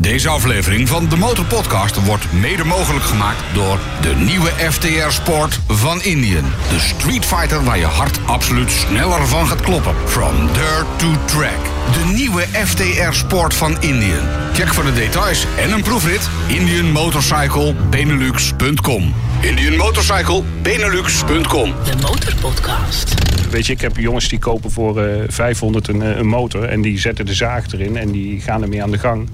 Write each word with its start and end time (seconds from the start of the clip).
Deze 0.00 0.28
aflevering 0.28 0.88
van 0.88 1.08
de 1.08 1.16
Motorpodcast 1.16 2.04
wordt 2.04 2.32
mede 2.32 2.64
mogelijk 2.64 3.04
gemaakt 3.04 3.54
door 3.54 3.78
de 4.00 4.14
nieuwe 4.14 4.48
FTR 4.48 5.10
Sport 5.10 5.60
van 5.68 6.02
Indian. 6.02 6.44
De 6.68 6.78
Street 6.78 7.24
Fighter 7.24 7.64
waar 7.64 7.78
je 7.78 7.84
hart 7.84 8.20
absoluut 8.26 8.70
sneller 8.70 9.26
van 9.26 9.46
gaat 9.46 9.60
kloppen. 9.60 9.94
From 10.04 10.46
dirt 10.52 10.86
to 10.96 11.06
track. 11.24 11.58
De 11.92 12.04
nieuwe 12.14 12.40
FTR 12.40 13.12
Sport 13.12 13.54
van 13.54 13.82
Indian. 13.82 14.26
Check 14.52 14.74
voor 14.74 14.84
de 14.84 14.92
details 14.92 15.46
en 15.58 15.72
een 15.72 15.82
proefrit 15.82 16.28
indianmotorcyclebenelux.com. 16.46 19.14
indianmotorcyclebenelux.com. 19.40 21.74
De 21.84 21.96
Motorpodcast. 22.02 23.14
Weet 23.50 23.66
je, 23.66 23.72
ik 23.72 23.80
heb 23.80 23.96
jongens 23.96 24.28
die 24.28 24.38
kopen 24.38 24.70
voor 24.70 25.02
eh 25.02 25.22
500 25.28 25.88
een, 25.88 26.02
eh, 26.02 26.16
een 26.16 26.26
motor 26.26 26.64
en 26.64 26.80
die 26.80 26.98
zetten 26.98 27.26
de 27.26 27.34
zaag 27.34 27.72
erin 27.72 27.96
en 27.96 28.10
die 28.10 28.40
gaan 28.40 28.62
ermee 28.62 28.82
aan 28.82 28.90
de 28.90 28.98
gang. 28.98 29.28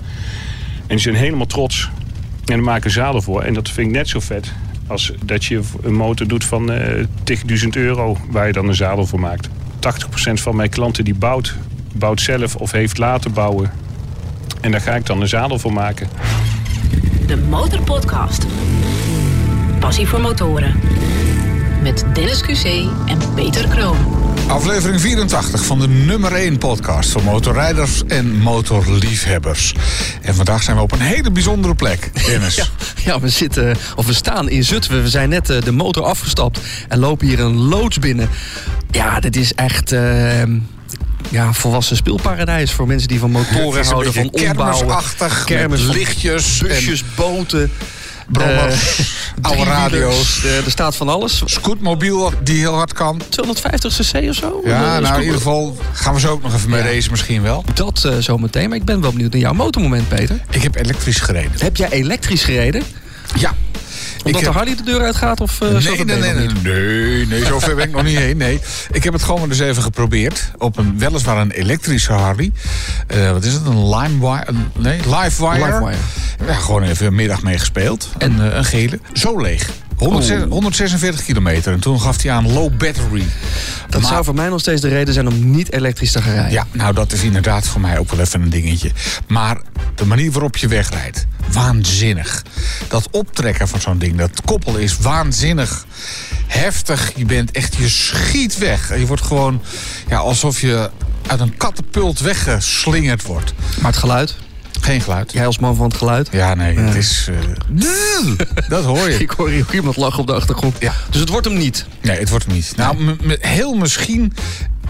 En 0.86 0.94
die 0.94 0.98
zijn 0.98 1.14
helemaal 1.14 1.46
trots 1.46 1.90
en 2.44 2.54
er 2.54 2.62
maken 2.62 2.90
zadel 2.90 3.22
voor. 3.22 3.42
En 3.42 3.54
dat 3.54 3.70
vind 3.70 3.88
ik 3.88 3.94
net 3.94 4.08
zo 4.08 4.20
vet 4.20 4.52
als 4.86 5.12
dat 5.24 5.44
je 5.44 5.60
een 5.82 5.94
motor 5.94 6.26
doet 6.26 6.44
van 6.44 6.72
eh 6.72 7.04
10.000 7.62 7.68
euro 7.70 8.16
waar 8.30 8.46
je 8.46 8.52
dan 8.52 8.68
een 8.68 8.74
zadel 8.74 9.06
voor 9.06 9.20
maakt. 9.20 9.48
80% 9.48 9.50
van 10.32 10.56
mijn 10.56 10.68
klanten 10.68 11.04
die 11.04 11.14
bouwt, 11.14 11.56
bouwt 11.92 12.20
zelf 12.20 12.56
of 12.56 12.70
heeft 12.70 12.98
laten 12.98 13.32
bouwen. 13.32 13.70
En 14.60 14.70
daar 14.70 14.80
ga 14.80 14.94
ik 14.94 15.06
dan 15.06 15.20
een 15.20 15.28
zadel 15.28 15.58
voor 15.58 15.72
maken. 15.72 16.08
De 17.26 17.36
Motorpodcast. 17.36 18.46
Passie 19.78 20.06
voor 20.06 20.20
motoren. 20.20 20.80
Met 21.82 22.04
Dennis 22.12 22.42
QC 22.42 22.88
en 23.06 23.18
Peter 23.34 23.68
Kroon. 23.68 24.25
Aflevering 24.48 25.00
84 25.00 25.64
van 25.64 25.78
de 25.78 25.88
nummer 25.88 26.32
1 26.32 26.58
podcast 26.58 27.10
voor 27.10 27.22
motorrijders 27.22 28.02
en 28.06 28.36
motorliefhebbers. 28.38 29.74
En 30.22 30.34
vandaag 30.34 30.62
zijn 30.62 30.76
we 30.76 30.82
op 30.82 30.92
een 30.92 31.00
hele 31.00 31.30
bijzondere 31.30 31.74
plek, 31.74 32.10
Dennis. 32.26 32.54
Ja, 32.56 32.64
ja, 33.04 33.20
we 33.20 33.28
zitten, 33.28 33.76
of 33.96 34.06
we 34.06 34.12
staan 34.12 34.48
in 34.48 34.64
Zutphen. 34.64 35.02
We 35.02 35.08
zijn 35.08 35.28
net 35.28 35.50
eh, 35.50 35.60
de 35.60 35.72
motor 35.72 36.02
afgestapt 36.04 36.60
en 36.88 36.98
lopen 36.98 37.26
hier 37.26 37.40
een 37.40 37.56
loods 37.56 37.98
binnen. 37.98 38.28
Ja, 38.90 39.20
dit 39.20 39.36
is 39.36 39.54
echt 39.54 39.92
eh, 39.92 40.42
ja, 41.28 41.52
volwassen 41.52 41.96
speelparadijs 41.96 42.72
voor 42.72 42.86
mensen 42.86 43.08
die 43.08 43.18
van 43.18 43.30
motoren 43.40 43.84
houden, 43.84 44.12
van 44.12 44.30
ombouwen. 44.30 44.54
kermisachtig, 44.56 45.44
Kermis 45.44 45.82
lichtjes 45.82 46.58
busjes, 46.58 47.04
boten. 47.14 47.70
Brommers, 48.28 48.98
eh, 48.98 49.04
oude 49.50 49.64
radio's. 49.64 50.44
Er 50.44 50.70
staat 50.70 50.96
van 50.96 51.08
alles. 51.08 51.42
Scootmobiel 51.44 52.32
die 52.42 52.58
heel 52.58 52.74
hard 52.74 52.92
kan. 52.92 53.20
250 53.28 53.92
cc 53.96 54.28
of 54.28 54.34
zo? 54.34 54.60
Ja, 54.64 54.96
Eh, 54.96 55.02
nou 55.02 55.14
in 55.14 55.20
ieder 55.20 55.36
geval 55.36 55.76
gaan 55.92 56.14
we 56.14 56.20
zo 56.20 56.30
ook 56.30 56.42
nog 56.42 56.54
even 56.54 56.70
mee 56.70 56.82
Ja. 56.82 56.88
racen 56.90 57.10
misschien 57.10 57.42
wel. 57.42 57.64
Dat 57.74 58.04
eh, 58.04 58.12
zometeen, 58.18 58.68
maar 58.68 58.78
ik 58.78 58.84
ben 58.84 59.00
wel 59.00 59.10
benieuwd 59.12 59.32
naar 59.32 59.40
jouw 59.40 59.52
motormoment, 59.52 60.08
Peter. 60.08 60.40
Ik 60.50 60.62
heb 60.62 60.74
elektrisch 60.76 61.20
gereden. 61.20 61.52
Heb 61.58 61.76
jij 61.76 61.90
elektrisch 61.90 62.44
gereden? 62.44 62.82
Omdat 64.26 64.40
heb- 64.40 64.50
de 64.52 64.56
Harley 64.58 64.76
de 64.76 64.82
deur 64.82 65.00
uitgaat? 65.00 65.40
Of, 65.40 65.60
eh, 65.60 65.68
Nee, 65.68 65.80
nee, 65.80 65.96
dat 65.96 66.06
nee, 66.06 66.32
nee, 66.34 66.48
nee, 66.62 67.26
nee, 67.26 67.44
zover 67.44 67.74
ben 67.74 67.84
ik 67.88 67.90
nog 67.94 68.02
niet 68.02 68.16
heen. 68.18 68.36
Nee, 68.36 68.60
ik 68.92 69.04
heb 69.04 69.12
het 69.12 69.22
gewoon 69.22 69.40
maar 69.40 69.48
eens 69.48 69.58
even 69.58 69.82
geprobeerd. 69.82 70.50
Op 70.58 70.76
een 70.78 70.98
weliswaar 70.98 71.36
een 71.36 71.50
elektrische 71.50 72.12
Harley. 72.12 72.52
Eh, 73.06 73.30
wat 73.30 73.44
is 73.44 73.52
het? 73.52 73.66
Een 73.66 73.88
Limewire? 73.88 74.52
Nee, 74.74 74.98
Livewire. 74.98 75.64
Livewire. 75.66 75.96
Ja, 76.46 76.54
gewoon 76.54 76.82
even 76.82 77.06
een 77.06 77.14
middag 77.14 77.42
mee 77.42 77.58
gespeeld. 77.58 78.08
En 78.18 78.56
een 78.56 78.64
gele. 78.64 78.98
Zo 79.12 79.40
leeg. 79.40 79.70
106 79.96 80.42
Oh. 80.42 80.50
146 80.50 81.24
kilometer. 81.24 81.72
En 81.72 81.80
toen 81.80 82.00
gaf 82.00 82.22
hij 82.22 82.32
aan 82.32 82.52
low 82.52 82.76
battery. 82.76 83.26
Dat 83.88 84.00
Maar- 84.00 84.10
zou 84.10 84.24
voor 84.24 84.34
mij 84.34 84.48
nog 84.48 84.60
steeds 84.60 84.80
de 84.80 84.88
reden 84.88 85.14
zijn 85.14 85.28
om 85.28 85.50
niet 85.50 85.72
elektrisch 85.72 86.12
te 86.12 86.22
gaan 86.22 86.32
rijden. 86.32 86.52
Ja, 86.52 86.66
nou 86.72 86.94
dat 86.94 87.12
is 87.12 87.22
inderdaad 87.22 87.66
voor 87.68 87.80
mij 87.80 87.98
ook 87.98 88.10
wel 88.10 88.20
even 88.20 88.42
een 88.42 88.50
dingetje. 88.50 88.90
Maar 89.28 89.60
de 89.94 90.04
manier 90.06 90.30
waarop 90.30 90.56
je 90.56 90.68
wegrijdt, 90.68 91.26
waanzinnig. 91.50 92.42
Dat 92.88 93.08
optrekken 93.10 93.68
van 93.68 93.80
zo'n 93.80 93.98
ding, 93.98 94.16
dat 94.16 94.40
koppelen 94.44 94.80
is 94.80 94.96
waanzinnig 94.98 95.86
heftig. 96.46 97.12
Je 97.16 97.24
bent 97.24 97.50
echt, 97.50 97.74
je 97.74 97.88
schiet 97.88 98.58
weg. 98.58 98.98
Je 98.98 99.06
wordt 99.06 99.22
gewoon 99.22 99.62
ja, 100.08 100.16
alsof 100.18 100.60
je 100.60 100.90
uit 101.26 101.40
een 101.40 101.56
katapult 101.56 102.18
weggeslingerd 102.20 103.22
wordt. 103.22 103.52
Maar 103.80 103.90
het 103.90 104.00
geluid? 104.00 104.36
Geen 104.80 105.00
geluid. 105.00 105.32
Jij 105.32 105.46
als 105.46 105.58
man 105.58 105.76
van 105.76 105.86
het 105.88 105.96
geluid? 105.96 106.28
Ja, 106.32 106.54
nee, 106.54 106.78
het 106.78 106.94
is... 106.94 107.28
eh, 107.28 108.68
dat 108.68 108.84
hoor 108.84 109.10
je. 109.10 109.18
Ik 109.18 109.30
hoor 109.30 109.48
hier 109.48 109.62
ook 109.62 109.72
iemand 109.72 109.96
lachen 109.96 110.20
op 110.20 110.26
de 110.26 110.32
achtergrond. 110.34 110.76
Ja. 110.78 110.92
Dus 111.10 111.20
het 111.20 111.28
wordt 111.28 111.46
hem 111.46 111.56
niet. 111.56 111.86
Nee, 112.00 112.18
het 112.18 112.28
wordt 112.28 112.44
hem 112.44 112.54
niet. 112.54 112.72
Nou, 112.76 113.16
heel 113.40 113.74
misschien 113.74 114.32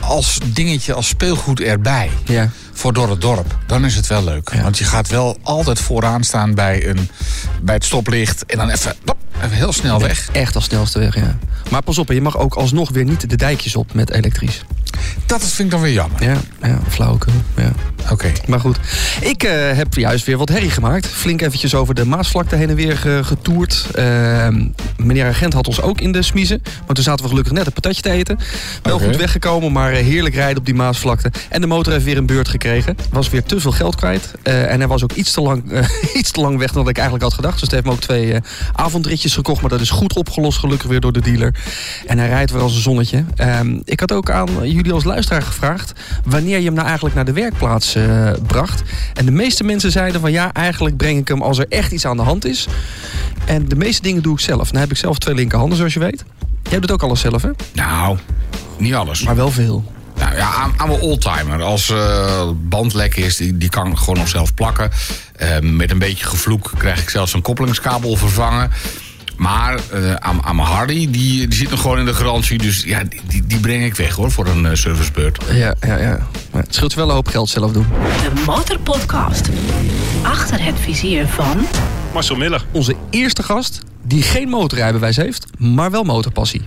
als 0.01 0.39
dingetje, 0.45 0.93
als 0.95 1.09
speelgoed 1.09 1.61
erbij. 1.61 2.11
Ja. 2.25 2.51
voor 2.73 2.93
door 2.93 3.11
het 3.11 3.21
dorp. 3.21 3.59
Dan 3.67 3.85
is 3.85 3.95
het 3.95 4.07
wel 4.07 4.25
leuk. 4.25 4.51
Ja. 4.55 4.63
Want 4.63 4.79
je 4.79 4.85
gaat 4.85 5.09
wel 5.09 5.39
altijd 5.43 5.81
vooraan 5.81 6.25
staan 6.25 6.55
bij, 6.55 6.87
een, 6.89 7.09
bij 7.63 7.75
het 7.75 7.85
stoplicht. 7.85 8.47
En 8.47 8.57
dan 8.59 8.69
even, 8.71 8.95
even 9.45 9.57
heel 9.57 9.73
snel 9.73 10.01
weg. 10.01 10.29
Echt 10.33 10.55
als 10.55 10.65
snelste 10.65 10.99
weg, 10.99 11.15
ja. 11.15 11.39
Maar 11.71 11.83
pas 11.83 11.99
op, 11.99 12.09
je 12.13 12.21
mag 12.21 12.39
ook 12.39 12.55
alsnog 12.55 12.91
weer 12.91 13.05
niet 13.05 13.31
de 13.31 13.37
dijkjes 13.37 13.77
op 13.77 13.95
met 13.95 14.11
elektrisch. 14.11 14.65
Dat 15.27 15.41
vind 15.45 15.59
ik 15.59 15.71
dan 15.71 15.81
weer 15.81 15.93
jammer. 15.93 16.23
Ja, 16.23 16.37
ja 16.63 16.79
flauwekul. 16.89 17.33
Ja. 17.57 17.73
Oké. 18.11 18.33
Maar 18.47 18.61
goed, 18.61 18.79
ik 19.21 19.43
eh, 19.43 19.53
heb 19.73 19.95
juist 19.95 20.25
weer 20.27 20.37
wat 20.39 20.49
herrie 20.49 20.71
gemaakt. 20.71 21.07
Flink 21.07 21.43
eventjes 21.43 21.75
over 21.75 21.95
de 21.95 22.05
Maasvlakte 22.05 22.57
heen 22.57 22.69
en 22.69 22.75
weer 22.75 22.97
ge- 22.97 23.21
getoerd. 23.25 23.87
Eh, 23.95 24.49
meneer 24.97 25.27
Agent 25.27 25.53
had 25.53 25.67
ons 25.67 25.81
ook 25.81 26.01
in 26.01 26.13
de 26.13 26.23
smiezen. 26.23 26.63
Maar 26.87 26.95
toen 26.95 27.05
zaten 27.05 27.23
we 27.25 27.29
gelukkig 27.31 27.53
net 27.53 27.67
een 27.67 27.73
patatje 27.73 28.03
te 28.03 28.11
eten. 28.11 28.39
Wel 28.83 28.99
goed 28.99 29.17
weggekomen, 29.17 29.73
maar 29.73 29.93
eh, 29.93 30.05
heerlijk 30.05 30.35
rijden 30.35 30.59
op 30.59 30.65
die 30.65 30.75
Maasvlakte. 30.75 31.31
En 31.49 31.61
de 31.61 31.67
motor 31.67 31.93
heeft 31.93 32.05
weer 32.05 32.17
een 32.17 32.27
beurt 32.27 32.49
gekregen. 32.49 32.97
Was 33.11 33.31
weer 33.31 33.43
te 33.43 33.61
veel 33.61 33.73
geld 33.73 33.95
kwijt. 33.95 34.31
Eh, 34.43 34.71
en 34.73 34.79
hij 34.79 34.89
was 34.89 35.03
ook 35.03 35.13
iets 35.13 35.33
te, 35.33 35.41
lang, 35.41 35.65
iets 36.19 36.31
te 36.31 36.41
lang 36.41 36.59
weg 36.59 36.73
dan 36.73 36.89
ik 36.89 36.95
eigenlijk 36.97 37.25
had 37.25 37.35
gedacht. 37.35 37.53
Dus 37.55 37.63
het 37.63 37.71
heeft 37.71 37.85
me 37.85 37.91
ook 37.91 38.01
twee 38.01 38.33
eh, 38.33 38.41
gekocht. 39.35 39.61
Maar 39.61 39.71
dat 39.71 39.81
is 39.81 39.91
goed 39.91 40.17
opgelost 40.17 40.59
gelukkig 40.59 40.89
weer 40.89 41.01
door 41.01 41.13
de 41.13 41.21
dealer. 41.21 41.55
En 42.07 42.19
hij 42.19 42.29
rijdt 42.29 42.51
weer 42.51 42.63
als 42.63 42.75
een 42.75 42.81
zonnetje. 42.81 43.25
Ehm, 43.37 43.81
ik 43.85 44.01
had 44.01 44.13
ook 44.13 44.31
aan 44.31 44.49
jullie 44.63 44.93
als 44.93 45.05
luisteraar 45.05 45.43
gevraagd... 45.43 45.93
wanneer 46.25 46.59
je 46.59 46.65
hem 46.65 46.75
nou 46.75 46.87
eigenlijk 46.87 47.15
naar 47.15 47.25
de 47.25 47.33
werkplaats 47.33 47.95
eh, 47.95 48.31
bracht. 48.47 48.83
En 49.15 49.25
de 49.25 49.31
meeste 49.31 49.65
mensen 49.65 49.91
zeiden 49.91 50.21
van 50.21 50.33
ja, 50.33 50.53
eigenlijk 50.53 50.97
breng 50.97 51.19
ik 51.19 51.29
hem 51.29 51.43
als 51.43 51.59
er 51.59 51.67
echt 51.69 51.93
iets 51.93 52.07
aan 52.07 52.17
de 52.17 52.23
hand 52.23 52.45
is. 52.45 52.67
En 53.45 53.69
de 53.69 53.77
meeste 53.77 54.03
dingen 54.03 54.23
doe 54.23 54.33
ik 54.33 54.41
zelf. 54.41 54.69
Nou 54.73 54.79
heb 54.79 54.91
ik 54.91 54.97
zelf 54.97 55.19
twee 55.19 55.35
linkerhanden, 55.35 55.77
zoals 55.77 55.95
je 55.95 56.01
weet. 56.01 56.25
Jij 56.71 56.81
doet 56.81 56.93
ook 56.93 57.03
alles 57.03 57.21
zelf, 57.21 57.43
hè? 57.43 57.51
Nou, 57.73 58.19
niet 58.79 58.95
alles. 58.95 59.23
Maar 59.23 59.37
wel 59.37 59.51
veel. 59.51 59.85
Nou 60.19 60.37
ja, 60.37 60.55
aan, 60.55 60.73
aan 60.77 60.89
mijn 60.89 61.01
oldtimer. 61.01 61.63
Als 61.63 61.91
eh 61.91 62.49
band 62.57 62.95
lek 62.95 63.17
is, 63.17 63.37
die, 63.37 63.57
die 63.57 63.69
kan 63.69 63.91
ik 63.91 63.97
gewoon 63.97 64.19
nog 64.19 64.29
zelf 64.29 64.55
plakken. 64.55 64.91
Eh, 65.37 65.59
met 65.61 65.91
een 65.91 65.99
beetje 65.99 66.27
gevloek 66.27 66.73
krijg 66.79 67.03
ik 67.03 67.09
zelfs 67.09 67.33
een 67.33 67.43
koppelingskabel 67.43 68.17
vervangen. 68.17 68.71
Maar 69.37 69.81
eh, 69.91 70.15
aan, 70.15 70.43
aan 70.43 70.57
mijn 70.57 70.69
Hardy, 70.69 71.11
die, 71.11 71.49
die 71.49 71.55
zit 71.55 71.71
nog 71.71 71.81
gewoon 71.81 71.99
in 71.99 72.05
de 72.05 72.15
garantie. 72.15 72.59
Dus 72.59 72.83
ja, 72.83 73.05
die, 73.05 73.21
die, 73.29 73.47
die 73.47 73.59
breng 73.59 73.85
ik 73.85 73.95
weg 73.95 74.15
hoor, 74.15 74.31
voor 74.31 74.47
een 74.47 74.67
eh, 74.67 74.75
servicebeurt. 74.75 75.39
Ja, 75.53 75.75
ja, 75.81 75.99
ja. 75.99 76.27
Maar 76.51 76.63
het 76.63 76.75
scheelt 76.75 76.95
wel 76.95 77.09
een 77.09 77.15
hoop 77.15 77.29
geld 77.29 77.49
zelf 77.49 77.73
doen. 77.73 77.87
De 78.23 78.43
Motorpodcast. 78.47 79.49
Achter 80.23 80.65
het 80.65 80.75
vizier 80.81 81.27
van... 81.27 81.67
Marcel 82.13 82.37
Miller. 82.37 82.65
Onze 82.71 82.95
eerste 83.11 83.43
gast 83.43 83.81
die 84.03 84.23
geen 84.23 84.49
motorrijbewijs 84.49 85.17
heeft, 85.17 85.47
maar 85.59 85.91
wel 85.91 86.03
motorpassie. 86.03 86.63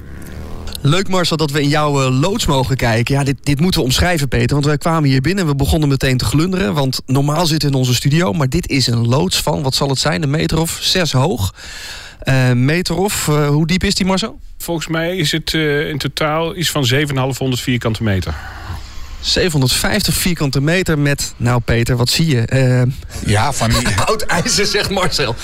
Leuk 0.81 1.09
Marcel 1.09 1.37
dat 1.37 1.51
we 1.51 1.61
in 1.61 1.69
jouw 1.69 2.01
eh, 2.01 2.19
loods 2.19 2.45
mogen 2.45 2.75
kijken. 2.75 3.15
Ja, 3.15 3.23
dit, 3.23 3.35
dit 3.43 3.59
moeten 3.59 3.79
we 3.79 3.85
omschrijven 3.85 4.27
Peter, 4.27 4.53
want 4.53 4.65
wij 4.65 4.77
kwamen 4.77 5.09
hier 5.09 5.21
binnen 5.21 5.43
en 5.43 5.49
we 5.49 5.55
begonnen 5.55 5.89
meteen 5.89 6.17
te 6.17 6.25
glunderen. 6.25 6.73
Want 6.73 7.01
normaal 7.05 7.45
zitten 7.45 7.69
we 7.69 7.73
in 7.73 7.79
onze 7.79 7.95
studio, 7.95 8.33
maar 8.33 8.49
dit 8.49 8.69
is 8.69 8.87
een 8.87 9.07
loods 9.07 9.41
van, 9.41 9.61
wat 9.63 9.75
zal 9.75 9.89
het 9.89 9.99
zijn, 9.99 10.23
een 10.23 10.29
meter 10.29 10.59
of 10.59 10.77
zes 10.81 11.11
hoog. 11.11 11.53
Eh 12.19 12.51
meter 12.51 12.95
of, 12.95 13.27
eh, 13.27 13.47
hoe 13.47 13.67
diep 13.67 13.83
is 13.83 13.95
die 13.95 14.05
Marcel? 14.05 14.39
Volgens 14.57 14.87
mij 14.87 15.17
is 15.17 15.31
het 15.31 15.53
eh, 15.53 15.89
in 15.89 15.97
totaal 15.97 16.55
iets 16.55 16.69
van 16.69 16.85
7,500 16.85 17.61
vierkante 17.61 18.03
meter. 18.03 18.35
750 19.21 20.13
vierkante 20.13 20.61
meter 20.61 20.99
met, 20.99 21.33
nou 21.37 21.61
Peter, 21.61 21.95
wat 21.95 22.09
zie 22.09 22.27
je? 22.27 22.41
Eh, 22.41 22.81
Ja, 23.25 23.53
van 23.53 23.69
die, 23.69 23.87
oud 24.05 24.21
ijzer, 24.21 24.65
zegt 24.65 24.89
Marcel. 24.89 25.35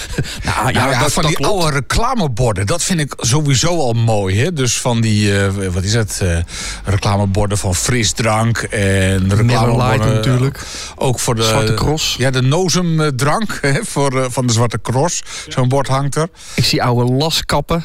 nou 0.44 0.74
Nou 0.74 0.92
ja, 0.92 1.00
dat, 1.00 1.13
van 1.13 1.24
dat 1.24 1.31
die 1.31 1.42
klopt. 1.42 1.62
oude 1.62 1.77
reclameborden, 1.77 2.66
dat 2.66 2.83
vind 2.83 3.00
ik 3.00 3.13
sowieso 3.18 3.80
al 3.80 3.94
mooi. 3.94 4.39
Hè? 4.39 4.54
Dus 4.54 4.81
van 4.81 5.01
die, 5.01 5.39
eh, 5.39 5.68
wat 5.72 5.83
is 5.83 5.94
het, 5.94 6.19
eh, 6.22 6.38
reclameborden 6.83 7.57
van 7.57 7.75
frisdrank 7.75 8.57
en 8.57 9.27
de 9.27 9.36
reclameborden... 9.36 10.13
Natuurlijk. 10.13 10.60
Ook 10.95 11.19
voor 11.19 11.36
de... 11.36 11.44
Zwarte 11.44 11.74
Cross. 11.74 12.16
Ja, 12.18 12.30
de 12.30 12.42
Nozem-drank 12.42 13.57
hè, 13.62 13.83
voor, 13.83 14.28
van 14.31 14.48
de 14.48 14.54
Zwarte 14.54 14.81
Cross. 14.81 15.24
Zo'n 15.48 15.68
bord 15.68 15.88
hangt 15.88 16.16
er. 16.16 16.30
Ik 16.56 16.66
zie 16.66 16.83
oude 16.83 17.12
laskappen. 17.12 17.83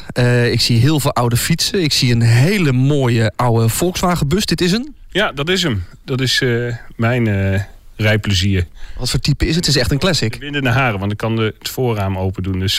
Ik 0.51 0.61
zie 0.61 0.79
heel 0.79 0.99
veel 0.99 1.13
oude 1.13 1.37
fietsen. 1.37 1.83
Ik 1.83 1.93
zie 1.93 2.13
een 2.13 2.21
hele 2.21 2.71
mooie 2.71 3.33
oude 3.35 3.69
Volkswagen 3.69 4.27
bus. 4.27 4.45
Dit 4.45 4.61
is 4.61 4.71
een. 4.71 4.95
Ja, 5.11 5.31
dat 5.31 5.49
is 5.49 5.63
hem. 5.63 5.83
Dat 6.05 6.21
is 6.21 6.41
eh, 6.41 6.75
mijn 6.95 7.27
eh, 7.27 7.61
rijplezier. 7.95 8.67
Wat 8.97 9.09
voor 9.09 9.19
type 9.19 9.45
is 9.45 9.55
het? 9.55 9.65
Het 9.65 9.75
is 9.75 9.81
echt 9.81 9.91
een 9.91 9.99
classic. 9.99 10.35
Windende 10.39 10.69
haren, 10.69 10.99
want 10.99 11.11
ik 11.11 11.17
kan 11.17 11.35
de, 11.35 11.53
het 11.59 11.69
voorraam 11.69 12.17
open 12.17 12.43
doen. 12.43 12.59
Dus, 12.59 12.77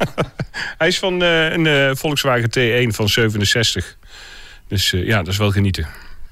Hij 0.78 0.88
is 0.88 0.98
van 0.98 1.22
eh, 1.22 1.50
een 1.52 1.66
eh, 1.66 1.90
Volkswagen 1.94 2.48
T1 2.88 2.94
van 2.94 3.08
67. 3.08 3.96
Dus 4.68 4.92
eh, 4.92 5.06
ja, 5.06 5.16
dat 5.16 5.28
is 5.28 5.36
wel 5.36 5.50
genieten. 5.50 5.86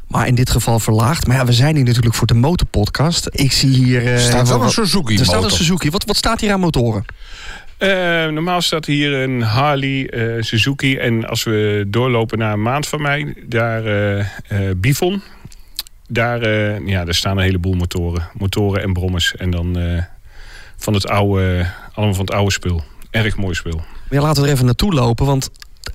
Maar 0.09 0.27
in 0.27 0.35
dit 0.35 0.51
geval 0.51 0.79
verlaagd. 0.79 1.27
Maar 1.27 1.37
ja, 1.37 1.45
we 1.45 1.53
zijn 1.53 1.75
hier 1.77 1.85
natuurlijk 1.85 2.15
voor 2.15 2.27
de 2.27 2.35
motorpodcast. 2.35 3.29
Ik 3.31 3.53
zie 3.53 3.71
hier... 3.71 4.01
eh, 4.03 4.13
Er 4.13 4.21
staat 4.21 4.49
wel 4.49 4.63
een 4.63 4.71
Suzuki 4.71 5.19
Er 5.19 5.25
staat 5.25 5.45
een. 5.45 5.51
Suzuki. 5.51 5.91
Wat, 5.91 6.05
wat 6.05 6.17
staat 6.17 6.41
hier 6.41 6.53
aan 6.53 6.61
motoren? 6.61 7.05
Eh, 7.83 8.27
normaal 8.27 8.61
staat 8.61 8.87
hier 8.87 9.13
een 9.13 9.43
Harley, 9.43 10.07
eh, 10.07 10.43
Suzuki. 10.43 10.97
En 10.97 11.29
als 11.29 11.43
we 11.43 11.85
doorlopen 11.89 12.39
naar 12.39 12.53
een 12.53 12.63
maand 12.63 12.89
van 12.89 13.03
mij, 13.03 13.35
daar 13.47 13.83
Bifon. 14.77 15.23
Daar, 16.09 16.49
ja, 16.87 17.05
daar 17.05 17.15
staan 17.15 17.37
een 17.37 17.45
heleboel 17.45 17.75
motoren. 17.75 18.29
Motoren 18.39 18.83
en 18.83 18.93
brommers. 18.93 19.37
En 19.37 19.51
dan 19.51 19.77
van 20.77 20.95
het 20.95 21.09
oude, 21.09 21.67
allemaal 21.93 22.15
van 22.15 22.25
het 22.25 22.35
oude 22.35 22.53
spul. 22.53 22.83
Erg 23.11 23.37
mooi 23.37 23.55
spul. 23.55 23.83
Ja, 24.11 24.21
laten 24.21 24.43
we 24.43 24.49
er 24.49 24.55
even 24.55 24.67
naartoe 24.67 24.93
lopen, 24.93 25.27
want 25.27 25.51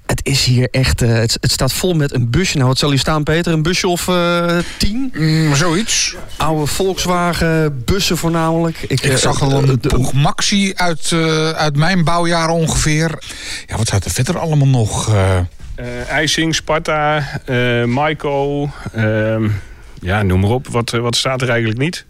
het 0.06 0.19
is 0.24 0.44
hier 0.45 0.68
echt... 0.72 1.01
eh, 1.01 1.13
het, 1.13 1.38
het 1.42 1.51
staat 1.51 1.74
vol 1.74 1.94
met 1.94 2.13
een 2.13 2.30
busje. 2.30 2.56
Nou, 2.56 2.68
wat 2.68 2.78
zal 2.78 2.89
hier 2.89 3.00
staan, 3.00 3.24
Peter? 3.24 3.54
Een 3.54 3.62
busje 3.62 3.88
of 3.88 4.07
eh, 4.07 4.57
tien? 4.78 5.13
Mm, 5.13 5.56
zoiets. 5.56 6.16
Oude 6.38 6.66
Volkswagen, 6.66 7.81
bussen 7.86 8.18
voornamelijk. 8.18 8.78
Ik 8.88 9.01
eh, 9.01 9.16
zag 9.16 9.42
al 9.42 9.51
een 9.63 9.80
Poeg 9.80 10.13
Maxi 10.13 10.72
uit, 10.75 11.12
eh, 11.12 11.50
uit 11.50 11.75
mijn 11.75 12.04
bouwjaar 12.04 12.50
ongeveer. 12.50 13.24
Ja, 13.68 13.78
wat 13.78 13.88
staat 13.88 14.06
er 14.06 14.12
verder 14.12 14.39
allemaal 14.39 14.68
nog? 14.68 15.10
eh? 15.13 15.38
Eh 15.75 16.10
IJsing, 16.10 16.56
Sparta, 16.56 17.24
eh 17.45 17.84
Maiko. 17.84 18.69
ehm, 18.94 19.48
ja, 20.01 20.22
noem 20.24 20.39
maar 20.39 20.50
op. 20.50 20.68
Wat, 20.68 20.89
wat 20.89 21.16
staat 21.16 21.42
er 21.42 21.50
eigenlijk 21.50 21.80
niet? 21.80 22.06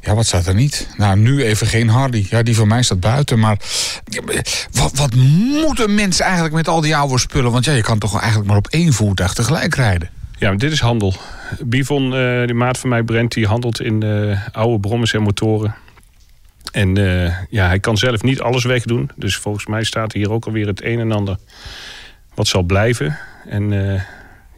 Ja, 0.00 0.14
wat 0.14 0.26
staat 0.26 0.46
er 0.46 0.54
niet? 0.54 0.88
Nou, 0.96 1.18
nu 1.18 1.44
even 1.44 1.66
geen 1.66 1.88
Hardy. 1.88 2.26
Ja, 2.30 2.42
die 2.42 2.54
van 2.54 2.68
mij 2.68 2.82
staat 2.82 3.00
buiten. 3.00 3.38
Maar 3.38 3.58
wat, 4.70 4.92
wat 4.94 5.14
moeten 5.64 5.94
mensen 5.94 6.24
eigenlijk 6.24 6.54
met 6.54 6.68
al 6.68 6.80
die 6.80 6.96
oude 6.96 7.18
spullen? 7.18 7.52
Want 7.52 7.64
ja, 7.64 7.72
je 7.72 7.82
kan 7.82 7.98
toch 7.98 8.18
eigenlijk 8.18 8.48
maar 8.48 8.56
op 8.56 8.68
één 8.68 8.92
voertuig 8.92 9.34
tegelijk 9.34 9.74
rijden. 9.74 10.10
Ja, 10.38 10.54
dit 10.54 10.72
is 10.72 10.80
handel. 10.80 11.14
Bivon, 11.64 12.04
eh 12.04 12.46
de 12.46 12.54
maat 12.54 12.78
van 12.78 12.88
mij, 12.88 13.02
Brent, 13.02 13.32
die 13.32 13.46
handelt 13.46 13.80
in 13.80 14.02
eh, 14.02 14.46
oude 14.52 14.80
brommers 14.80 15.12
en 15.12 15.22
motoren. 15.22 15.74
En 16.72 16.96
eh, 16.96 17.34
ja, 17.50 17.66
hij 17.66 17.80
kan 17.80 17.96
zelf 17.96 18.22
niet 18.22 18.40
alles 18.40 18.64
wegdoen. 18.64 19.10
Dus 19.16 19.36
volgens 19.36 19.66
mij 19.66 19.84
staat 19.84 20.12
hier 20.12 20.30
ook 20.30 20.46
alweer 20.46 20.66
het 20.66 20.84
een 20.84 20.98
en 21.00 21.12
ander 21.12 21.36
wat 22.34 22.46
zal 22.46 22.62
blijven. 22.62 23.18
En 23.48 23.70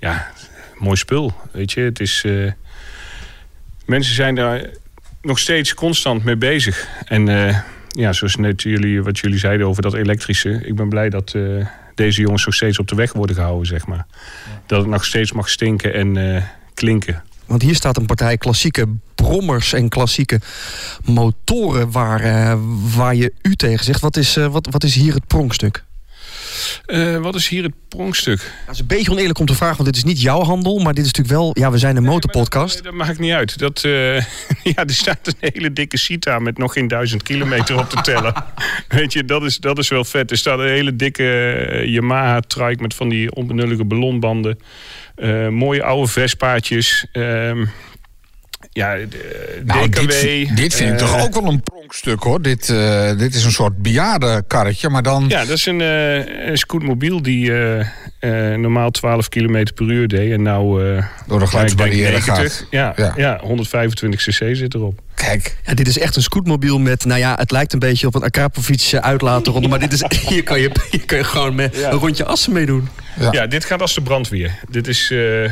ja, 0.01 0.27
mooi 0.79 0.97
spul. 0.97 1.33
Weet 1.51 1.73
je, 1.73 1.81
het 1.81 2.01
is. 2.01 2.27
mensen 3.85 4.15
zijn 4.15 4.35
daar 4.35 4.67
nog 5.23 5.39
steeds 5.39 5.75
constant 5.75 6.25
mee 6.25 6.37
bezig. 6.37 6.89
En 7.05 7.29
eh, 7.29 7.59
ja, 7.89 8.13
zoals 8.13 8.37
net 8.37 8.63
jullie, 8.63 9.03
wat 9.03 9.19
jullie 9.19 9.39
zeiden 9.39 9.67
over 9.67 9.83
dat 9.83 9.95
elektrische. 9.95 10.51
Ik 10.65 10.75
ben 10.75 10.89
blij 10.89 11.09
dat 11.09 11.35
eh, 11.35 11.67
deze 11.95 12.21
jongens 12.21 12.45
nog 12.45 12.55
steeds 12.55 12.79
op 12.79 12.89
de 12.89 12.95
weg 12.95 13.13
worden 13.13 13.37
gehouden, 13.37 13.67
zeg 13.67 13.87
maar. 13.87 14.07
Dat 14.67 14.81
het 14.81 14.89
nog 14.89 15.05
steeds 15.05 15.33
mag 15.33 15.49
stinken 15.49 15.95
en 15.95 16.35
eh, 16.35 16.43
klinken. 16.75 17.23
Want 17.47 17.63
hier 17.63 17.75
staat 17.75 17.97
een 17.97 18.07
partij 18.07 18.37
klassieke 18.37 18.87
brommers 19.15 19.73
en 19.73 19.89
klassieke 19.89 20.41
motoren 21.05 21.91
waar, 21.91 22.21
eh, 22.21 22.59
waar 22.97 23.15
je 23.15 23.33
u 23.43 23.55
tegen 23.55 23.85
zegt. 23.85 24.01
Wat 24.01 24.17
is, 24.17 24.37
eh, 24.37 24.47
wat, 24.47 24.69
wat 24.71 24.85
is 24.85 24.95
hier 24.95 25.15
het 25.15 25.27
pronkstuk? 25.27 25.85
Eh, 26.87 27.17
wat 27.17 27.35
is 27.35 27.49
hier 27.49 27.63
het 27.63 27.73
pronkstuk? 27.89 28.53
Dat 28.67 28.75
is 28.75 28.81
een 28.81 28.87
beetje 28.87 29.11
oneerlijk 29.11 29.39
om 29.39 29.47
te 29.47 29.55
vragen, 29.55 29.77
want 29.77 29.89
dit 29.89 29.97
is 29.97 30.05
niet 30.05 30.21
jouw 30.21 30.43
handel. 30.43 30.79
Maar 30.79 30.95
dit 30.95 31.05
is 31.05 31.13
natuurlijk 31.13 31.39
wel, 31.41 31.51
ja, 31.59 31.71
we 31.71 31.79
zijn 31.79 31.97
een 31.97 32.03
motorpodcast. 32.05 32.83
Dat 32.85 32.93
maakt 32.93 33.19
niet 33.19 33.33
uit. 33.33 33.59
Dat, 33.59 33.85
eh, 33.85 34.17
ja, 34.75 34.85
er 34.87 34.91
staat 34.95 35.19
een 35.27 35.35
hele 35.53 35.73
dikke 35.73 35.99
Cita 35.99 36.39
met 36.39 36.59
nog 36.59 36.73
geen 36.73 36.89
duizend 36.89 37.23
kilometer 37.23 37.79
op 37.79 37.89
te 37.91 38.01
tellen. 38.01 38.35
Weet 38.89 39.13
je, 39.13 39.25
dat 39.25 39.43
is, 39.45 39.59
dat 39.59 39.79
is 39.79 39.89
wel 39.89 40.05
vet. 40.05 40.31
Er 40.31 40.37
staat 40.39 40.59
een 40.59 40.69
hele 40.69 40.97
dikke 40.97 41.53
eh, 41.53 41.87
Yamaha 41.87 42.41
trike 42.41 42.83
met 42.83 42.95
van 42.95 43.09
die 43.09 43.35
onbenullige 43.35 43.85
ballonbanden. 43.85 44.59
Eh, 45.15 45.49
mooie 45.49 45.83
oude 45.83 46.09
Vespaatjes. 46.11 47.07
Ehm, 47.13 47.65
ja, 48.73 48.95
de, 48.95 49.63
Nou, 49.65 49.89
DKW. 49.89 50.01
dit, 50.01 50.15
vind- 50.15 50.57
dit 50.57 50.75
vind 50.75 50.93
ik 50.93 50.99
toch 50.99 51.21
ook 51.23 51.35
wel 51.35 51.45
een 51.53 51.63
pronkstuk 52.01 52.23
hoor. 52.23 52.43
Dit, 52.43 52.69
eh, 52.69 53.19
dit 53.19 53.35
is 53.35 53.45
een 53.45 53.53
soort 53.53 53.83
bejaardenkarretje, 53.83 54.89
maar 54.89 55.03
dan... 55.03 55.25
Ja, 55.29 55.45
dat 55.45 55.57
is 55.57 55.67
een, 55.67 55.81
eh 55.81 56.47
een 56.49 56.57
scootmobiel 56.59 57.23
die 57.23 57.53
eh, 57.53 57.81
eh, 58.19 58.59
normaal 58.59 58.91
12 58.91 59.29
km 59.29 59.65
per 59.75 59.91
uur 59.91 60.09
deed. 60.09 60.33
En 60.33 60.43
nou... 60.43 60.87
eh, 60.97 60.97
Door 60.97 60.97
de 60.97 61.05
ja, 61.27 61.35
ik 61.35 61.39
denk 61.39 61.49
geluidsbarrière 61.51 62.11
90. 62.11 62.35
gaat. 62.37 62.67
Ja, 62.71 62.93
Ja. 62.97 63.13
ja. 63.17 63.39
125 63.43 64.21
cc 64.21 64.57
zit 64.57 64.75
erop. 64.75 65.01
Kijk, 65.15 65.57
Ja, 65.65 65.75
dit 65.75 65.89
is 65.89 65.99
echt 65.99 66.17
een 66.17 66.23
scootmobiel 66.23 66.79
met, 66.79 67.05
nou 67.05 67.19
ja, 67.21 67.35
het 67.39 67.51
lijkt 67.51 67.73
een 67.73 67.79
beetje 67.79 68.07
op 68.07 68.15
een 68.15 68.23
Akrapovic 68.23 68.93
uitlatenronde. 69.01 69.69
Maar 69.69 69.79
dit 69.79 69.93
is, 69.93 70.05
hier 70.29 70.43
kan 70.43 70.61
je, 70.61 70.71
hier 70.91 71.05
kan 71.07 71.19
je 71.19 71.25
gewoon 71.25 71.55
met 71.55 71.77
Ja. 71.77 71.91
een 71.91 71.99
rondje 71.99 72.25
assen 72.25 72.53
mee 72.53 72.67
doen. 72.67 72.89
Ja. 73.21 73.33
Ja. 73.33 73.47
dit 73.47 73.65
gaat 73.65 73.81
als 73.81 73.95
de 73.95 74.03
brandweer. 74.03 74.59
Dit 74.71 74.89
is... 74.89 75.11
eh, 75.11 75.51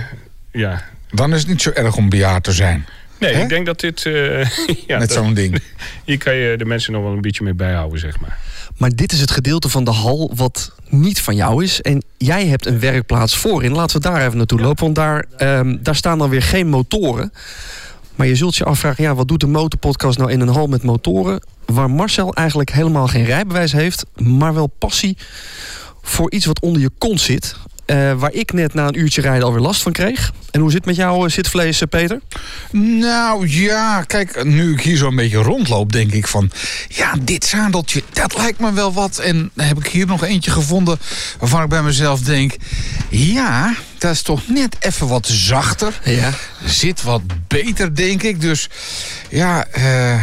ja. 0.53 0.83
dan 1.11 1.33
is 1.35 1.41
het 1.41 1.49
niet 1.49 1.63
zo 1.63 1.71
erg 1.71 1.97
om 1.97 2.09
bejaard 2.09 2.45
te 2.45 2.53
zijn. 2.53 2.87
Nee, 3.21 3.35
Hè? 3.35 3.43
ik 3.43 3.49
denk 3.49 3.67
dat 3.67 3.81
dit... 3.81 4.07
eh, 4.07 4.47
ja, 4.87 4.99
met 4.99 5.13
zo'n 5.13 5.35
ding. 5.35 5.63
Hier 6.05 6.19
kan 6.19 6.35
je 6.35 6.57
de 6.57 6.65
mensen 6.65 6.93
nog 6.93 7.03
wel 7.03 7.13
een 7.13 7.21
beetje 7.21 7.45
mee 7.45 7.55
bijhouden, 7.55 7.99
zeg 7.99 8.21
maar. 8.21 8.39
Maar 8.77 8.91
dit 8.95 9.13
is 9.13 9.21
het 9.21 9.31
gedeelte 9.31 9.69
van 9.69 9.85
de 9.85 9.91
hal 9.91 10.33
wat 10.35 10.73
niet 10.89 11.21
van 11.21 11.35
jou 11.37 11.65
is. 11.65 11.81
En 11.81 12.03
jij 12.17 12.47
hebt 12.47 12.67
een 12.67 12.81
werkplaats 12.81 13.37
voorin. 13.37 13.73
Laten 13.73 13.97
we 14.01 14.09
daar 14.09 14.25
even 14.27 14.37
naartoe 14.37 14.61
lopen. 14.61 14.83
Want 14.85 14.95
daar, 14.95 15.25
ehm, 15.37 15.77
daar 15.81 15.97
staan 15.97 16.19
dan 16.19 16.31
weer 16.31 16.43
geen 16.43 16.69
motoren. 16.69 17.33
Maar 18.15 18.27
je 18.27 18.35
zult 18.37 18.57
je 18.57 18.65
afvragen, 18.65 19.05
ja, 19.05 19.15
wat 19.15 19.29
doet 19.29 19.41
de 19.41 19.47
motorpodcast 19.47 20.19
nou 20.19 20.31
in 20.31 20.41
een 20.41 20.49
hal 20.49 20.67
met 20.67 20.83
motoren? 20.83 21.43
Waar 21.67 21.91
Marcel 21.91 22.35
eigenlijk 22.35 22.71
helemaal 22.73 23.07
geen 23.07 23.25
rijbewijs 23.25 23.73
heeft, 23.73 24.05
maar 24.17 24.55
wel 24.55 24.67
passie 24.67 25.17
voor 26.03 26.31
iets 26.33 26.47
wat 26.47 26.61
onder 26.61 26.83
je 26.83 26.91
kont 26.99 27.21
zit. 27.21 27.55
Eh, 27.91 28.13
waar 28.13 28.33
ik 28.33 28.53
net 28.53 28.75
na 28.75 28.87
een 28.87 28.99
uurtje 28.99 29.21
rijden 29.21 29.45
alweer 29.45 29.61
last 29.61 29.83
van 29.83 29.93
kreeg. 29.93 30.33
En 30.51 30.61
hoe 30.61 30.71
zit 30.71 30.79
het 30.79 30.87
met 30.87 30.97
jouw 30.97 31.25
eh, 31.25 31.31
zitvlees, 31.31 31.81
eh, 31.81 31.89
Peter? 31.89 32.21
Nou 32.71 33.49
ja, 33.49 34.03
kijk, 34.03 34.45
nu 34.45 34.73
ik 34.73 34.81
hier 34.81 34.97
zo 34.97 35.07
een 35.07 35.17
beetje 35.17 35.37
rondloop, 35.37 35.93
denk 35.93 36.13
ik 36.13 36.27
van... 36.27 36.51
Ja, 36.89 37.15
dit 37.23 37.45
zadeltje, 37.45 38.03
dat 38.13 38.37
lijkt 38.37 38.61
me 38.61 38.73
wel 38.73 38.93
wat. 38.93 39.19
En 39.19 39.51
dan 39.55 39.67
heb 39.67 39.79
ik 39.79 39.87
hier 39.87 40.07
nog 40.07 40.25
eentje 40.25 40.51
gevonden 40.51 40.99
waarvan 41.39 41.63
ik 41.63 41.69
bij 41.69 41.83
mezelf 41.83 42.21
denk... 42.21 42.57
Ja, 43.09 43.75
dat 43.99 44.13
is 44.13 44.23
toch 44.23 44.49
net 44.49 44.77
even 44.81 45.09
wat 45.09 45.27
zachter. 45.27 46.01
Ja. 46.05 46.31
Zit 46.65 47.03
wat 47.03 47.23
beter, 47.49 47.95
denk 47.95 48.23
ik. 48.23 48.41
Dus 48.41 48.69
ja, 49.29 49.67
eh, 49.67 50.23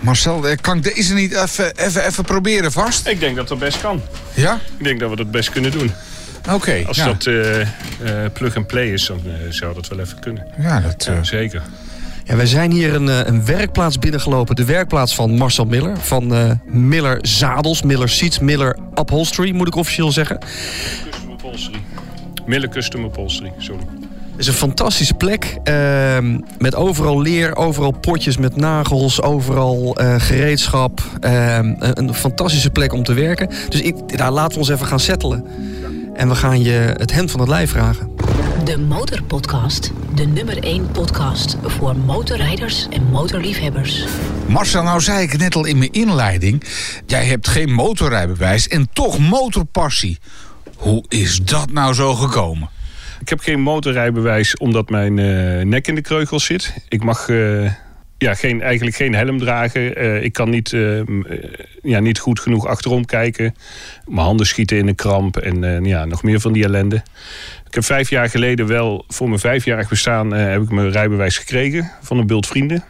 Marcel, 0.00 0.44
kan 0.60 0.76
ik 0.76 0.94
deze 0.94 1.14
niet 1.14 1.32
even, 1.32 1.76
even, 1.76 2.06
even 2.06 2.24
proberen 2.24 2.72
vast? 2.72 3.06
Ik 3.06 3.20
denk 3.20 3.36
dat 3.36 3.48
dat 3.48 3.58
best 3.58 3.80
kan. 3.80 4.02
Ja? 4.34 4.60
Ik 4.78 4.84
denk 4.84 5.00
dat 5.00 5.10
we 5.10 5.16
dat 5.16 5.30
best 5.30 5.50
kunnen 5.50 5.70
doen. 5.70 5.92
Oké. 6.52 6.82
Als 6.86 6.96
ja. 6.96 7.04
dat 7.06 7.26
eh, 7.26 7.60
eh, 7.60 7.68
plug-and-play 8.32 8.92
is, 8.92 9.06
dan 9.06 9.20
eh, 9.26 9.32
zou 9.50 9.74
dat 9.74 9.88
wel 9.88 9.98
even 10.00 10.18
kunnen. 10.20 10.46
Ja, 10.60 10.80
dat... 10.80 11.06
eh, 11.06 11.14
Ja, 11.14 11.22
zeker. 11.24 11.62
Ja, 12.24 12.36
wij 12.36 12.46
zijn 12.46 12.70
hier 12.70 12.94
een, 12.94 13.08
eh, 13.08 13.18
een 13.24 13.44
werkplaats 13.44 13.98
binnengelopen. 13.98 14.56
De 14.56 14.64
werkplaats 14.64 15.14
van 15.14 15.30
Marcel 15.36 15.64
Miller. 15.64 15.96
Van 15.98 16.34
eh, 16.34 16.50
Miller 16.66 17.18
Zadels, 17.22 17.82
Miller 17.82 18.08
Seats, 18.08 18.38
Miller 18.38 18.76
Upholstery, 18.94 19.52
moet 19.54 19.66
ik 19.66 19.74
officieel 19.76 20.12
zeggen. 20.12 20.38
Custom 21.10 21.30
upholstery. 21.32 21.78
Mille 22.46 22.68
custom 22.68 23.04
upholstery, 23.04 23.52
sorry. 23.58 23.82
Het 24.30 24.44
is 24.44 24.46
een 24.46 24.54
fantastische 24.58 25.14
plek. 25.14 25.56
ehm, 25.64 26.38
met 26.58 26.74
overal 26.74 27.20
leer, 27.22 27.56
overal 27.56 27.90
potjes 27.90 28.36
met 28.36 28.56
nagels, 28.56 29.22
overal 29.22 29.96
eh, 29.96 30.14
gereedschap. 30.18 31.00
Ehm, 31.20 31.74
een, 31.78 31.98
een 31.98 32.14
fantastische 32.14 32.70
plek 32.70 32.92
om 32.92 33.02
te 33.02 33.12
werken. 33.14 33.50
Dus 33.68 33.80
ik, 33.80 34.18
daar 34.18 34.30
laten 34.32 34.52
we 34.52 34.58
ons 34.58 34.68
even 34.68 34.86
gaan 34.86 35.00
settelen. 35.00 35.44
En 36.16 36.28
we 36.28 36.34
gaan 36.34 36.62
je 36.62 36.94
het 36.96 37.12
hemd 37.12 37.30
van 37.30 37.40
het 37.40 37.48
lijf 37.48 37.70
vragen. 37.70 38.10
De 38.64 38.78
Motorpodcast. 38.78 39.92
De 40.14 40.26
nummer 40.26 40.62
1 40.62 40.90
podcast 40.90 41.56
voor 41.62 41.96
motorrijders 41.96 42.88
en 42.88 43.02
motorliefhebbers. 43.10 44.04
Marcel, 44.46 44.82
nou 44.82 45.00
zei 45.00 45.22
ik 45.22 45.38
net 45.38 45.54
al 45.54 45.64
in 45.64 45.78
mijn 45.78 45.92
inleiding... 45.92 46.62
jij 47.06 47.24
hebt 47.24 47.48
geen 47.48 47.72
motorrijbewijs 47.72 48.68
en 48.68 48.88
toch 48.92 49.18
motorpassie. 49.18 50.18
Hoe 50.76 51.04
is 51.08 51.36
dat 51.44 51.72
nou 51.72 51.94
zo 51.94 52.14
gekomen? 52.14 52.68
Ik 53.20 53.28
heb 53.28 53.40
geen 53.40 53.60
motorrijbewijs 53.60 54.56
omdat 54.56 54.90
mijn 54.90 55.18
eh, 55.18 55.64
nek 55.64 55.88
in 55.88 55.94
de 55.94 56.00
kreugels 56.00 56.44
zit. 56.44 56.74
Ik 56.88 57.04
mag 57.04 57.28
eh, 57.28 57.70
ja, 58.18 58.34
geen, 58.34 58.62
eigenlijk 58.62 58.96
geen 58.96 59.14
helm 59.14 59.38
dragen. 59.38 59.96
Eh, 59.96 60.22
ik 60.22 60.32
kan 60.32 60.50
niet, 60.50 60.72
eh, 60.72 60.98
eh, 61.00 61.06
ja, 61.82 62.00
niet 62.00 62.18
goed 62.18 62.40
genoeg 62.40 62.66
achterom 62.66 63.04
kijken. 63.04 63.54
Mijn 64.06 64.26
handen 64.26 64.46
schieten 64.46 64.76
in 64.76 64.88
een 64.88 64.94
kramp 64.94 65.36
en 65.36 65.84
ja, 65.84 66.04
nog 66.04 66.22
meer 66.22 66.40
van 66.40 66.52
die 66.52 66.64
ellende. 66.64 67.02
Ik 67.66 67.74
heb 67.74 67.84
vijf 67.84 68.10
jaar 68.10 68.30
geleden 68.30 68.66
wel, 68.66 69.04
voor 69.08 69.28
mijn 69.28 69.40
vijfjarig 69.40 69.88
bestaan, 69.88 70.30
heb 70.30 70.62
ik 70.62 70.70
mijn 70.70 70.90
rijbewijs 70.90 71.38
gekregen 71.38 71.90
van 72.02 72.18
een 72.18 72.26
bult 72.26 72.46
vrienden. 72.46 72.84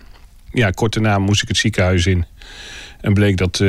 Ja, 0.52 0.70
kort 0.70 0.92
daarna 0.92 1.18
moest 1.18 1.42
ik 1.42 1.48
het 1.48 1.56
ziekenhuis 1.56 2.06
in. 2.06 2.24
En 3.00 3.14
bleek 3.14 3.36
dat, 3.36 3.64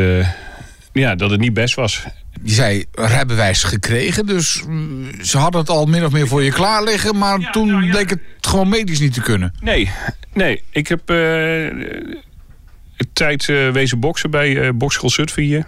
ja, 0.94 1.16
dat 1.16 1.32
het 1.32 1.40
niet 1.40 1.54
best 1.54 1.76
was. 1.76 2.06
Je 2.44 2.52
zei 2.52 2.86
rijbewijs 2.92 3.64
gekregen, 3.64 4.26
dus 4.26 4.64
mm, 4.68 5.10
ze 5.22 5.38
hadden 5.38 5.62
het 5.62 5.70
al 5.70 5.86
min 5.86 6.06
of 6.06 6.12
meer 6.12 6.28
voor 6.28 6.44
je 6.44 6.52
klaar 6.52 6.84
liggen... 6.84 7.18
maar 7.18 7.40
Ja, 7.40 7.52
toen 7.52 7.68
nou 7.68 7.86
ja. 7.86 7.92
bleek 7.92 8.10
het 8.10 8.20
gewoon 8.42 8.70
medisch 8.70 9.00
niet 9.00 9.14
te 9.14 9.22
kunnen. 9.22 9.54
Nee, 9.62 9.92
nee. 10.34 10.64
Ik 10.72 10.88
heb 10.88 11.10
eh 11.10 11.66
een 12.98 13.10
tijd 13.14 13.50
eh, 13.50 13.70
wezen 13.70 14.00
boksen 14.00 14.32
bij 14.32 14.62
eh 14.62 14.70
Bokschool 14.74 15.10
Zutphen 15.10 15.44
hier. 15.44 15.66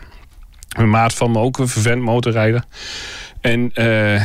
Een 0.70 0.90
maat 0.90 1.14
van 1.14 1.32
me 1.32 1.40
ook, 1.40 1.58
een 1.58 1.68
vervent 1.68 2.02
motorrijder. 2.02 2.64
En 3.42 3.72
eh, 3.74 4.16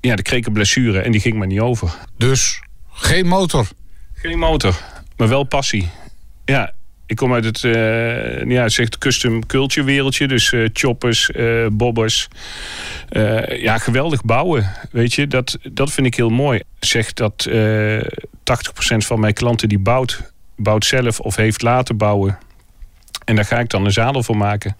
ja, 0.00 0.14
dan 0.14 0.22
kreeg 0.22 0.38
ik 0.38 0.46
een 0.46 0.52
blessure 0.52 1.00
en 1.00 1.10
die 1.10 1.20
ging 1.20 1.36
maar 1.36 1.46
niet 1.46 1.60
over. 1.60 1.94
Dus 2.16 2.62
Geen 2.92 3.26
motor. 3.26 3.68
Geen 4.14 4.38
motor, 4.38 4.80
maar 5.16 5.28
wel 5.28 5.44
passie. 5.44 5.88
Ja, 6.44 6.72
ik 7.08 7.16
kom 7.16 7.34
uit 7.34 7.44
het, 7.44 7.62
uh, 7.62 8.44
ja, 8.44 8.68
zegt 8.68 8.98
custom 8.98 9.46
culture 9.46 9.86
wereldje. 9.86 10.28
Dus 10.28 10.52
uh, 10.52 10.68
choppers, 10.72 11.30
uh, 11.34 11.66
bobbers. 11.72 12.28
ja, 13.48 13.78
geweldig 13.78 14.24
bouwen. 14.24 14.72
Weet 14.90 15.14
je, 15.14 15.26
dat, 15.26 15.58
dat 15.72 15.92
vind 15.92 16.06
ik 16.06 16.14
heel 16.14 16.28
mooi. 16.28 16.62
Zegt 16.80 17.16
dat 17.16 17.48
80% 17.48 17.52
van 18.96 19.20
mijn 19.20 19.34
klanten 19.34 19.68
die 19.68 19.78
bouwt, 19.78 20.32
bouwt 20.56 20.84
zelf 20.84 21.20
of 21.20 21.36
heeft 21.36 21.62
laten 21.62 21.96
bouwen. 21.96 22.38
En 23.24 23.34
daar 23.34 23.44
ga 23.44 23.58
ik 23.58 23.70
dan 23.70 23.84
een 23.84 23.92
zadel 23.92 24.22
voor 24.22 24.36
maken. 24.36 24.76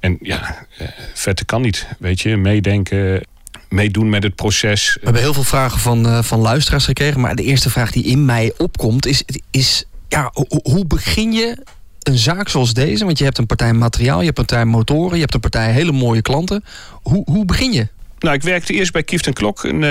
En 0.00 0.18
ja, 0.20 0.66
vette 1.14 1.44
kan 1.44 1.62
niet. 1.62 1.88
Weet 1.98 2.20
je, 2.20 2.36
meedenken, 2.36 3.26
meedoen 3.68 4.08
met 4.08 4.22
het 4.22 4.34
proces. 4.34 4.94
We 4.94 5.00
hebben 5.04 5.22
heel 5.22 5.34
veel 5.34 5.44
vragen 5.44 5.80
van, 5.80 6.24
van 6.24 6.38
luisteraars 6.38 6.84
gekregen. 6.84 7.20
Maar 7.20 7.34
de 7.34 7.42
eerste 7.42 7.70
vraag 7.70 7.92
die 7.92 8.04
in 8.04 8.24
mij 8.24 8.52
opkomt 8.58 9.06
is... 9.06 9.24
is 9.50 9.84
ja, 10.08 10.32
hoe 10.62 10.86
begin 10.86 11.32
je 11.32 11.64
een 12.02 12.18
zaak 12.18 12.48
zoals 12.48 12.74
deze? 12.74 13.04
Want 13.04 13.18
je 13.18 13.24
hebt 13.24 13.38
een 13.38 13.46
partij 13.46 13.72
materiaal, 13.72 14.18
je 14.18 14.26
hebt 14.26 14.38
een 14.38 14.44
partij 14.44 14.64
motoren, 14.64 15.14
je 15.14 15.20
hebt 15.20 15.34
een 15.34 15.40
partij 15.40 15.72
hele 15.72 15.92
mooie 15.92 16.22
klanten. 16.22 16.64
Hoe, 17.02 17.22
hoe 17.24 17.44
begin 17.44 17.72
je? 17.72 17.88
Nou, 18.18 18.34
ik 18.34 18.42
werkte 18.42 18.72
eerst 18.72 18.92
bij 18.92 19.02
Kieft 19.02 19.32
Klok 19.32 19.64
in, 19.64 19.82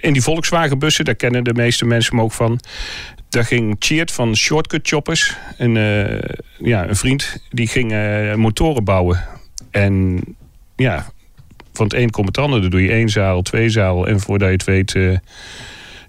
in 0.00 0.12
die 0.12 0.22
Volkswagenbussen. 0.22 1.04
Daar 1.04 1.14
kennen 1.14 1.44
de 1.44 1.54
meeste 1.54 1.84
mensen 1.84 2.16
me 2.16 2.22
ook 2.22 2.32
van. 2.32 2.60
Daar 3.28 3.44
ging 3.44 3.76
Cheert 3.78 4.12
van 4.12 4.36
Shortcut 4.36 4.88
Choppers, 4.88 5.36
een, 5.58 5.74
uh, 5.76 6.18
ja, 6.58 6.88
een 6.88 6.96
vriend, 6.96 7.36
die 7.50 7.66
ging 7.66 7.92
uh, 7.92 8.34
motoren 8.34 8.84
bouwen. 8.84 9.24
En 9.70 10.20
ja, 10.76 11.06
van 11.72 11.84
het 11.84 11.94
een 11.94 12.10
komt 12.10 12.26
het 12.26 12.38
ander. 12.38 12.60
Dan 12.60 12.70
doe 12.70 12.82
je 12.82 12.90
één 12.90 13.08
zaal, 13.08 13.42
twee 13.42 13.68
zaal. 13.68 14.06
En 14.06 14.20
voordat 14.20 14.48
je 14.48 14.54
het 14.54 14.64
weet, 14.64 14.92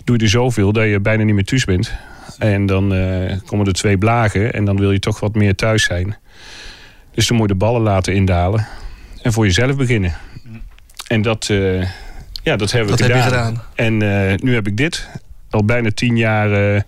doe 0.03 0.17
je 0.17 0.23
er 0.23 0.29
zoveel 0.29 0.71
dat 0.71 0.85
je 0.85 0.99
bijna 0.99 1.23
niet 1.23 1.35
meer 1.35 1.45
thuis 1.45 1.65
bent. 1.65 1.91
En 2.37 2.65
dan 2.65 2.93
uh, 2.93 3.37
komen 3.45 3.65
er 3.65 3.73
twee 3.73 3.97
blagen 3.97 4.53
en 4.53 4.65
dan 4.65 4.77
wil 4.77 4.91
je 4.91 4.99
toch 4.99 5.19
wat 5.19 5.35
meer 5.35 5.55
thuis 5.55 5.83
zijn. 5.83 6.17
Dus 7.11 7.27
dan 7.27 7.37
moet 7.37 7.47
je 7.47 7.53
de 7.53 7.59
ballen 7.59 7.81
laten 7.81 8.13
indalen 8.13 8.67
en 9.21 9.33
voor 9.33 9.45
jezelf 9.45 9.75
beginnen. 9.75 10.13
En 11.07 11.21
dat, 11.21 11.49
uh, 11.49 11.81
ja, 12.43 12.55
dat 12.55 12.71
hebben 12.71 12.95
we 12.95 12.97
dat 12.97 13.11
gedaan. 13.11 13.21
Heb 13.21 13.31
je 13.31 13.37
gedaan. 13.37 13.63
En 13.75 14.01
uh, 14.01 14.37
nu 14.37 14.53
heb 14.53 14.67
ik 14.67 14.77
dit. 14.77 15.07
Al 15.49 15.65
bijna 15.65 15.91
tien 15.91 16.17
jaar 16.17 16.83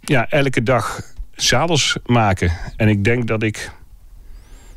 ja, 0.00 0.26
elke 0.28 0.62
dag 0.62 1.00
zadels 1.34 1.96
maken. 2.06 2.52
En 2.76 2.88
ik 2.88 3.04
denk 3.04 3.26
dat 3.26 3.42
ik 3.42 3.70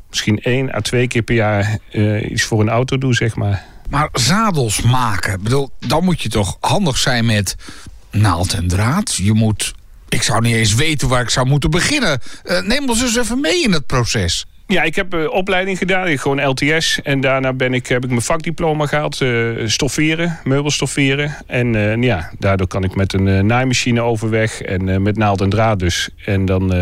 misschien 0.08 0.38
één 0.42 0.74
à 0.74 0.80
twee 0.80 1.06
keer 1.06 1.22
per 1.22 1.34
jaar 1.34 1.78
iets 2.22 2.42
voor 2.42 2.60
een 2.60 2.68
auto 2.68 2.98
doe, 2.98 3.14
zeg 3.14 3.36
maar. 3.36 3.64
Maar 3.90 4.08
zadels 4.12 4.82
maken, 4.82 5.32
ik 5.32 5.42
bedoel, 5.42 5.70
dan 5.78 6.04
moet 6.04 6.22
je 6.22 6.28
toch 6.28 6.56
handig 6.60 6.98
zijn 6.98 7.26
met 7.26 7.56
naald 8.16 8.52
en 8.52 8.68
draad. 8.68 9.14
Je 9.14 9.32
moet. 9.32 9.74
Ik 10.08 10.22
zou 10.22 10.40
niet 10.40 10.54
eens 10.54 10.74
weten 10.74 11.08
waar 11.08 11.22
ik 11.22 11.30
zou 11.30 11.46
moeten 11.46 11.70
beginnen. 11.70 12.20
Uh, 12.44 12.60
neem 12.60 12.88
ons 12.88 13.02
eens 13.02 13.16
even 13.16 13.40
mee 13.40 13.62
in 13.62 13.72
het 13.72 13.86
proces. 13.86 14.46
Ja, 14.66 14.82
ik 14.82 14.94
heb 14.94 15.14
uh, 15.14 15.30
opleiding 15.30 15.78
gedaan. 15.78 16.08
Ik 16.08 16.20
gewoon 16.20 16.48
LTS. 16.48 17.00
En 17.02 17.20
daarna 17.20 17.52
ben 17.52 17.74
ik, 17.74 17.86
heb 17.86 18.04
ik 18.04 18.10
mijn 18.10 18.22
vakdiploma 18.22 18.86
gehaald. 18.86 19.20
Uh, 19.20 19.68
stofferen, 19.68 20.38
meubelstofferen. 20.44 21.36
En 21.46 22.02
ja, 22.02 22.30
daardoor 22.38 22.66
kan 22.66 22.84
ik 22.84 22.94
met 22.94 23.12
een 23.12 23.46
naaimachine 23.46 24.00
overweg. 24.00 24.60
En 24.60 25.02
met 25.02 25.16
naald 25.16 25.40
en 25.40 25.50
draad 25.50 25.78
dus. 25.78 26.08
En 26.24 26.44
dan 26.44 26.74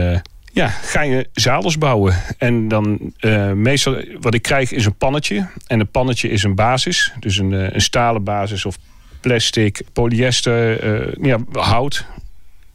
ja, 0.52 0.68
ga 0.68 1.02
je 1.02 1.28
zadels 1.32 1.78
bouwen. 1.78 2.14
En 2.38 2.68
dan 2.68 3.12
meestal 3.54 4.02
wat 4.20 4.34
ik 4.34 4.42
krijg 4.42 4.72
is 4.72 4.86
een 4.86 4.96
pannetje. 4.96 5.46
En 5.66 5.80
een 5.80 5.90
pannetje 5.90 6.28
is 6.28 6.42
een 6.42 6.54
basis. 6.54 7.12
Dus 7.20 7.38
een, 7.38 7.52
een 7.52 7.80
stalen 7.80 8.24
basis 8.24 8.64
of 8.64 8.76
plastic, 9.24 9.82
polyester, 9.92 10.84
uh, 10.84 11.14
ja, 11.22 11.38
hout. 11.52 12.04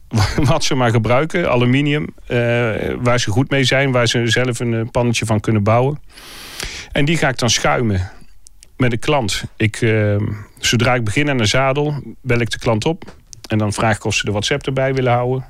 Wat 0.50 0.64
ze 0.64 0.74
maar 0.74 0.90
gebruiken, 0.90 1.50
aluminium, 1.50 2.06
uh, 2.28 2.38
waar 2.98 3.20
ze 3.20 3.30
goed 3.30 3.50
mee 3.50 3.64
zijn, 3.64 3.92
waar 3.92 4.06
ze 4.06 4.26
zelf 4.26 4.60
een 4.60 4.74
eh, 4.74 4.90
pannetje 4.90 5.26
van 5.26 5.40
kunnen 5.40 5.62
bouwen. 5.62 6.00
En 6.92 7.04
die 7.04 7.16
ga 7.16 7.28
ik 7.28 7.38
dan 7.38 7.50
schuimen 7.50 8.10
met 8.76 8.90
de 8.90 8.96
klant. 8.96 9.44
Ik, 9.56 9.80
uh, 9.80 10.16
zodra 10.58 10.94
ik 10.94 11.04
begin 11.04 11.30
aan 11.30 11.38
een 11.38 11.46
zadel, 11.46 12.02
bel 12.22 12.40
ik 12.40 12.50
de 12.50 12.58
klant 12.58 12.84
op. 12.84 13.14
En 13.48 13.58
dan 13.58 13.72
vraag 13.72 13.96
ik 13.96 14.04
of 14.04 14.14
ze 14.14 14.24
de 14.24 14.30
WhatsApp 14.30 14.66
erbij 14.66 14.94
willen 14.94 15.12
houden. 15.12 15.44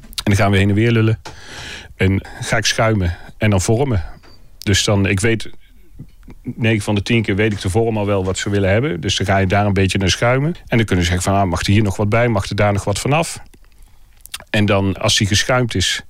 En 0.00 0.24
dan 0.24 0.36
gaan 0.36 0.50
we 0.50 0.56
heen 0.56 0.68
en 0.68 0.74
weer 0.74 0.90
lullen. 0.90 1.20
En 1.96 2.26
ga 2.40 2.56
ik 2.56 2.64
schuimen 2.64 3.16
en 3.38 3.50
dan 3.50 3.60
vormen. 3.60 4.04
Dus 4.58 4.84
dan, 4.84 5.06
ik 5.06 5.20
weet 5.20 5.50
9 6.56 6.82
van 6.82 6.94
de 6.94 7.02
10 7.02 7.22
keer 7.22 7.36
weet 7.36 7.52
ik 7.52 7.60
de 7.60 7.70
vorm 7.70 7.98
al 7.98 8.06
wel 8.06 8.24
wat 8.24 8.38
ze 8.38 8.50
willen 8.50 8.70
hebben. 8.70 9.00
Dus 9.00 9.16
dan 9.16 9.26
ga 9.26 9.38
je 9.38 9.46
daar 9.46 9.66
een 9.66 9.72
beetje 9.72 9.98
naar 9.98 10.10
schuimen. 10.10 10.54
En 10.66 10.76
dan 10.76 10.86
kunnen 10.86 11.04
ze 11.04 11.10
zeggen 11.10 11.32
van, 11.32 11.40
ah, 11.40 11.48
mag 11.48 11.60
er 11.60 11.72
hier 11.72 11.82
nog 11.82 11.96
wat 11.96 12.08
bij? 12.08 12.28
Mag 12.28 12.48
er 12.48 12.56
daar 12.56 12.72
nog 12.72 12.84
wat 12.84 12.98
vanaf? 12.98 13.42
En 14.50 14.66
dan, 14.66 14.96
als 14.96 15.16
die 15.16 15.26
geschuimd 15.26 15.74
is, 15.74 16.02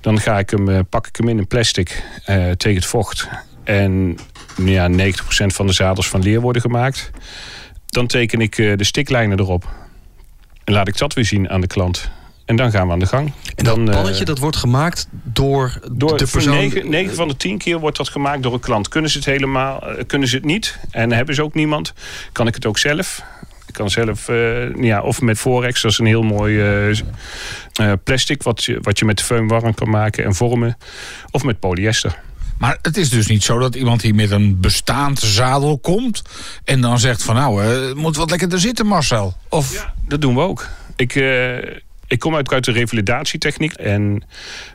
dan 0.00 0.20
ga 0.20 0.38
ik 0.38 0.50
hem, 0.50 0.68
uh, 0.68 0.80
pak 0.88 1.06
ik 1.06 1.16
hem 1.16 1.28
in 1.28 1.38
een 1.38 1.46
plastic 1.46 2.04
uh, 2.26 2.50
tegen 2.50 2.76
het 2.76 2.86
vocht. 2.86 3.28
En 3.64 4.18
ja, 4.64 4.90
90% 4.90 4.94
van 5.46 5.66
de 5.66 5.72
zadels 5.72 6.08
van 6.08 6.22
leer 6.22 6.40
worden 6.40 6.62
gemaakt. 6.62 7.10
Dan 7.86 8.06
teken 8.06 8.40
ik 8.40 8.58
uh, 8.58 8.76
de 8.76 8.84
stiklijnen 8.84 9.38
erop. 9.38 9.68
En 10.64 10.72
laat 10.72 10.88
ik 10.88 10.98
dat 10.98 11.14
weer 11.14 11.24
zien 11.24 11.50
aan 11.50 11.60
de 11.60 11.66
klant. 11.66 12.10
En 12.44 12.56
dan 12.56 12.70
gaan 12.70 12.86
we 12.86 12.92
aan 12.92 12.98
de 12.98 13.06
gang. 13.06 13.32
En 13.54 13.64
dat 13.64 13.76
dan, 13.76 13.84
pannetje 13.84 14.20
uh, 14.20 14.26
dat 14.26 14.38
wordt 14.38 14.56
gemaakt 14.56 15.08
door, 15.10 15.78
door 15.92 16.18
de 16.18 16.26
persoon... 16.26 16.54
9, 16.54 16.90
9, 16.90 17.14
van 17.14 17.28
de 17.28 17.36
10 17.36 17.58
keer 17.58 17.78
wordt 17.78 17.96
dat 17.96 18.08
gemaakt 18.08 18.42
door 18.42 18.52
een 18.52 18.60
klant. 18.60 18.88
Kunnen 18.88 19.10
ze 19.10 19.16
het 19.16 19.26
helemaal, 19.26 19.82
uh, 19.90 20.02
kunnen 20.06 20.28
ze 20.28 20.36
het 20.36 20.44
niet 20.44 20.78
en 20.90 21.12
hebben 21.12 21.34
ze 21.34 21.42
ook 21.42 21.54
niemand, 21.54 21.92
kan 22.32 22.46
ik 22.46 22.54
het 22.54 22.66
ook 22.66 22.78
zelf. 22.78 23.22
Ik 23.66 23.74
kan 23.74 23.90
zelf, 23.90 24.28
uh, 24.28 24.74
ja, 24.74 25.02
of 25.02 25.20
met 25.20 25.38
Forex, 25.38 25.82
dat 25.82 25.90
is 25.90 25.98
een 25.98 26.06
heel 26.06 26.22
mooi 26.22 27.02
plastic 28.04 28.42
wat 28.42 28.64
je, 28.64 28.78
wat 28.80 28.98
je 28.98 29.04
met 29.04 29.24
föhn 29.24 29.46
warm 29.46 29.74
kan 29.74 29.90
maken 29.90 30.24
en 30.24 30.34
vormen. 30.34 30.76
Of 31.30 31.44
met 31.44 31.58
polyester. 31.58 32.18
Maar 32.58 32.78
het 32.82 32.96
is 32.96 33.08
dus 33.08 33.26
niet 33.26 33.42
zo 33.42 33.58
dat 33.58 33.74
iemand 33.74 34.02
hier 34.02 34.14
met 34.14 34.30
een 34.30 34.60
bestaand 34.60 35.18
zadel 35.18 35.78
komt... 35.78 36.22
en 36.64 36.80
dan 36.80 36.98
zegt 36.98 37.22
van 37.22 37.34
nou, 37.34 37.62
het 37.62 37.94
moet 37.94 38.16
wat 38.16 38.30
lekkerder 38.30 38.60
zitten 38.60 38.86
Marcel. 38.86 39.36
Of... 39.48 39.72
Ja, 39.72 39.94
dat 40.08 40.20
doen 40.20 40.34
we 40.34 40.40
ook. 40.40 40.68
Ik, 40.96 41.14
ik 42.06 42.18
kom 42.18 42.34
uit, 42.34 42.52
uit 42.52 42.64
de 42.64 42.72
revalidatietechniek 42.72 43.72
en 43.72 44.22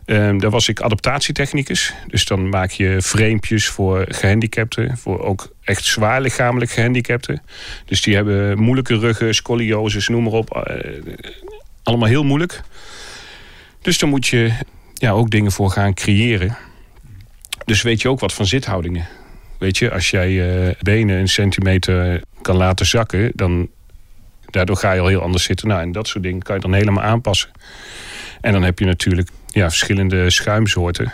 um, 0.05 0.39
daar 0.39 0.49
was 0.49 0.67
ik 0.67 0.81
adaptatietechnicus. 0.81 1.93
Dus 2.07 2.25
dan 2.25 2.49
maak 2.49 2.71
je 2.71 3.01
framepjes 3.01 3.67
voor 3.67 4.05
gehandicapten, 4.07 4.97
voor 4.97 5.23
ook 5.23 5.53
echt 5.63 5.85
zwaar 5.85 6.21
lichamelijk 6.21 6.71
gehandicapten. 6.71 7.41
Dus 7.85 8.01
die 8.01 8.15
hebben 8.15 8.59
moeilijke 8.59 8.97
ruggen, 8.97 9.35
scolioses, 9.35 10.07
noem 10.07 10.23
maar 10.23 10.33
op. 10.33 10.65
Uh, 10.69 11.13
allemaal 11.83 12.07
heel 12.07 12.23
moeilijk. 12.23 12.61
Dus 13.81 13.97
dan 13.97 14.09
moet 14.09 14.27
je 14.27 14.51
ja, 14.93 15.11
ook 15.11 15.29
dingen 15.29 15.51
voor 15.51 15.69
gaan 15.69 15.93
creëren. 15.93 16.57
Dus 17.65 17.81
weet 17.81 18.01
je 18.01 18.09
ook 18.09 18.19
wat 18.19 18.33
van 18.33 18.45
zithoudingen. 18.45 19.07
Weet 19.57 19.77
je, 19.77 19.91
als 19.91 20.09
jij 20.09 20.29
je 20.29 20.75
benen 20.81 21.19
een 21.19 21.27
centimeter 21.27 22.21
kan 22.41 22.55
laten 22.55 22.85
zakken, 22.85 23.31
dan 23.35 23.69
daardoor 24.51 24.77
ga 24.77 24.91
je 24.91 25.01
al 25.01 25.07
heel 25.07 25.21
anders 25.21 25.43
zitten. 25.43 25.67
Nou, 25.67 25.81
en 25.81 25.91
dat 25.91 26.07
soort 26.07 26.23
dingen 26.23 26.41
kan 26.41 26.55
je 26.55 26.61
dan 26.61 26.73
helemaal 26.73 27.03
aanpassen. 27.03 27.49
En 28.41 28.53
dan 28.53 28.63
heb 28.63 28.79
je 28.79 28.85
natuurlijk 28.85 29.29
ja, 29.47 29.69
verschillende 29.69 30.29
schuimsoorten. 30.29 31.13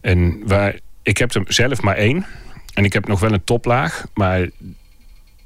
En 0.00 0.42
waar, 0.46 0.78
ik 1.02 1.18
heb 1.18 1.34
er 1.34 1.42
zelf 1.46 1.82
maar 1.82 1.96
één. 1.96 2.26
En 2.74 2.84
ik 2.84 2.92
heb 2.92 3.06
nog 3.06 3.20
wel 3.20 3.32
een 3.32 3.44
toplaag. 3.44 4.06
Maar 4.14 4.48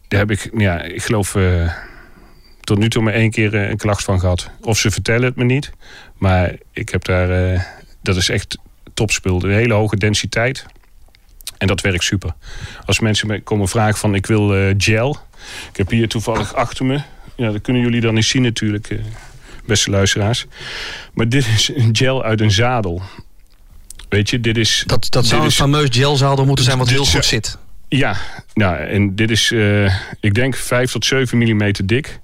daar 0.08 0.20
heb 0.20 0.30
ik, 0.30 0.50
ja, 0.56 0.82
ik 0.82 1.02
geloof 1.02 1.34
uh, 1.34 1.72
tot 2.60 2.78
nu 2.78 2.88
toe 2.88 3.02
maar 3.02 3.12
één 3.12 3.30
keer 3.30 3.54
uh, 3.54 3.68
een 3.68 3.76
klacht 3.76 4.04
van 4.04 4.20
gehad. 4.20 4.50
Of 4.60 4.78
ze 4.78 4.90
vertellen 4.90 5.24
het 5.24 5.36
me 5.36 5.44
niet. 5.44 5.72
Maar 6.18 6.54
ik 6.72 6.88
heb 6.88 7.04
daar, 7.04 7.52
uh, 7.52 7.60
dat 8.02 8.16
is 8.16 8.28
echt 8.28 8.58
topspul. 8.94 9.44
Een 9.44 9.50
hele 9.50 9.74
hoge 9.74 9.96
densiteit. 9.96 10.66
En 11.62 11.68
dat 11.68 11.80
werkt 11.80 12.04
super. 12.04 12.34
Als 12.84 13.00
mensen 13.00 13.26
me 13.26 13.42
komen 13.42 13.68
vragen 13.68 13.98
van 13.98 14.14
ik 14.14 14.26
wil 14.26 14.74
gel 14.78 15.18
ik 15.70 15.76
heb 15.76 15.90
hier 15.90 16.08
toevallig 16.08 16.54
achter 16.54 16.84
me. 16.84 17.00
Ja, 17.36 17.50
dat 17.50 17.60
kunnen 17.60 17.82
jullie 17.82 18.00
dan 18.00 18.14
niet 18.14 18.24
zien 18.24 18.42
natuurlijk, 18.42 18.90
eh, 18.90 18.98
beste 19.66 19.90
luisteraars. 19.90 20.46
Maar 21.14 21.28
dit 21.28 21.46
is 21.46 21.70
een 21.74 21.96
gel 21.96 22.24
uit 22.24 22.40
een 22.40 22.50
zadel. 22.50 23.02
Weet 24.08 24.30
je, 24.30 24.40
dit 24.40 24.56
is... 24.56 24.82
Dat, 24.86 25.06
dat 25.10 25.26
zou 25.26 25.40
een 25.40 25.46
is, 25.46 25.54
fameus 25.54 25.88
gelzadel 25.90 26.44
moeten 26.44 26.64
zijn 26.64 26.78
wat 26.78 26.88
heel 26.88 27.04
goed 27.04 27.24
zit. 27.24 27.58
Ja, 27.88 28.16
nou, 28.54 28.76
en 28.76 29.14
dit 29.16 29.30
is, 29.30 29.50
uh, 29.50 29.94
ik 30.20 30.34
denk, 30.34 30.56
5 30.56 30.90
tot 30.90 31.04
7 31.04 31.38
mm 31.38 31.72
dik. 31.84 32.20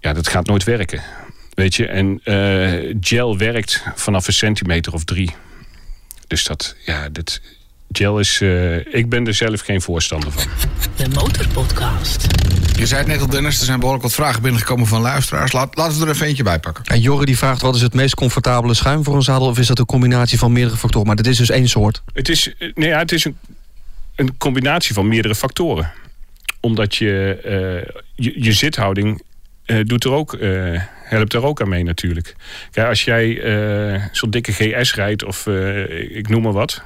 Ja, 0.00 0.12
dat 0.12 0.28
gaat 0.28 0.46
nooit 0.46 0.64
werken. 0.64 1.02
Weet 1.54 1.74
je, 1.74 1.86
en 1.86 2.20
gel 3.00 3.38
werkt 3.38 3.82
vanaf 3.94 4.26
een 4.26 4.32
centimeter 4.32 4.92
of 4.92 5.04
drie. 5.04 5.34
Dus 6.26 6.44
dat, 6.44 6.76
ja, 6.84 7.08
dit, 7.08 7.40
Gel 7.98 8.18
is, 8.18 8.40
uh, 8.40 8.94
ik 8.94 9.08
ben 9.08 9.26
er 9.26 9.34
zelf 9.34 9.60
geen 9.60 9.80
voorstander 9.80 10.32
van. 10.32 10.42
De 10.96 11.08
Motorpodcast. 11.08 12.26
Je 12.76 12.86
zei 12.86 13.00
het 13.00 13.08
net 13.08 13.20
al 13.20 13.26
Dennis, 13.26 13.58
er 13.58 13.64
zijn 13.64 13.78
behoorlijk 13.78 14.04
wat 14.04 14.14
vragen 14.14 14.42
binnengekomen 14.42 14.86
van 14.86 15.00
luisteraars. 15.00 15.52
Laat, 15.52 15.76
laten 15.76 15.98
we 15.98 16.04
er 16.04 16.12
even 16.12 16.26
eentje 16.26 16.42
bij 16.42 16.58
pakken. 16.58 16.84
En 16.84 17.00
Jorre 17.00 17.24
die 17.24 17.38
vraagt, 17.38 17.62
wat 17.62 17.74
is 17.74 17.80
het 17.80 17.94
meest 17.94 18.14
comfortabele 18.14 18.74
schuim 18.74 19.04
voor 19.04 19.14
een 19.14 19.22
zadel? 19.22 19.46
Of 19.46 19.58
is 19.58 19.66
dat 19.66 19.78
een 19.78 19.86
combinatie 19.86 20.38
van 20.38 20.52
meerdere 20.52 20.76
factoren? 20.76 21.06
Maar 21.06 21.16
dit 21.16 21.26
is 21.26 21.36
dus 21.36 21.50
één 21.50 21.68
soort. 21.68 22.02
Het 22.12 22.28
is, 22.28 22.54
nee, 22.74 22.88
ja, 22.88 22.98
het 22.98 23.12
is 23.12 23.24
een, 23.24 23.36
een 24.14 24.36
combinatie 24.36 24.94
van 24.94 25.08
meerdere 25.08 25.34
factoren. 25.34 25.92
Omdat 26.60 26.96
je, 26.96 27.38
uh, 27.44 28.02
je, 28.14 28.44
je 28.44 28.52
zithouding 28.52 29.22
eh, 29.64 29.84
doet 29.84 30.04
er 30.04 30.12
ook, 30.12 30.34
eh, 30.34 30.82
helpt 31.04 31.32
er 31.32 31.44
ook 31.44 31.60
aan 31.60 31.68
mee 31.68 31.82
natuurlijk. 31.84 32.34
Kijk, 32.70 32.88
als 32.88 33.04
jij 33.04 33.40
eh, 33.40 34.02
zo'n 34.12 34.30
dikke 34.30 34.52
GS 34.52 34.94
rijdt 34.94 35.24
of 35.24 35.46
eh, 35.46 36.16
ik 36.16 36.28
noem 36.28 36.42
maar 36.42 36.52
wat, 36.52 36.82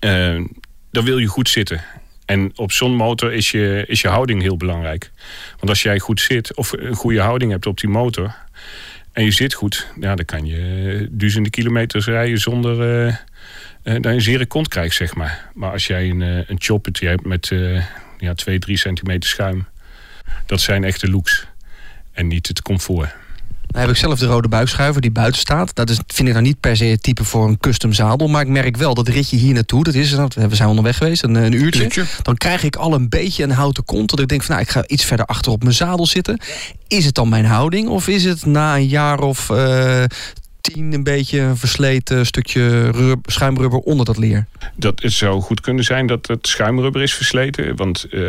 eh, 0.00 0.44
dan 0.90 1.04
wil 1.04 1.18
je 1.18 1.26
goed 1.26 1.48
zitten. 1.48 1.84
En 2.24 2.52
op 2.54 2.72
zo'n 2.72 2.94
motor 2.94 3.32
is 3.32 3.50
je, 3.50 3.84
is 3.86 4.00
je 4.00 4.08
houding 4.08 4.42
heel 4.42 4.56
belangrijk. 4.56 5.10
Want 5.50 5.68
als 5.68 5.82
jij 5.82 5.98
goed 5.98 6.20
zit 6.20 6.54
of 6.54 6.72
een 6.72 6.94
goede 6.94 7.20
houding 7.20 7.50
hebt 7.50 7.66
op 7.66 7.80
die 7.80 7.90
motor 7.90 8.34
en 9.18 9.24
je 9.24 9.30
zit 9.30 9.54
goed, 9.54 9.86
ja, 10.00 10.14
dan 10.14 10.24
kan 10.24 10.46
je 10.46 11.08
duizenden 11.10 11.50
kilometers 11.50 12.06
rijden 12.06 12.38
zonder 12.38 12.82
eh, 12.82 13.08
eh, 13.08 13.14
dat 13.82 14.04
je 14.04 14.08
een 14.08 14.20
zere 14.20 14.46
kont 14.46 14.68
krijgt, 14.68 14.94
zeg 14.94 15.14
maar. 15.14 15.50
Maar 15.54 15.72
als 15.72 15.86
jij 15.86 16.10
een, 16.10 16.22
eh, 16.22 16.48
een 16.48 16.56
choppertje 16.58 17.08
hebt 17.08 17.24
met 17.24 17.50
eh 17.50 17.84
ja, 18.18 18.34
2, 18.34 18.58
3 18.58 18.76
centimeter 18.76 19.28
schuim, 19.28 19.66
dat 20.46 20.60
zijn 20.60 20.84
echte 20.84 21.10
looks. 21.10 21.46
En 22.12 22.26
niet 22.26 22.48
het 22.48 22.62
comfort. 22.62 23.14
Dan 23.68 23.80
heb 23.80 23.90
ik 23.90 23.96
zelf 23.96 24.18
de 24.18 24.26
rode 24.26 24.48
buikschuiver 24.48 25.00
die 25.00 25.10
buiten 25.10 25.40
staat. 25.40 25.74
Dat 25.74 25.90
is, 25.90 26.00
vind 26.06 26.28
ik 26.28 26.34
nou 26.34 26.46
niet 26.46 26.60
per 26.60 26.76
se 26.76 26.84
het 26.84 27.02
type 27.02 27.24
voor 27.24 27.48
een 27.48 27.58
custom 27.58 27.92
zadel. 27.92 28.28
Maar 28.28 28.42
ik 28.42 28.48
merk 28.48 28.76
wel 28.76 28.94
dat 28.94 29.08
ritje 29.08 29.36
hier 29.36 29.54
naartoe, 29.54 29.84
dat 29.84 29.94
is 29.94 30.10
het. 30.10 30.34
We 30.34 30.54
zijn 30.54 30.68
onderweg 30.68 30.96
geweest, 30.96 31.22
een, 31.22 31.34
een 31.34 31.52
uurtje. 31.52 31.82
Uurtje. 31.82 32.04
Dan 32.22 32.36
krijg 32.36 32.62
ik 32.62 32.76
al 32.76 32.94
een 32.94 33.08
beetje 33.08 33.42
een 33.42 33.50
houten 33.50 33.84
kont. 33.84 34.10
Dat 34.10 34.20
ik 34.20 34.28
denk 34.28 34.42
van 34.42 34.54
nou, 34.54 34.66
ik 34.66 34.72
ga 34.72 34.86
iets 34.86 35.04
verder 35.04 35.26
achter 35.26 35.52
op 35.52 35.62
mijn 35.62 35.74
zadel 35.74 36.06
zitten. 36.06 36.40
Is 36.88 37.04
het 37.04 37.14
dan 37.14 37.28
mijn 37.28 37.44
houding? 37.44 37.88
Of 37.88 38.08
is 38.08 38.24
het 38.24 38.46
na 38.46 38.76
een 38.76 38.88
jaar 38.88 39.20
of 39.20 39.50
eh, 39.50 40.04
tien 40.60 40.92
een 40.92 41.02
beetje 41.02 41.40
een 41.40 41.56
versleten 41.56 42.26
stukje 42.26 42.90
rub- 42.90 43.30
schuimrubber 43.30 43.78
onder 43.78 44.06
dat 44.06 44.16
leer? 44.16 44.46
Dat 44.74 45.02
het 45.02 45.12
zou 45.12 45.40
goed 45.40 45.60
kunnen 45.60 45.84
zijn 45.84 46.06
dat 46.06 46.26
het 46.26 46.46
schuimrubber 46.46 47.02
is 47.02 47.14
versleten. 47.14 47.76
Want 47.76 48.04
eh, 48.04 48.20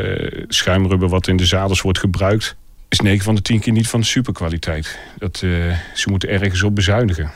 schuimrubber 0.48 1.10
wat 1.10 1.28
in 1.28 1.38
de 1.38 1.46
zadels 1.46 1.82
wordt 1.82 2.00
gebruikt... 2.00 2.56
is 2.90 3.00
9 3.00 3.24
van 3.24 3.36
de 3.36 3.42
10 3.42 3.60
keer 3.60 3.74
niet 3.74 3.88
van 3.88 4.04
superkwaliteit. 4.04 5.00
Dat, 5.18 5.42
eh, 5.44 5.50
ze 5.94 6.10
moeten 6.10 6.30
ergens 6.30 6.64
op 6.64 6.76
bezuinigen. 6.76 7.32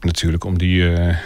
Natuurlijk 0.00 0.44
om 0.44 0.58
die 0.58 0.92
eh, 0.92 1.16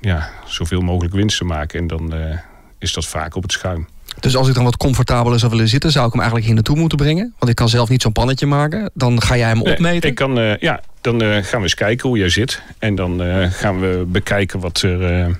ja, 0.00 0.30
zoveel 0.46 0.80
mogelijk 0.80 1.14
winst 1.14 1.38
te 1.38 1.44
maken. 1.44 1.80
En 1.80 1.86
dan 1.86 2.14
eh, 2.14 2.38
is 2.78 2.92
dat 2.92 3.06
vaak 3.06 3.34
op 3.34 3.42
het 3.42 3.52
schuim. 3.52 3.86
Dus 4.20 4.36
als 4.36 4.48
ik 4.48 4.54
dan 4.54 4.64
wat 4.64 4.76
comfortabeler 4.76 5.38
zou 5.38 5.50
willen 5.50 5.68
zitten, 5.68 5.90
zou 5.90 6.06
ik 6.06 6.10
hem 6.12 6.20
eigenlijk 6.20 6.46
hier 6.46 6.54
naartoe 6.56 6.78
moeten 6.78 6.98
brengen. 6.98 7.34
Want 7.38 7.50
ik 7.50 7.56
kan 7.56 7.68
zelf 7.68 7.88
niet 7.88 8.02
zo'n 8.02 8.12
pannetje 8.12 8.46
maken. 8.46 8.90
Dan 8.94 9.22
ga 9.22 9.36
jij 9.36 9.48
hem 9.48 9.62
Nee, 9.62 9.72
opmeten. 9.72 10.08
ik 10.08 10.14
kan, 10.14 10.56
ja, 10.60 10.80
dan 11.00 11.20
gaan 11.20 11.44
we 11.58 11.62
eens 11.62 11.74
kijken 11.74 12.08
hoe 12.08 12.18
jij 12.18 12.28
zit. 12.28 12.62
En 12.78 12.94
dan 12.94 13.20
gaan 13.50 13.80
we 13.80 14.04
bekijken 14.06 14.60
wat, 14.60 14.82
er, 14.82 15.38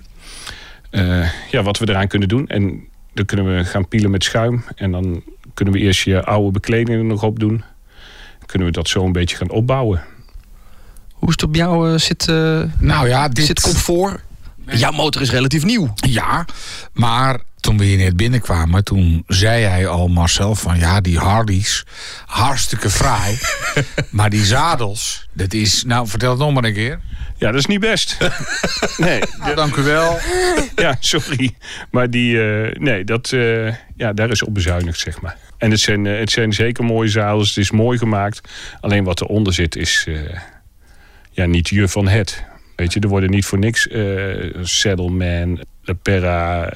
ja, 1.51 1.63
wat 1.63 1.79
we 1.79 1.89
eraan 1.89 2.09
kunnen 2.09 2.29
doen. 2.29 2.49
En 2.49 2.89
dan 3.13 3.25
kunnen 3.25 3.57
we 3.57 3.65
gaan 3.65 3.89
pielen 3.89 4.11
met 4.11 4.25
schuim. 4.25 4.65
En 4.77 4.93
dan 4.93 5.23
kunnen 5.59 5.75
we 5.75 5.81
eerst 5.81 6.03
je 6.03 6.25
oude 6.25 6.51
bekleding 6.51 6.99
er 6.99 7.05
nog 7.05 7.23
op 7.23 7.39
doen. 7.39 7.65
Kunnen 8.47 8.67
we 8.69 8.73
dat 8.73 8.89
zo 8.89 9.05
een 9.05 9.13
beetje 9.13 9.37
gaan 9.37 9.51
opbouwen. 9.51 10.03
Hoe 11.13 11.29
is 11.29 11.35
het 11.35 11.43
op 11.43 11.55
jou? 11.55 11.93
eh, 11.93 11.99
zit, 11.99 12.29
eh, 12.29 12.63
Nou 12.79 13.09
ja, 13.09 13.29
dit... 13.29 13.45
zit 13.45 13.61
comfort? 13.61 14.21
Jouw 14.67 14.93
motor 14.93 15.23
is 15.23 15.31
relatief 15.31 15.65
nieuw. 15.65 15.93
Ja, 15.95 16.45
maar 16.93 17.41
toen 17.61 17.79
we 17.79 17.85
hier 17.85 17.97
net 17.99 18.17
binnenkwamen, 18.17 18.85
toen 18.85 19.25
zei 19.27 19.65
hij 19.65 19.87
al 19.87 20.09
Marcel 20.09 20.55
van 20.55 20.79
ja, 20.79 21.01
die 21.01 21.19
Harleys, 21.19 21.85
hartstikke 22.27 22.91
fraai. 22.91 23.39
maar 24.11 24.31
die 24.31 24.45
zadels, 24.45 25.29
dat 25.33 25.53
is, 25.53 25.85
nou 25.85 26.09
vertel 26.09 26.31
het 26.31 26.39
nog 26.39 26.53
maar 26.53 26.65
een 26.65 26.75
keer. 26.75 27.01
Ja, 27.39 27.47
dat 27.51 27.61
is 27.61 27.67
niet 27.67 27.81
best. 27.81 28.17
nee, 28.97 29.21
Nou, 29.39 29.55
dank 29.55 29.77
u 29.77 29.83
wel. 29.83 30.19
ja, 30.75 30.97
sorry. 31.01 31.55
Maar 31.91 32.11
die, 32.11 32.43
eh, 32.43 32.81
nee, 32.81 33.05
dat, 33.05 33.33
eh, 33.33 33.75
ja, 33.97 34.13
daar 34.13 34.31
is 34.31 34.43
op 34.43 34.55
bezuinigd, 34.55 34.99
zeg 34.99 35.21
maar. 35.21 35.37
En 35.59 35.71
het 35.71 35.81
zijn, 35.81 36.07
eh, 36.07 36.19
het 36.19 36.31
zijn 36.31 36.53
zeker 36.53 36.85
mooie 36.85 37.09
zadels. 37.09 37.49
Het 37.49 37.57
is 37.57 37.71
mooi 37.71 37.99
gemaakt. 37.99 38.41
Alleen 38.81 39.05
wat 39.05 39.21
eronder 39.21 39.53
zit 39.53 39.77
is 39.77 40.05
eh, 40.09 40.15
ja, 41.31 41.47
niet 41.47 41.69
je 41.69 41.89
van 41.89 42.09
het. 42.09 42.45
Weet 42.77 42.93
je, 42.93 43.01
er 43.01 43.09
worden 43.09 43.31
niet 43.31 43.47
voor 43.47 43.59
niks 43.59 43.89
Saddleman, 44.63 45.65
Lepera, 45.83 46.73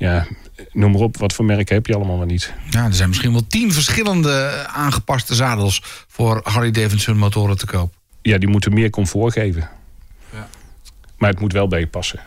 ja, 0.00 0.26
noem 0.72 0.92
maar 0.92 1.00
op. 1.00 1.16
Wat 1.16 1.32
voor 1.32 1.44
merken 1.44 1.74
heb 1.74 1.86
je 1.86 1.94
allemaal 1.94 2.16
maar 2.16 2.26
niet. 2.26 2.52
Ja, 2.70 2.84
er 2.84 2.94
zijn 2.94 3.08
misschien 3.08 3.32
wel 3.32 3.46
tien 3.48 3.72
verschillende 3.72 4.66
aangepaste 4.66 5.34
zadels 5.34 5.82
voor 6.08 6.40
Harley 6.42 6.70
Davidson 6.70 7.16
motoren 7.16 7.58
te 7.58 7.66
koop. 7.66 7.92
Ja, 8.22 8.38
die 8.38 8.48
moeten 8.48 8.74
meer 8.74 8.90
comfort 8.90 9.32
geven. 9.32 9.68
Ja. 10.32 10.48
Maar 11.18 11.30
het 11.30 11.40
moet 11.40 11.52
wel 11.52 11.68
bij 11.68 11.80
je 11.80 11.86
passen. 11.86 12.20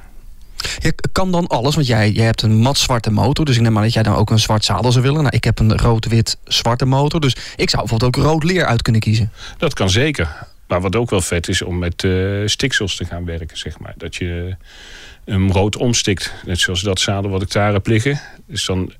Je 0.79 0.93
kan 1.11 1.31
dan 1.31 1.47
alles, 1.47 1.75
want 1.75 1.87
jij, 1.87 2.11
jij 2.11 2.25
hebt 2.25 2.41
een 2.41 2.57
mat 2.57 2.77
zwarte 2.77 3.11
motor. 3.11 3.45
Dus 3.45 3.55
ik 3.55 3.61
neem 3.61 3.77
aan 3.77 3.83
dat 3.83 3.93
jij 3.93 4.03
dan 4.03 4.15
ook 4.15 4.29
een 4.29 4.39
zwart 4.39 4.65
zadel 4.65 4.91
zou 4.91 5.03
willen. 5.03 5.21
Nou, 5.21 5.35
ik 5.35 5.43
heb 5.43 5.59
een 5.59 5.77
rood-wit 5.77 6.37
zwarte 6.43 6.85
motor. 6.85 7.19
Dus 7.19 7.35
ik 7.55 7.69
zou 7.69 7.81
bijvoorbeeld 7.81 8.17
ook 8.17 8.23
rood 8.23 8.43
leer 8.43 8.65
uit 8.65 8.81
kunnen 8.81 9.01
kiezen. 9.01 9.31
Dat 9.57 9.73
kan 9.73 9.89
zeker. 9.89 10.47
Maar 10.67 10.81
wat 10.81 10.95
ook 10.95 11.09
wel 11.09 11.21
vet 11.21 11.47
is 11.47 11.61
om 11.61 11.77
met 11.77 12.03
eh 12.03 12.41
stiksels 12.45 12.95
te 12.95 13.05
gaan 13.05 13.25
werken, 13.25 13.57
zeg 13.57 13.79
maar. 13.79 13.93
Dat 13.97 14.15
je 14.15 14.55
hem 15.25 15.51
rood 15.51 15.75
omstikt. 15.75 16.33
Net 16.45 16.59
zoals 16.59 16.81
dat 16.81 16.99
zadel 16.99 17.29
wat 17.29 17.41
ik 17.41 17.51
daar 17.51 17.73
heb 17.73 17.87
liggen. 17.87 18.21
Dus 18.47 18.65
dan, 18.65 18.93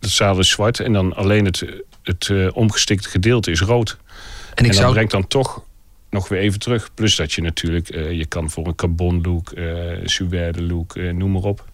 het 0.00 0.10
zadel 0.10 0.38
is 0.38 0.48
zwart 0.48 0.80
en 0.80 0.92
dan 0.92 1.14
alleen 1.14 1.44
het, 1.44 1.64
het 2.02 2.28
eh, 2.28 2.48
omgestikte 2.56 3.08
gedeelte 3.08 3.50
is 3.50 3.60
rood. 3.60 3.90
En 3.90 4.16
En, 4.54 4.64
ik 4.64 4.70
dat 4.70 4.80
zou, 4.80 4.92
brengt 4.92 5.10
dan 5.10 5.26
toch 5.26 5.64
nog 6.10 6.28
weer 6.28 6.40
even 6.40 6.58
terug. 6.58 6.94
Plus 6.94 7.16
dat 7.16 7.32
je 7.32 7.42
natuurlijk, 7.42 7.88
eh, 7.88 8.12
je 8.12 8.26
kan 8.26 8.50
voor 8.50 8.66
een 8.66 8.74
carbon 8.74 9.20
look, 9.22 9.50
eh 9.50 9.64
suède 10.04 10.62
look, 10.62 10.94
noem 10.94 11.32
maar 11.32 11.42
op. 11.42 11.70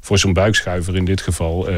Voor 0.00 0.18
zo'n 0.18 0.32
buikschuiver 0.32 0.96
in 0.96 1.04
dit 1.04 1.20
geval, 1.20 1.70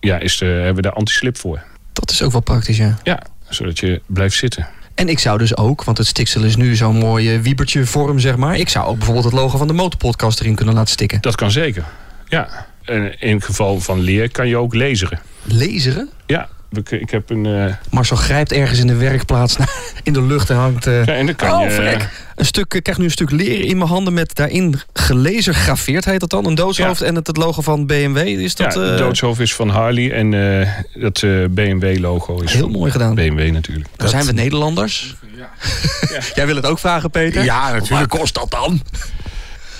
ja, 0.00 0.18
is 0.18 0.36
de, 0.36 0.44
hebben 0.44 0.74
we 0.74 0.82
daar 0.82 0.92
anti-slip 0.92 1.38
voor. 1.38 1.62
dat 1.92 2.10
is 2.10 2.22
ook 2.22 2.32
wel 2.32 2.40
praktisch, 2.40 2.76
ja. 2.76 2.98
Ja, 3.02 3.22
zodat 3.48 3.78
je 3.78 4.00
blijft 4.06 4.36
zitten. 4.36 4.68
En 4.94 5.08
ik 5.08 5.18
zou 5.18 5.38
dus 5.38 5.56
ook, 5.56 5.84
want 5.84 5.98
het 5.98 6.06
stiksel 6.06 6.42
is 6.42 6.56
nu 6.56 6.76
zo'n 6.76 6.96
mooie 6.96 7.40
wiebertje 7.40 7.86
vorm, 7.86 8.18
zeg 8.18 8.36
maar. 8.36 8.58
Ik 8.58 8.68
zou 8.68 8.86
ook 8.86 8.96
bijvoorbeeld 8.96 9.24
het 9.24 9.34
logo 9.34 9.58
van 9.58 9.66
de 9.66 9.72
motorpodcast 9.72 10.40
erin 10.40 10.54
kunnen 10.54 10.74
laten 10.74 10.92
stikken. 10.92 11.20
Dat 11.20 11.34
kan 11.34 11.50
zeker. 11.50 11.84
Ja. 12.28 12.66
En 12.84 13.20
in 13.20 13.34
het 13.34 13.44
geval 13.44 13.80
van 13.80 14.00
leer 14.00 14.30
kan 14.30 14.48
je 14.48 14.56
ook 14.56 14.74
laseren. 14.74 15.20
Laseren? 15.42 16.10
Ja, 16.26 16.48
we- 16.72 17.00
ik 17.00 17.10
heb 17.10 17.30
een. 17.30 17.46
eh, 17.46 17.74
Marcel 17.90 18.16
grijpt 18.16 18.52
ergens 18.52 18.78
in 18.78 18.86
de 18.86 18.94
werkplaats 18.96 19.56
naar- 19.56 19.70
in 20.02 20.12
de 20.12 20.22
lucht 20.22 20.50
en 20.50 20.56
hangt... 20.56 20.86
eh, 20.86 21.04
ja, 21.04 21.14
en 21.14 21.26
dan 21.26 21.34
kan 21.36 21.52
oh, 21.58 21.62
je. 21.64 21.70
vrek. 21.70 22.08
Een 22.36 22.44
stuk, 22.46 22.74
ik 22.74 22.82
krijg 22.82 22.98
nu 22.98 23.04
een 23.04 23.10
stuk 23.10 23.30
leer 23.30 23.64
in 23.64 23.76
mijn 23.78 23.88
handen 23.90 24.12
met 24.12 24.34
daarin 24.34 24.80
gelezer 24.92 25.54
graveerd, 25.54 26.04
heet 26.04 26.20
dat 26.20 26.30
dan? 26.30 26.46
Een 26.46 26.54
doodshoofd 26.54 27.02
en 27.02 27.14
het, 27.14 27.26
het 27.26 27.36
logo 27.36 27.62
van 27.62 27.86
BMW. 27.86 28.16
Is 28.16 28.54
dat 28.54 28.74
ja, 28.74 28.80
eh, 28.92 28.96
doodshoofd 28.96 29.40
is 29.40 29.54
van 29.54 29.68
Harley 29.68 30.12
en 30.12 30.34
eh, 30.60 30.68
dat 31.02 31.22
eh, 31.22 31.30
BMW-logo 31.50 32.40
is 32.40 32.52
heel 32.52 32.68
mooi 32.68 32.90
gedaan? 32.90 33.14
BMW 33.14 33.50
natuurlijk. 33.50 33.88
Dan 33.96 34.08
zijn 34.08 34.24
we 34.26 34.32
Nederlanders. 34.32 35.14
Jij 36.34 36.46
wil 36.46 36.56
het 36.56 36.66
ook 36.66 36.78
vragen, 36.78 37.10
Peter? 37.10 37.44
Ja, 37.44 37.62
natuurlijk. 37.72 37.88
Waar 37.90 38.06
kost 38.20 38.34
dat 38.34 38.50
dan? 38.50 38.82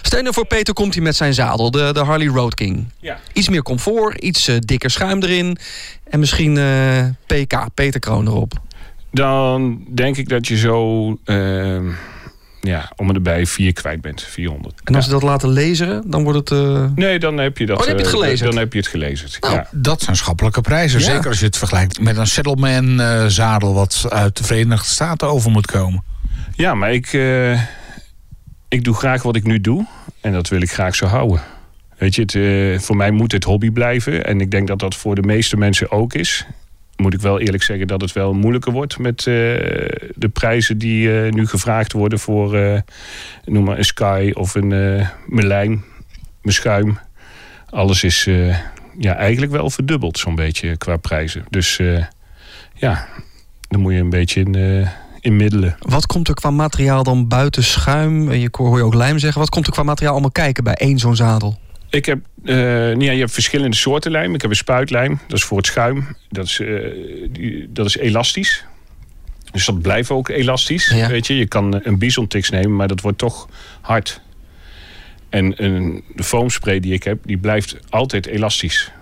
Stel 0.03 0.21
nou 0.23 0.35
voor 0.35 0.47
Peter 0.47 0.75
komt 0.75 0.95
hij 0.95 1.03
met 1.03 1.17
zijn 1.17 1.35
zadel, 1.35 1.71
de, 1.71 1.91
de 1.93 2.01
Harley 2.01 2.27
Road 2.27 2.55
King. 2.55 2.87
Ja. 3.01 3.19
Iets 3.33 3.49
meer 3.49 3.63
comfort, 3.63 4.19
iets 4.23 4.49
eh, 4.49 4.57
dikker 4.59 4.91
schuim 4.91 5.23
erin. 5.23 5.57
En 6.11 6.19
misschien 6.19 6.57
eh, 6.57 7.05
PK, 7.27 7.67
Peter 7.75 8.01
Kroon 8.01 8.27
erop. 8.27 8.53
Dan 9.11 9.85
denk 9.95 10.17
ik 10.17 10.29
dat 10.29 10.47
je 10.49 10.57
zo. 10.57 11.09
ehm, 11.25 11.87
ja, 12.61 12.93
om 12.97 13.09
en 13.09 13.15
erbij 13.15 13.47
vier 13.47 13.73
kwijt 13.73 14.01
bent. 14.01 14.23
400. 14.23 14.81
En 14.85 14.95
als 14.95 15.05
Ja. 15.07 15.11
we 15.13 15.19
dat 15.21 15.29
laten 15.29 15.49
lezen, 15.49 16.03
dan 16.11 16.23
wordt 16.23 16.39
het... 16.51 16.59
eh, 16.59 16.85
Nee, 16.95 17.19
dan 17.19 17.39
heb 17.39 17.59
je 17.59 17.67
dat. 17.67 17.77
Oh, 17.79 17.83
dan 17.87 17.91
heb 17.91 17.99
je 17.99 18.05
het 18.07 18.15
gelezen. 18.15 18.47
Dan 18.47 18.59
heb 18.59 18.73
je 18.73 18.79
het 18.79 18.89
gelezen. 18.89 19.29
Nou, 19.41 19.55
ja. 19.55 19.67
Dat 19.71 20.03
zijn 20.03 20.17
schappelijke 20.17 20.61
prijzen. 20.61 20.99
Ja. 21.01 21.05
Zeker 21.05 21.29
als 21.29 21.39
je 21.39 21.45
het 21.47 21.57
vergelijkt 21.57 22.01
met 22.01 22.17
een 22.17 22.27
Saddleman 22.27 23.01
eh, 23.01 23.27
zadel 23.27 23.75
wat 23.75 24.07
uit 24.09 24.37
de 24.37 24.45
Verenigde 24.45 24.89
Staten 24.89 25.29
over 25.29 25.51
moet 25.51 25.67
komen. 25.67 26.03
ja, 26.55 26.75
maar 26.75 26.93
ik. 26.93 27.13
eh, 27.13 27.61
ik 28.73 28.85
doe 28.85 28.95
graag 28.95 29.23
wat 29.23 29.37
ik 29.37 29.45
nu 29.45 29.61
doe. 29.61 29.87
En 30.21 30.33
dat 30.33 30.49
wil 30.49 30.63
ik 30.63 30.71
graag 30.71 30.95
zo 30.95 31.07
houden. 31.07 31.41
Weet 31.99 32.15
je, 32.15 32.23
het, 32.23 32.35
eh, 32.35 32.79
voor 32.79 32.97
mij 32.97 33.11
moet 33.11 33.33
het 33.33 33.45
hobby 33.45 33.71
blijven. 33.71 34.25
En 34.25 34.41
ik 34.41 34.51
denk 34.51 34.67
dat 34.67 34.79
dat 34.79 34.95
voor 34.95 35.15
de 35.15 35.23
meeste 35.23 35.57
mensen 35.57 35.91
ook 35.91 36.15
is. 36.15 36.47
Moet 36.97 37.15
ik 37.15 37.21
wel 37.21 37.41
eerlijk 37.41 37.63
zeggen 37.63 37.87
dat 37.87 38.01
het 38.01 38.13
wel 38.13 38.35
moeilijker 38.35 38.73
wordt 38.73 38.99
met 38.99 39.19
eh, 39.19 39.25
de 40.15 40.31
prijzen 40.33 40.79
die 40.79 41.23
eh, 41.23 41.33
nu 41.33 41.47
gevraagd 41.47 41.93
worden 41.93 42.19
voor, 42.19 42.83
noem 43.45 43.65
maar 43.65 43.79
een 43.79 43.85
Sky 43.85 44.31
of 44.35 44.55
een 44.55 44.69
Melijn, 45.27 45.85
mijn 46.43 46.55
schuim. 46.55 46.99
Alles 47.71 48.05
is 48.05 48.25
ja, 48.99 49.17
eigenlijk 49.17 49.53
wel 49.53 49.71
verdubbeld 49.71 50.19
zo'n 50.19 50.35
beetje 50.35 50.77
qua 50.77 50.97
prijzen. 50.97 51.45
Dus 51.51 51.81
ja, 52.75 53.09
dan 53.69 53.81
moet 53.81 53.93
je 53.93 53.99
een 53.99 54.11
beetje 54.11 54.41
in, 54.41 54.87
in 55.23 55.37
middelen. 55.37 55.77
Wat 55.79 56.07
komt 56.07 56.29
er 56.29 56.35
qua 56.35 56.51
materiaal 56.51 57.03
dan 57.03 57.29
buiten 57.29 57.65
schuim? 57.65 58.31
Eh, 58.31 58.41
Je 58.41 58.49
hoor 58.51 58.79
je 58.79 58.85
ook 58.85 58.95
lijm 58.95 59.19
zeggen. 59.19 59.41
Wat 59.41 59.51
komt 59.51 59.67
er 59.67 59.73
qua 59.73 59.83
materiaal 59.83 60.13
allemaal 60.13 60.31
kijken 60.31 60.65
bij 60.65 60.75
één 60.75 60.99
zo'n 60.99 61.17
zadel? 61.17 61.61
Ik 61.91 62.07
heb, 62.07 62.19
eh, 62.45 62.95
ja, 62.95 63.13
je 63.13 63.19
hebt 63.19 63.33
verschillende 63.33 63.77
soorten 63.77 64.11
lijm. 64.11 64.35
Ik 64.35 64.41
heb 64.43 64.51
een 64.51 64.57
spuitlijm, 64.57 65.19
dat 65.29 65.39
is 65.39 65.45
voor 65.45 65.57
het 65.57 65.67
schuim. 65.67 66.17
Dat 66.29 66.45
is, 66.45 66.61
eh, 66.61 66.67
die, 67.31 67.69
dat 67.73 67.87
is 67.87 67.97
elastisch. 67.97 68.65
Dus 69.53 69.67
dat 69.67 69.83
blijft 69.83 70.11
ook 70.11 70.29
elastisch. 70.29 70.89
Ja. 70.89 71.09
Weet 71.09 71.27
je, 71.27 71.37
je 71.37 71.47
kan 71.47 71.81
een 71.83 71.99
bisontix 71.99 72.51
nemen, 72.51 72.77
maar 72.77 72.89
dat 72.89 73.01
wordt 73.01 73.19
toch 73.19 73.49
hard. 73.81 74.21
En 75.29 75.65
een, 75.65 76.05
de 76.15 76.23
foamspray 76.23 76.81
die 76.81 76.93
ik 76.93 77.03
heb, 77.03 77.19
die 77.25 77.39
blijft 77.39 77.77
altijd 77.91 78.27
elastisch. 78.27 78.93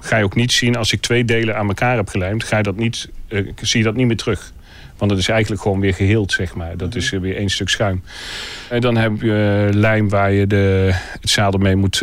Ga 0.00 0.16
je 0.16 0.24
ook 0.24 0.34
niet 0.34 0.52
zien 0.52 0.76
als 0.76 0.92
ik 0.92 1.00
twee 1.00 1.24
delen 1.24 1.56
aan 1.56 1.68
elkaar 1.68 1.96
heb 1.96 2.08
gelijmd, 2.08 2.44
ga 2.44 2.56
je 2.56 2.62
dat 2.62 2.76
niet, 2.76 3.08
eh, 3.28 3.46
zie 3.60 3.78
je 3.78 3.84
dat 3.84 3.94
niet 3.94 4.06
meer 4.06 4.16
terug. 4.16 4.52
Want 4.98 5.10
het 5.10 5.20
is 5.20 5.28
eigenlijk 5.28 5.62
gewoon 5.62 5.80
weer 5.80 5.94
geheeld, 5.94 6.32
zeg 6.32 6.54
maar. 6.54 6.76
Dat 6.76 6.94
is 6.94 7.10
weer 7.10 7.36
één 7.36 7.50
stuk 7.50 7.68
schuim. 7.68 8.02
En 8.68 8.80
dan 8.80 8.96
heb 8.96 9.20
je 9.20 9.68
lijm 9.72 10.08
waar 10.08 10.32
je 10.32 10.46
de, 10.46 10.90
het 11.20 11.30
zadel 11.30 11.60
mee 11.60 11.76
moet 11.76 12.02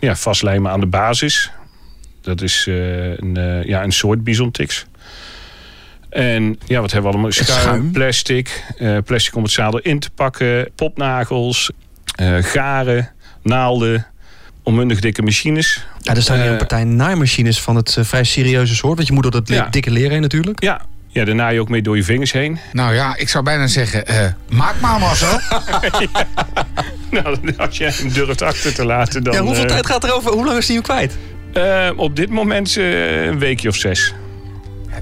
ja, 0.00 0.16
vastlijmen 0.16 0.70
aan 0.70 0.80
de 0.80 0.86
basis. 0.86 1.50
Dat 2.20 2.42
is 2.42 2.66
een, 2.66 3.62
ja, 3.64 3.82
een 3.82 3.92
soort 3.92 4.24
bisontix. 4.24 4.86
En 6.16 6.58
ja, 6.66 6.80
wat 6.80 6.92
hebben 6.92 7.10
we 7.10 7.16
allemaal? 7.16 7.32
Schuim, 7.32 7.60
Schuim. 7.60 7.92
plastic. 7.92 8.64
Uh, 8.78 8.98
plastic 9.04 9.34
om 9.34 9.42
het 9.42 9.52
zadel 9.52 9.78
in 9.78 9.98
te 9.98 10.10
pakken. 10.10 10.70
Popnagels. 10.74 11.70
Uh, 12.20 12.36
garen. 12.40 13.10
Naalden. 13.42 14.06
Onmundig 14.62 15.00
dikke 15.00 15.22
machines. 15.22 15.86
Ja, 16.00 16.14
er 16.14 16.22
staan 16.22 16.36
hier 16.36 16.46
een 16.46 16.52
eh, 16.52 16.58
partij 16.58 16.84
naaimachines 16.84 17.60
van 17.60 17.76
het 17.76 17.98
vrij 18.00 18.24
serieuze 18.24 18.74
soort. 18.74 18.96
Want 18.96 19.06
je 19.06 19.14
moet 19.14 19.22
door 19.22 19.44
dat 19.44 19.72
dikke 19.72 19.90
leer 19.90 20.10
heen 20.10 20.20
natuurlijk. 20.20 20.62
Ja, 20.62 20.80
ja, 21.16 21.24
daar 21.24 21.34
naai 21.34 21.54
je 21.54 21.60
ook 21.60 21.68
mee 21.68 21.82
door 21.82 21.96
je 21.96 22.04
vingers 22.04 22.32
heen. 22.32 22.58
Nou 22.72 22.94
ja, 22.94 23.16
ik 23.16 23.28
zou 23.28 23.44
bijna 23.44 23.66
zeggen, 23.66 24.04
maak 24.48 24.80
maar 24.80 25.00
maar 25.00 25.16
zo. 25.24 25.38
Nou, 27.10 27.54
als 27.56 27.76
je 27.78 27.84
hem 27.84 28.12
durft 28.12 28.42
achter 28.42 28.74
te 28.74 28.84
laten 28.84 29.24
dan... 29.24 29.34
Ja, 29.34 29.40
hoeveel 29.40 29.66
tijd 29.66 29.86
gaat 29.86 30.04
er 30.04 30.14
over? 30.14 30.32
Hoe 30.32 30.44
lang 30.44 30.58
is 30.58 30.66
hij 30.66 30.74
hem 30.74 30.84
kwijt? 30.84 31.16
op 31.96 32.16
dit 32.16 32.30
moment 32.30 32.76
een 32.76 33.38
weekje 33.38 33.68
of 33.68 33.76
zes. 33.76 34.14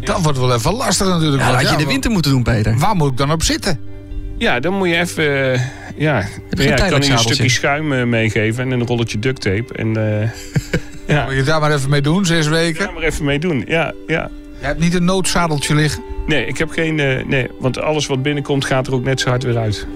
Dat 0.01 0.23
wordt 0.23 0.39
wel 0.39 0.55
even 0.55 0.75
lastig 0.75 1.07
natuurlijk. 1.07 1.43
Ja, 1.43 1.55
had 1.55 1.71
je 1.71 1.77
de 1.77 1.87
winter 1.87 2.11
moeten 2.11 2.31
doen, 2.31 2.43
Peter. 2.43 2.79
Waar 2.79 2.97
moet 2.97 3.11
ik 3.11 3.17
dan 3.17 3.33
op 3.33 3.43
zitten? 3.43 3.81
Ja, 4.39 4.61
dan 4.61 4.75
moet 4.75 4.89
je 4.89 4.97
even... 4.97 5.25
Uh, 5.25 5.55
ja, 5.97 6.27
ja 6.51 6.77
ik 6.77 6.77
kan 6.77 7.03
je 7.03 7.11
een 7.11 7.19
stukje 7.19 7.49
schuim 7.49 7.93
uh, 7.93 8.05
meegeven 8.05 8.65
en 8.65 8.81
een 8.81 8.87
rolletje 8.87 9.19
duct 9.19 9.41
tape. 9.41 9.75
En, 9.75 9.99
uh, 9.99 10.29
ja. 11.17 11.25
Moet 11.25 11.35
je 11.35 11.43
daar 11.43 11.61
maar 11.61 11.73
even 11.73 11.91
mee 11.91 12.03
doen, 12.03 12.27
zes 12.27 12.47
weken? 12.47 12.85
Daar 12.85 12.95
maar 12.95 13.03
even 13.03 13.25
mee 13.25 13.39
doen, 13.39 13.65
ja. 13.67 13.93
ja. 14.07 14.31
Je 14.65 14.71
hebt 14.71 14.83
niet 14.83 14.95
een 14.95 15.05
noodzadeltje 15.05 15.75
liggen? 15.75 16.03
Nee, 16.27 16.47
ik 16.47 16.59
heb 16.59 16.71
geen... 16.71 16.95
nee, 17.27 17.51
want 17.59 17.81
alles 17.81 18.07
wat 18.07 18.23
binnenkomt 18.23 18.65
gaat 18.65 18.87
er 18.87 18.95
ook 18.95 19.05
net 19.05 19.21
zo 19.21 19.29
hard 19.29 19.43
weer 19.43 19.59
uit. 19.59 19.87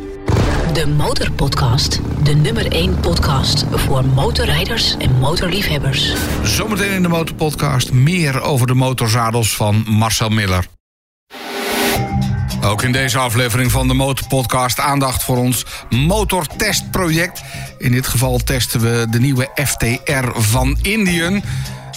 De 0.73 0.87
Motorpodcast. 0.87 2.01
De 2.23 2.35
nummer 2.35 2.73
1 2.73 3.01
podcast 3.01 3.65
voor 3.71 4.05
motorrijders 4.05 4.97
en 4.97 5.19
motorliefhebbers. 5.19 6.13
Zometeen 6.43 6.91
in 6.91 7.03
de 7.03 7.09
Motorpodcast 7.09 7.93
meer 7.93 8.41
over 8.41 8.67
de 8.67 8.75
motorzadels 8.75 9.57
van 9.57 9.85
Marcel 9.89 10.29
Miller. 10.29 10.65
Ook 12.65 12.83
in 12.83 12.93
deze 12.93 13.19
aflevering 13.19 13.71
van 13.71 13.89
de 13.89 13.95
Motorpodcast 13.95 14.81
aandacht 14.81 15.25
voor 15.25 15.37
ons 15.37 15.67
motortestproject. 15.91 17.43
In 17.79 17.93
dit 17.93 18.07
geval 18.07 18.39
testen 18.39 18.81
we 18.81 19.07
de 19.11 19.21
nieuwe 19.21 19.49
FTR 19.55 20.29
van 20.35 20.79
Indian 20.83 21.43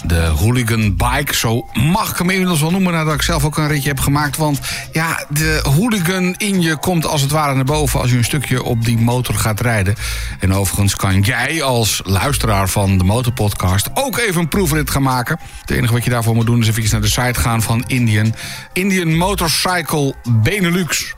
de 0.04 0.22
hooligan 0.22 0.96
bike. 0.96 1.36
Zo 1.36 1.68
mag 1.74 2.12
ik 2.12 2.18
hem 2.18 2.30
inmiddels 2.30 2.62
wel 2.62 2.72
noemen 2.72 2.94
nadat 2.94 3.14
ik 3.14 3.22
zelf 3.22 3.46
ook 3.46 3.58
een 3.58 3.68
ritje 3.68 3.90
heb 3.90 4.00
gemaakt. 4.00 4.38
Want 4.38 4.60
ja, 4.92 5.26
de 5.30 5.60
hooligan 5.76 6.36
in 6.38 6.62
je 6.62 6.76
komt 6.76 7.06
als 7.06 7.22
het 7.22 7.32
ware 7.32 7.56
naar 7.56 7.64
boven 7.64 8.00
als 8.00 8.12
je 8.12 8.18
een 8.18 8.24
stukje 8.24 8.64
op 8.64 8.86
die 8.86 8.98
motor 8.98 9.36
gaat 9.36 9.60
rijden. 9.60 9.96
En 10.40 10.54
overigens 10.54 10.96
kan 10.96 11.22
jij 11.22 11.64
als 11.64 12.02
luisteraar 12.06 12.70
van 12.70 12.98
de 12.98 13.04
Motorpodcast 13.04 13.90
ook 13.94 14.18
even 14.18 14.42
een 14.42 14.48
proefrit 14.48 14.90
gaan 14.90 15.02
maken. 15.02 15.40
Het 15.62 15.72
enige 15.72 15.94
wat 15.94 16.04
je 16.04 16.10
daarvoor 16.10 16.36
moet 16.36 16.46
doen 16.46 16.60
is 16.62 16.68
even 16.68 16.92
naar 16.92 17.02
de 17.02 17.08
site 17.08 17.40
gaan 17.40 17.62
van 17.62 17.84
Indian. 17.88 18.36
Indian 18.74 19.18
Motorcycle 19.18 20.16
Benelux 20.30 21.14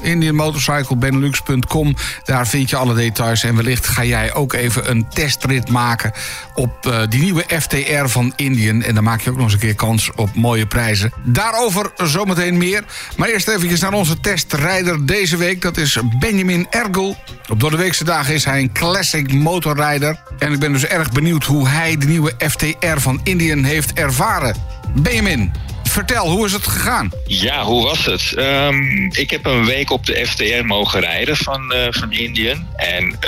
indianmotorcyclebenelux.com. 0.00 1.94
Daar 2.24 2.46
vind 2.46 2.70
je 2.70 2.76
alle 2.76 2.94
details. 2.94 3.44
En 3.44 3.56
wellicht 3.56 3.86
ga 3.86 4.04
jij 4.04 4.34
ook 4.34 4.52
even 4.52 4.90
een 4.90 5.08
testrit 5.08 5.68
maken 5.68 6.12
op 6.54 6.86
uh, 6.86 7.00
die 7.08 7.20
nieuwe 7.20 7.44
FTR 7.60 8.06
van 8.06 8.32
Indian. 8.36 8.82
En 8.82 8.94
dan 8.94 9.04
maak 9.04 9.20
je 9.20 9.30
ook 9.30 9.36
nog 9.36 9.44
eens 9.44 9.54
een 9.54 9.58
keer 9.58 9.74
kans 9.74 10.10
op 10.14 10.34
mooie 10.34 10.66
prijzen. 10.66 11.12
Daarover 11.24 11.90
zometeen 11.96 12.56
meer. 12.56 12.84
Maar 13.16 13.28
eerst 13.28 13.48
even 13.48 13.80
naar 13.80 13.92
onze 13.92 14.20
testrijder 14.20 15.06
deze 15.06 15.36
week. 15.36 15.62
Dat 15.62 15.76
is 15.76 15.98
Benjamin 16.18 16.66
Ergel. 16.70 17.16
Op 17.48 17.60
door 17.60 17.70
de 17.70 17.76
weekse 17.76 18.04
dagen 18.04 18.34
is 18.34 18.44
hij 18.44 18.60
een 18.60 18.72
classic 18.72 19.32
motorrijder. 19.32 20.22
En 20.38 20.52
ik 20.52 20.58
ben 20.58 20.72
dus 20.72 20.86
erg 20.86 21.12
benieuwd 21.12 21.44
hoe 21.44 21.68
hij 21.68 21.96
de 21.96 22.06
nieuwe 22.06 22.32
FTR 22.38 22.96
van 22.96 23.20
Indian 23.22 23.64
heeft 23.64 23.92
ervaren. 23.92 24.56
Benjamin, 24.94 25.52
vertel, 25.92 26.28
hoe 26.28 26.46
is 26.46 26.52
het 26.52 26.66
gegaan? 26.66 27.10
Ja, 27.26 27.64
hoe 27.64 27.82
was 27.82 28.04
het? 28.04 28.34
Um, 28.38 29.10
ik 29.12 29.30
heb 29.30 29.46
een 29.46 29.64
week 29.64 29.90
op 29.90 30.06
de 30.06 30.26
FTR 30.26 30.64
mogen 30.64 31.00
rijden 31.00 31.36
van, 31.36 31.74
uh, 31.74 31.86
van 31.90 32.12
Indian. 32.12 32.66
En 32.76 33.18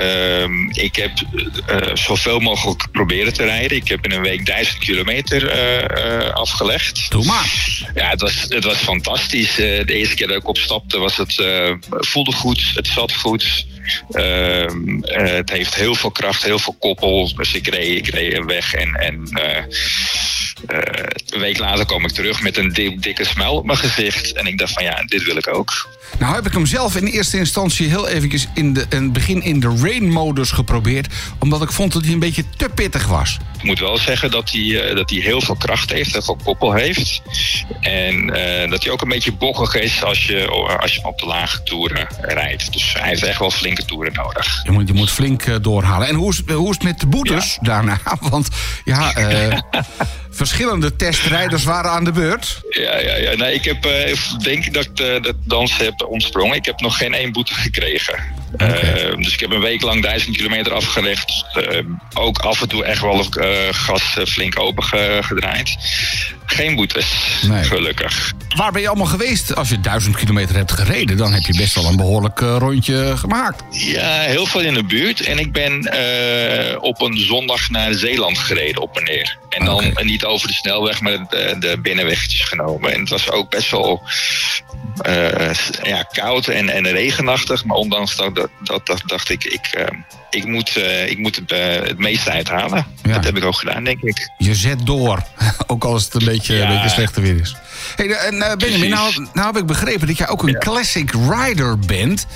um, 0.43 0.71
ik 0.73 0.97
heb 0.97 1.11
uh, 1.71 1.95
zoveel 1.95 2.41
mogelijk 2.41 2.87
proberen 2.93 3.33
te 3.33 3.45
rijden. 3.45 3.77
Ik 3.77 3.89
heb 3.89 4.05
in 4.05 4.13
een 4.13 4.23
week 4.23 4.47
duizend 4.47 4.79
kilometer 4.79 5.43
uh, 5.43 6.31
afgelegd. 6.31 7.11
Doe 7.11 7.25
maar. 7.25 7.51
Ja, 7.95 8.09
het 8.09 8.21
was, 8.21 8.47
het 8.49 8.65
was 8.65 8.77
fantastisch. 8.77 9.55
de 9.55 9.85
eerste 9.87 10.15
keer 10.15 10.27
dat 10.27 10.37
ik 10.37 10.49
opstapte 10.49 10.99
was 10.99 11.17
het, 11.17 11.45
voelde 11.89 12.33
goed, 12.33 12.73
het 12.75 12.87
zat 12.87 13.15
goed. 13.15 13.67
Uh, 14.11 14.67
het 15.03 15.51
heeft 15.51 15.75
heel 15.75 15.95
veel 15.95 16.11
kracht, 16.11 16.45
heel 16.45 16.59
veel 16.59 16.77
koppel. 16.79 17.35
Dus 17.35 17.55
ik 17.55 17.69
reed, 17.69 17.99
ik 17.99 18.15
reed 18.15 18.45
weg 18.45 18.75
en, 18.75 18.95
en 18.95 19.29
uh, 19.31 19.65
een 20.67 21.41
week 21.41 21.59
later 21.59 21.87
kwam 21.87 22.05
ik 22.05 22.11
terug 22.11 22.43
met 22.43 22.57
een 22.57 22.73
dikke 23.01 23.25
smile 23.25 23.51
op 23.51 23.65
mijn 23.65 23.79
gezicht. 23.79 24.33
En 24.33 24.47
ik 24.47 24.59
dacht 24.59 24.73
van 24.73 24.85
ja, 24.85 25.03
dit 25.07 25.25
wil 25.25 25.37
ik 25.37 25.55
ook. 25.55 25.89
Nou 26.19 26.35
heb 26.35 26.47
ik 26.47 26.53
hem 26.53 26.67
zelf 26.67 26.97
in 26.97 27.07
eerste 27.07 27.39
instantie 27.39 27.89
heel 27.89 28.09
eventjes 28.09 28.47
in, 28.55 28.73
de, 28.73 28.87
in 28.89 29.03
het 29.03 29.13
begin 29.13 29.43
in 29.43 29.61
de 29.61 29.77
rain-modus 29.83 30.51
geprobeerd. 30.51 31.07
Omdat 31.39 31.63
ik 31.63 31.73
vond 31.73 31.93
dat 31.93 32.05
hij 32.05 32.13
een 32.13 32.19
beetje 32.19 32.45
te 32.57 32.69
pittig 32.75 33.07
was. 33.07 33.39
Ik 33.59 33.65
moet 33.65 33.79
wel 33.79 33.99
zeggen 33.99 34.31
dat 34.31 34.51
hij, 34.51 34.61
uh, 34.61 34.97
dat 34.97 35.11
hij 35.11 35.19
heel 35.19 35.41
veel 35.41 35.57
kracht 35.57 35.91
heeft, 35.91 36.13
heel 36.13 36.23
veel 36.23 36.39
koppel 36.45 36.73
heeft. 36.73 37.23
En 37.81 38.15
uh, 38.15 38.71
dat 38.71 38.83
hij 38.83 38.93
ook 38.93 39.03
een 39.03 39.09
beetje 39.09 39.33
bokkig 39.33 39.75
is 39.75 40.03
als 40.03 40.27
je, 40.27 40.49
als 40.81 40.95
je 40.95 41.05
op 41.05 41.19
de 41.19 41.27
lage 41.27 41.63
toeren 41.63 42.09
rijdt. 42.21 42.73
Dus 42.73 42.93
hij 42.99 43.09
heeft 43.09 43.23
echt 43.23 43.39
wel 43.39 43.51
flinke 43.51 43.85
toeren 43.85 44.13
nodig. 44.13 44.61
Je 44.65 44.71
moet, 44.71 44.89
je 44.89 44.95
moet 44.95 45.11
flink 45.11 45.63
doorhalen. 45.63 46.09
En 46.09 46.15
hoe 46.15 46.33
is, 46.33 46.43
hoe 46.55 46.71
is 46.71 46.75
het 46.75 46.85
met 46.85 47.01
de 47.01 47.07
boetes 47.07 47.59
daarna? 47.61 48.01
Want 48.31 48.49
ja, 48.85 49.13
verschillende 50.35 50.97
testrijders 50.97 51.65
waren 51.65 51.91
aan 51.91 52.05
de 52.05 52.13
beurt. 52.13 52.61
Ja, 52.69 52.99
ja, 52.99 53.17
ja. 53.17 53.35
Nee, 53.35 53.55
ik 53.55 53.65
heb, 53.65 53.87
uh, 53.87 54.17
denk 54.43 54.75
dat 54.75 54.85
ik 54.85 54.97
de, 54.97 55.19
de 55.23 55.35
dans 55.45 55.77
heb 55.77 56.07
ontsprongen. 56.09 56.57
Ik 56.57 56.65
heb 56.65 56.81
nog 56.81 56.97
geen 56.97 57.15
één 57.15 57.33
boete 57.33 57.55
gekregen. 57.55 58.44
Uh, 58.59 59.17
dus 59.17 59.33
ik 59.33 59.41
heb 59.41 59.51
een 59.51 59.61
week 59.61 59.83
lang 59.83 60.03
duizend 60.03 60.37
kilometer 60.37 60.73
afgelegd. 60.73 61.45
Uh, 61.57 61.81
ook 62.15 62.39
af 62.39 62.61
en 62.61 62.69
toe 62.69 62.85
echt 62.85 63.01
wel 63.01 63.27
uh, 63.39 63.49
gas 63.71 64.17
flink 64.27 64.59
open 64.59 64.85
gedraaid. 65.25 65.77
Geen 66.47 66.75
boetes, 66.75 67.07
nee. 67.43 67.63
gelukkig. 67.63 68.33
Waar 68.57 68.73
ben 68.73 68.81
je 68.81 68.89
allemaal 68.89 69.07
geweest 69.07 69.55
als 69.55 69.69
je 69.69 69.81
duizend 69.81 70.17
kilometer 70.17 70.57
hebt 70.57 70.73
gereden? 70.73 71.17
Dan 71.17 71.33
heb 71.33 71.43
je 71.43 71.57
best 71.57 71.75
wel 71.75 71.85
een 71.85 71.97
behoorlijk 71.97 72.41
rondje 72.41 73.17
gemaakt. 73.17 73.63
Ja, 73.71 74.21
heel 74.21 74.47
veel 74.47 74.61
in 74.61 74.75
de 74.75 74.85
buurt. 74.85 75.21
En 75.21 75.39
ik 75.39 75.53
ben 75.53 75.79
op 76.81 77.01
een 77.01 77.19
zondag 77.19 77.71
naar 77.71 77.93
Zeeland 77.93 78.39
gereden 78.39 78.83
op 78.83 78.97
en 78.97 79.05
neer. 79.05 79.39
En 79.49 79.65
dan 79.65 79.85
okay. 79.85 80.05
niet 80.05 80.25
over 80.25 80.49
de 80.49 80.55
snelweg, 80.55 81.01
maar 81.01 81.27
de, 81.29 81.57
de 81.59 81.79
binnenweggetjes 81.83 82.45
genomen. 82.45 82.93
En 82.93 83.01
het 83.01 83.09
was 83.09 83.31
ook 83.31 83.51
best 83.51 83.71
wel 83.71 84.03
ja, 85.83 86.03
koud 86.03 86.47
en, 86.47 86.69
en 86.69 86.91
regenachtig. 86.91 87.65
Maar 87.65 87.77
ondanks 87.77 88.17
dat 88.17 88.44
dat, 88.63 88.87
dat, 88.87 89.03
dacht 89.07 89.31
ik, 89.31 89.45
ik, 89.45 89.75
uh, 89.79 89.87
ik 90.31 90.45
moet, 90.45 90.77
uh, 90.77 91.11
ik 91.11 91.19
moet 91.19 91.37
het, 91.37 91.51
het 91.89 91.99
meeste 91.99 92.31
uithalen. 92.31 92.87
Ja. 93.03 93.13
Dat 93.13 93.25
heb 93.25 93.37
ik 93.37 93.45
ook 93.45 93.57
gedaan, 93.57 93.85
denk 93.85 94.03
ik. 94.03 94.31
Je 94.39 94.55
zet 94.55 94.87
door, 94.87 95.23
ook 95.67 95.85
als 95.85 96.05
het 96.05 96.15
een 96.15 96.25
beetje, 96.25 96.55
ja. 96.55 96.63
een 96.63 96.75
beetje 96.75 96.89
slechter 96.89 97.23
weer 97.23 97.41
is. 97.41 97.57
Hey, 97.97 98.11
en 98.11 98.59
Benjamin, 98.59 98.91
nou, 98.91 99.27
nou 99.33 99.47
heb 99.47 99.57
ik 99.57 99.67
begrepen 99.67 100.07
dat 100.07 100.19
jij 100.19 100.29
ook 100.29 100.43
een 100.43 100.49
ja. 100.49 100.59
classic 100.59 101.11
rider 101.31 101.79
bent. 101.79 102.27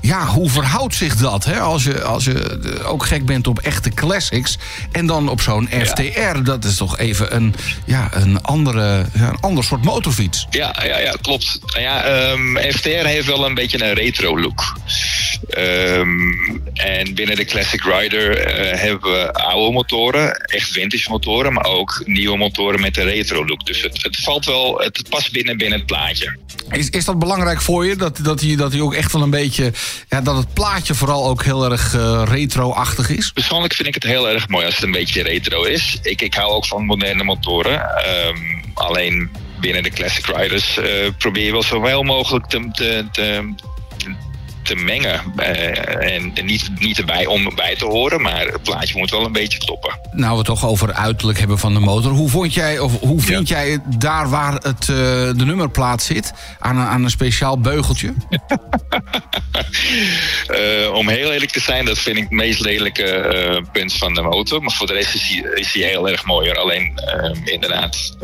Ja, 0.00 0.26
hoe 0.26 0.50
verhoudt 0.50 0.94
zich 0.94 1.16
dat? 1.16 1.44
Hè? 1.44 1.60
Als, 1.60 1.84
je, 1.84 2.02
als 2.02 2.24
je 2.24 2.58
ook 2.84 3.06
gek 3.06 3.26
bent 3.26 3.46
op 3.46 3.58
echte 3.58 3.90
classics. 3.90 4.58
En 4.92 5.06
dan 5.06 5.28
op 5.28 5.40
zo'n 5.40 5.68
FTR. 5.84 6.18
Ja. 6.18 6.32
Dat 6.32 6.64
is 6.64 6.76
toch 6.76 6.98
even 6.98 7.34
een, 7.34 7.54
ja, 7.84 8.08
een, 8.12 8.42
andere, 8.42 9.04
een 9.12 9.40
ander 9.40 9.64
soort 9.64 9.84
motorfiets. 9.84 10.46
Ja, 10.50 10.76
ja, 10.84 10.98
ja 10.98 11.14
klopt. 11.22 11.58
Nou 11.66 11.80
ja, 11.80 12.30
um, 12.30 12.56
FTR 12.72 12.88
heeft 12.88 13.26
wel 13.26 13.46
een 13.46 13.54
beetje 13.54 13.84
een 13.84 13.94
retro 13.94 14.40
look. 14.40 14.76
Um, 15.58 16.62
en 16.74 17.14
binnen 17.14 17.36
de 17.36 17.44
Classic 17.44 17.82
Rider 17.84 18.38
uh, 18.38 18.80
hebben 18.80 19.10
we 19.10 19.32
oude 19.32 19.72
motoren, 19.72 20.32
echt 20.32 20.70
vintage 20.70 21.10
motoren, 21.10 21.52
maar 21.52 21.64
ook 21.64 22.02
nieuwe 22.04 22.36
motoren 22.36 22.80
met 22.80 22.96
een 22.96 23.04
retro 23.04 23.44
look. 23.46 23.66
Dus 23.66 23.82
het, 23.82 24.02
het 24.02 24.16
valt 24.16 24.44
wel, 24.44 24.78
het 24.78 25.02
past 25.08 25.32
binnen 25.32 25.56
binnen 25.56 25.78
het 25.78 25.86
plaatje. 25.86 26.36
Is, 26.70 26.90
is 26.90 27.04
dat 27.04 27.18
belangrijk 27.18 27.60
voor 27.60 27.86
je? 27.86 27.96
Dat, 27.96 28.18
dat, 28.22 28.40
hij, 28.40 28.56
dat 28.56 28.72
hij 28.72 28.80
ook 28.80 28.94
echt 28.94 29.12
wel 29.12 29.22
een 29.22 29.30
beetje, 29.30 29.72
ja, 30.08 30.20
dat 30.20 30.36
het 30.36 30.54
plaatje 30.54 30.94
vooral 30.94 31.28
ook 31.28 31.44
heel 31.44 31.70
erg 31.70 31.94
uh, 31.94 32.22
retro-achtig 32.24 33.10
is? 33.10 33.30
Persoonlijk 33.32 33.74
vind 33.74 33.88
ik 33.88 33.94
het 33.94 34.02
heel 34.02 34.28
erg 34.28 34.48
mooi 34.48 34.64
als 34.64 34.74
het 34.74 34.84
een 34.84 34.90
beetje 34.90 35.22
retro 35.22 35.62
is. 35.62 35.98
Ik, 36.02 36.20
ik 36.20 36.34
hou 36.34 36.52
ook 36.52 36.66
van 36.66 36.84
moderne 36.84 37.24
motoren. 37.24 37.80
Um, 38.26 38.62
alleen 38.74 39.30
binnen 39.60 39.82
de 39.82 39.90
Classic 39.90 40.26
Riders 40.26 40.78
uh, 40.78 40.84
probeer 41.18 41.44
je 41.44 41.52
wel 41.52 41.62
zoveel 41.62 42.02
mogelijk 42.02 42.46
te 42.46 42.56
te 44.68 44.74
mengen. 44.74 45.20
Eh, 45.36 46.14
en 46.14 46.32
niet, 46.44 46.70
niet 46.78 46.98
erbij 46.98 47.26
om 47.26 47.54
bij 47.54 47.76
te 47.76 47.84
horen, 47.84 48.20
maar 48.20 48.46
het 48.46 48.62
plaatje 48.62 48.98
moet 48.98 49.10
wel 49.10 49.24
een 49.24 49.32
beetje 49.32 49.58
kloppen. 49.58 49.98
Nou, 50.12 50.38
we 50.38 50.44
toch 50.44 50.66
over 50.66 50.92
uiterlijk 50.92 51.38
hebben 51.38 51.58
van 51.58 51.74
de 51.74 51.80
motor. 51.80 52.12
Hoe, 52.12 52.28
vond 52.28 52.54
jij, 52.54 52.78
of 52.78 53.00
hoe 53.00 53.20
vind 53.20 53.48
jij 53.48 53.78
daar 53.98 54.28
waar 54.28 54.52
het, 54.52 54.88
uh, 54.88 54.96
de 55.36 55.44
nummerplaat 55.44 56.02
zit? 56.02 56.32
Aan 56.58 56.76
een, 56.76 56.86
aan 56.86 57.04
een 57.04 57.10
speciaal 57.10 57.60
beugeltje? 57.60 58.14
uh, 60.50 60.92
om 61.00 61.08
heel 61.08 61.32
eerlijk 61.32 61.50
te 61.50 61.60
zijn, 61.60 61.84
dat 61.84 61.98
vind 61.98 62.16
ik 62.16 62.22
het 62.22 62.32
meest 62.32 62.60
lelijke 62.60 63.64
punt 63.72 63.92
van 63.92 64.14
de 64.14 64.22
motor. 64.22 64.62
Maar 64.62 64.74
voor 64.74 64.86
de 64.86 64.92
rest 64.92 65.14
is 65.14 65.28
hij, 65.28 65.52
is 65.54 65.72
hij 65.72 65.82
heel 65.82 66.08
erg 66.08 66.24
mooi. 66.24 66.50
Alleen 66.50 66.92
inderdaad 67.44 68.16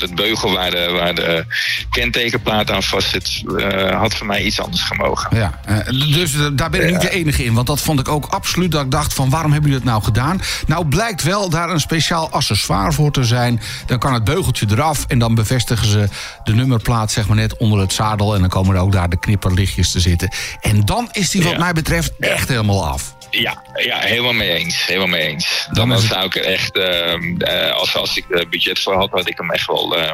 het 0.00 0.14
beugel 0.14 0.52
waar 0.52 0.70
de, 0.70 0.90
waar 0.92 1.14
de 1.14 1.44
kentekenplaat 1.90 2.70
aan 2.70 2.82
vastzit, 2.82 3.42
uh, 3.46 3.90
had 3.90 4.14
voor 4.14 4.26
mij 4.26 4.42
iets 4.42 4.60
anders 4.60 4.82
gemogen. 4.82 5.36
Ja, 5.36 5.60
uh, 5.68 6.12
dus 6.12 6.32
daar 6.52 6.70
ben 6.70 6.84
ik 6.84 6.90
niet 6.90 7.00
de 7.00 7.10
enige 7.10 7.44
in. 7.44 7.54
Want 7.54 7.66
dat 7.66 7.80
vond 7.80 8.00
ik 8.00 8.08
ook 8.08 8.26
absoluut 8.26 8.72
dat 8.72 8.84
ik 8.84 8.90
dacht 8.90 9.14
van 9.14 9.30
waarom 9.30 9.52
hebben 9.52 9.70
jullie 9.70 9.84
dat 9.84 9.92
nou 9.92 10.04
gedaan? 10.04 10.40
Nou 10.66 10.86
blijkt 10.86 11.22
wel 11.22 11.50
daar 11.50 11.70
een 11.70 11.80
speciaal 11.80 12.30
accessoire 12.30 12.92
voor 12.92 13.10
te 13.10 13.24
zijn. 13.24 13.60
Dan 13.86 13.98
kan 13.98 14.14
het 14.14 14.24
beugeltje 14.24 14.66
eraf 14.70 15.04
en 15.08 15.18
dan 15.18 15.34
bevestigen 15.34 15.86
ze 15.86 16.08
de 16.44 16.54
nummerplaat 16.54 17.10
zeg 17.10 17.26
maar 17.26 17.36
net 17.36 17.56
onder 17.56 17.80
het 17.80 17.92
zadel. 17.92 18.34
En 18.34 18.40
dan 18.40 18.48
komen 18.48 18.74
er 18.74 18.80
ook 18.80 18.92
daar 18.92 19.08
de 19.08 19.18
knipperlichtjes 19.18 19.90
te 19.90 20.00
zitten. 20.00 20.30
En 20.60 20.84
dan 20.84 21.08
is 21.12 21.30
die 21.30 21.42
wat 21.42 21.52
ja. 21.52 21.58
mij 21.58 21.72
betreft 21.72 22.12
echt 22.18 22.48
helemaal 22.48 22.86
af. 22.86 23.16
Ja, 23.30 23.62
ja, 23.74 23.98
helemaal 23.98 24.32
mee 24.32 24.52
eens. 24.52 24.86
Helemaal 24.86 25.08
mee 25.08 25.26
eens. 25.26 25.68
Dan, 25.70 25.88
dan 25.88 25.98
zou 25.98 26.24
ik 26.24 26.36
er 26.36 26.44
echt, 26.44 26.76
uh, 26.76 27.72
als, 27.72 27.96
als 27.96 28.16
ik 28.16 28.24
er 28.30 28.48
budget 28.48 28.78
voor 28.78 28.94
had, 28.94 29.10
had 29.10 29.28
ik 29.28 29.38
hem 29.38 29.50
echt 29.50 29.66
wel 29.66 29.98
uh, 29.98 30.10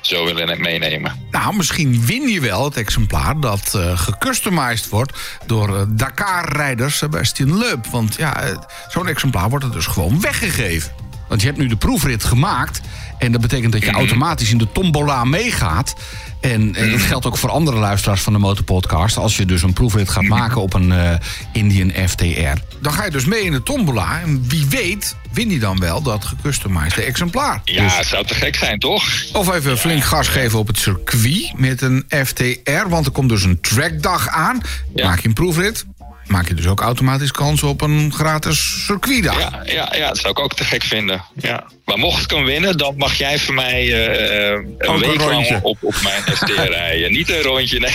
zo 0.00 0.24
willen 0.24 0.60
meenemen. 0.60 1.26
Nou, 1.30 1.56
misschien 1.56 2.06
win 2.06 2.28
je 2.28 2.40
wel 2.40 2.64
het 2.64 2.76
exemplaar 2.76 3.40
dat 3.40 3.72
uh, 3.76 3.98
gecustomized 3.98 4.88
wordt 4.88 5.18
door 5.46 5.86
Dakar-rijders 5.88 6.96
Sebastian 6.96 7.58
Loeb. 7.58 7.86
Want 7.86 8.16
ja, 8.16 8.42
zo'n 8.88 9.08
exemplaar 9.08 9.48
wordt 9.48 9.64
er 9.64 9.72
dus 9.72 9.86
gewoon 9.86 10.20
weggegeven. 10.20 10.92
Want 11.28 11.40
je 11.40 11.46
hebt 11.46 11.58
nu 11.58 11.66
de 11.68 11.76
proefrit 11.76 12.24
gemaakt. 12.24 12.80
En 13.18 13.32
dat 13.32 13.40
betekent 13.40 13.72
dat 13.72 13.82
je 13.82 13.90
automatisch 13.90 14.50
in 14.50 14.58
de 14.58 14.72
tombola 14.72 15.24
meegaat. 15.24 15.94
En, 16.42 16.74
en, 16.74 16.90
dat 16.90 17.00
geldt 17.00 17.26
ook 17.26 17.36
voor 17.36 17.50
andere 17.50 17.76
luisteraars 17.76 18.20
van 18.20 18.32
de 18.32 18.38
Motorpodcast. 18.38 19.16
Als 19.16 19.36
je 19.36 19.46
dus 19.46 19.62
een 19.62 19.72
proefrit 19.72 20.08
gaat 20.08 20.22
maken 20.22 20.60
op 20.60 20.74
een 20.74 20.90
uh, 20.90 21.12
Indian 21.52 22.08
FTR. 22.08 22.60
Dan 22.80 22.92
ga 22.92 23.04
je 23.04 23.10
dus 23.10 23.24
mee 23.24 23.42
in 23.42 23.52
de 23.52 23.62
tombola. 23.62 24.20
En 24.20 24.48
wie 24.48 24.66
weet 24.66 25.16
win 25.32 25.50
je 25.50 25.58
dan 25.58 25.78
wel 25.78 26.02
dat 26.02 26.24
gecustomized 26.24 27.04
exemplaar. 27.04 27.60
Ja, 27.64 27.82
dus... 27.82 27.96
het 27.96 28.06
zou 28.06 28.26
te 28.26 28.34
gek 28.34 28.56
zijn, 28.56 28.78
toch? 28.78 29.04
Of 29.32 29.54
even 29.54 29.78
flink 29.78 30.04
gas 30.04 30.28
geven 30.28 30.58
op 30.58 30.66
het 30.66 30.78
circuit 30.78 31.52
met 31.56 31.82
een 31.82 32.04
FTR. 32.24 32.88
Want 32.88 33.06
er 33.06 33.12
komt 33.12 33.28
dus 33.28 33.42
een 33.42 33.60
trackdag 33.60 34.28
aan. 34.28 34.60
Ja. 34.94 35.06
Maak 35.06 35.20
je 35.20 35.28
een 35.28 35.34
proefrit 35.34 35.84
maak 36.32 36.48
je 36.48 36.54
dus 36.54 36.66
ook 36.66 36.80
automatisch 36.80 37.30
kans 37.30 37.62
op 37.62 37.80
een 37.80 38.12
gratis 38.12 38.84
circuitdag. 38.84 39.38
Ja, 39.38 39.60
ja, 39.64 39.94
ja, 39.96 40.08
dat 40.08 40.18
zou 40.18 40.32
ik 40.32 40.38
ook 40.38 40.54
te 40.54 40.64
gek 40.64 40.82
vinden. 40.82 41.24
Ja. 41.34 41.64
Maar 41.84 41.98
mocht 41.98 42.22
ik 42.24 42.30
hem 42.30 42.44
winnen, 42.44 42.78
dan 42.78 42.94
mag 42.96 43.14
jij 43.14 43.38
voor 43.38 43.54
mij 43.54 43.86
uh, 43.86 44.64
een 44.78 44.98
week 44.98 45.20
een 45.20 45.28
lang 45.28 45.60
op, 45.62 45.78
op 45.80 45.94
mijn 46.02 46.36
FT 46.36 46.48
rijden. 46.78 47.12
Niet 47.12 47.30
een 47.30 47.42
rondje, 47.42 47.78
nee. 47.78 47.92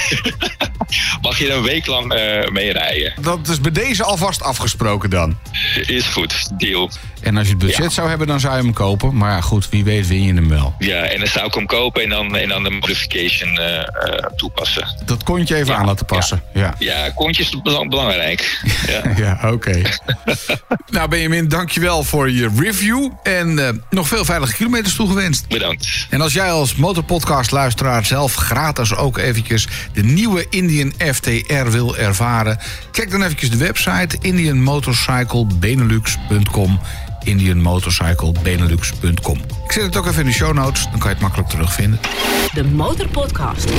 mag 1.22 1.40
je 1.40 1.52
een 1.52 1.64
week 1.64 1.86
lang 1.86 2.14
uh, 2.14 2.48
mee 2.50 2.72
rijden. 2.72 3.14
Dat 3.22 3.48
is 3.48 3.62
bij 3.62 3.72
deze 3.72 4.04
alvast 4.04 4.42
afgesproken 4.42 5.10
dan. 5.10 5.38
Is 5.86 6.06
goed, 6.06 6.60
deal. 6.60 6.90
En 7.22 7.38
als 7.38 7.46
je 7.46 7.54
het 7.54 7.62
budget 7.62 7.84
ja. 7.84 7.90
zou 7.90 8.10
hebben, 8.10 8.28
dan 8.28 8.40
zou 8.40 8.58
je 8.58 8.64
hem 8.64 8.74
kopen. 8.74 9.18
Maar 9.18 9.32
ja, 9.32 9.42
goed, 9.42 9.70
wie 9.70 9.84
weet 9.84 10.08
win 10.08 10.24
je 10.24 10.34
hem 10.34 10.50
wel. 10.50 10.76
Ja, 10.80 11.04
en 11.04 11.20
dan 11.20 11.28
zou 11.28 11.48
ik 11.48 11.54
hem 11.54 11.66
kopen 11.66 12.04
en 12.04 12.10
dan, 12.10 12.36
en 12.36 12.50
dan 12.50 12.64
de 12.64 12.70
modification 12.70 13.60
uh, 13.60 13.82
toepassen. 14.36 14.96
Dat 15.06 15.24
kontje 15.24 15.56
even 15.56 15.74
ja. 15.74 15.80
aan 15.80 15.86
laten 15.86 16.06
passen. 16.06 16.44
Ja, 16.54 16.76
ja. 16.80 17.06
ja 17.06 17.10
kontjes 17.10 17.50
is 17.50 17.88
belangrijk. 17.88 18.46
Ja, 18.88 19.02
ja 19.18 19.52
oké. 19.52 19.82
Nou, 20.90 21.10
Benjamin, 21.10 21.48
dankjewel 21.48 22.04
voor 22.04 22.32
je 22.32 22.50
review. 22.60 23.12
En 23.24 23.84
nog 23.90 24.08
veel 24.08 24.26
veilige 24.26 24.54
kilometers 24.54 24.96
toegewenst. 24.96 25.48
Bedankt. 25.48 26.08
En 26.10 26.22
als 26.22 26.34
jij 26.34 26.52
als 26.52 26.76
motorpodcast-luisteraar 26.76 28.06
zelf 28.06 28.36
gratis 28.36 28.96
ook 28.96 29.18
eventjes 29.18 29.68
de 29.94 30.04
nieuwe 30.04 30.46
Indian 30.50 30.94
FTR 31.14 31.70
wil 31.70 31.98
ervaren, 31.98 32.60
check 32.92 33.12
dan 33.12 33.24
eventjes 33.24 33.50
de 33.50 33.58
website 33.58 34.18
indianmotorcyclebenelux.com 34.22 36.80
indianmotorcyclebenelux.com. 37.24 39.38
Ik 39.66 39.72
zet 39.72 39.84
het 39.84 39.98
ook 39.98 40.08
even 40.08 40.20
in 40.20 40.26
de 40.26 40.34
show 40.34 40.54
notes, 40.54 40.84
dan 40.84 41.00
kan 41.00 41.10
je 41.10 41.16
het 41.16 41.20
makkelijk 41.20 41.50
terugvinden. 41.50 42.00
De 42.54 42.64
Motorpodcast. 42.64 43.70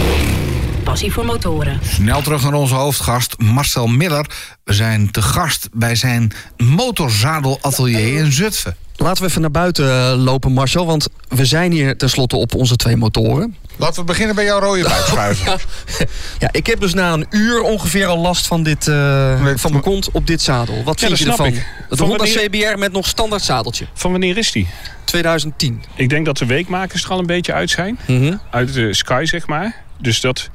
Passie 0.85 1.12
voor 1.12 1.25
motoren. 1.25 1.81
Snel 1.92 2.23
terug 2.23 2.42
naar 2.42 2.53
onze 2.53 2.75
hoofdgast 2.75 3.38
Marcel 3.38 3.87
Miller. 3.87 4.27
We 4.64 4.73
zijn 4.73 5.11
te 5.11 5.23
gast 5.23 5.68
bij 5.73 5.94
zijn 5.94 6.33
motorzadelatelier 6.57 8.18
in 8.18 8.33
Zutphen. 8.33 8.77
Laten 9.01 9.23
we 9.23 9.29
even 9.29 9.41
naar 9.41 9.51
buiten 9.51 10.17
lopen, 10.17 10.53
Marcel. 10.53 10.87
Want 10.87 11.09
we 11.29 11.45
zijn 11.45 11.73
hier 11.73 11.97
tenslotte 11.97 12.37
op 12.37 12.55
onze 12.55 12.77
twee 12.77 12.97
motoren. 12.97 13.57
Laten 13.77 14.01
we 14.01 14.05
beginnen 14.05 14.35
bij 14.35 14.45
jouw 14.45 14.61
rode 14.61 14.83
buikschuiven. 14.83 15.59
ja, 16.39 16.49
ik 16.53 16.67
heb 16.67 16.81
dus 16.81 16.95
na 16.95 17.13
een 17.13 17.27
uur 17.31 17.61
ongeveer 17.61 18.07
al 18.07 18.19
last 18.19 18.47
van, 18.47 18.63
dit, 18.63 18.87
uh, 18.87 19.55
van 19.55 19.71
mijn 19.71 19.83
kont 19.83 20.11
op 20.11 20.27
dit 20.27 20.43
zadel. 20.43 20.83
Wat 20.85 21.01
ja, 21.01 21.07
vind 21.07 21.19
je 21.19 21.27
ervan? 21.27 21.47
Ik. 21.47 21.67
Het 21.89 21.99
Honda 21.99 22.17
wanneer... 22.17 22.49
CBR 22.49 22.79
met 22.79 22.93
nog 22.93 23.07
standaard 23.07 23.43
zadeltje. 23.43 23.87
Van 23.95 24.11
wanneer 24.11 24.37
is 24.37 24.53
die? 24.53 24.69
2010. 25.05 25.83
Ik 25.95 26.09
denk 26.09 26.27
dat 26.27 26.39
de 26.39 26.47
weekmakers 26.47 27.05
er 27.05 27.11
al 27.11 27.19
een 27.19 27.27
beetje 27.27 27.53
uit 27.53 27.71
zijn. 27.71 27.99
Mm 28.07 28.21
-hmm. 28.21 28.41
Uit 28.51 28.73
de 28.73 28.95
Sky, 28.95 29.25
zeg 29.25 29.47
maar. 29.47 29.77
Dus 30.01 30.21
dat, 30.21 30.51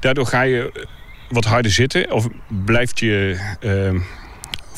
daardoor 0.00 0.26
ga 0.26 0.42
je 0.42 0.86
wat 1.28 1.44
harder 1.44 1.70
zitten. 1.70 2.12
Of 2.12 2.26
blijft 2.64 2.98
je... 2.98 3.40
Uh, 3.60 4.00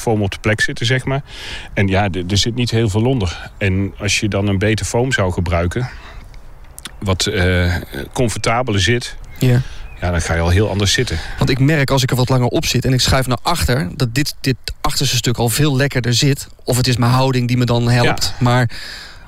foam 0.03 0.23
op 0.23 0.31
de 0.31 0.39
plek 0.41 0.61
zitten, 0.61 0.87
zeg 0.87 1.05
maar. 1.05 1.23
En 1.75 1.89
ja, 1.89 2.09
er 2.29 2.39
zit 2.39 2.55
niet 2.55 2.71
heel 2.71 2.89
veel 2.89 3.05
onder. 3.05 3.51
En 3.59 3.95
als 3.99 4.21
je 4.21 4.29
dan 4.29 4.47
een 4.47 4.59
beter 4.59 4.87
foam 4.87 5.13
zou 5.13 5.33
gebruiken... 5.33 5.89
wat 6.99 7.27
uh, 7.27 7.75
comfortabeler 8.13 8.81
zit... 8.81 9.17
Ja. 9.39 9.61
Ja, 10.01 10.11
dan 10.11 10.23
ga 10.23 10.35
je 10.35 10.41
al 10.41 10.49
heel 10.49 10.69
anders 10.69 10.93
zitten. 10.93 11.19
Want 11.39 11.51
ik 11.51 11.59
merk 11.59 11.91
als 11.91 12.03
ik 12.03 12.11
er 12.11 12.17
wat 12.17 12.29
langer 12.29 12.47
op 12.47 12.67
zit 12.67 12.85
en 12.85 12.93
ik 12.93 13.01
schuif 13.01 13.27
naar 13.27 13.39
achter... 13.43 13.89
dat 13.97 14.15
dit, 14.15 14.35
dit 14.41 14.57
achterste 14.81 15.17
stuk 15.17 15.37
al 15.37 15.49
veel 15.49 15.77
lekkerder 15.77 16.15
zit. 16.15 16.49
Of 16.65 16.77
het 16.77 16.87
is 16.87 16.97
mijn 16.97 17.13
houding 17.13 17.49
die 17.49 17.57
me 17.57 17.65
dan 17.65 17.91
helpt. 17.91 18.25
Ja. 18.25 18.45
Maar 18.45 18.71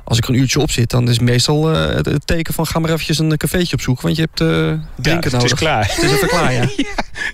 als 0.04 0.18
ik 0.18 0.24
er 0.24 0.30
een 0.30 0.40
uurtje 0.40 0.60
op 0.60 0.70
zit, 0.70 0.90
dan 0.90 1.08
is 1.08 1.18
meestal 1.18 1.72
uh, 1.72 1.94
het 1.94 2.26
teken 2.26 2.54
van... 2.54 2.66
ga 2.66 2.78
maar 2.78 2.90
eventjes 2.90 3.18
een 3.18 3.36
cafeetje 3.36 3.74
opzoeken, 3.74 4.04
want 4.04 4.16
je 4.16 4.22
hebt 4.22 4.40
uh, 4.40 4.48
drinken 5.02 5.30
ja, 5.30 5.36
nodig. 5.36 5.42
Het 5.42 5.42
is 5.42 5.52
klaar. 5.52 5.86
Het 5.86 6.02
is 6.02 6.12
even 6.12 6.28
klaar, 6.28 6.52
ja. 6.60 6.68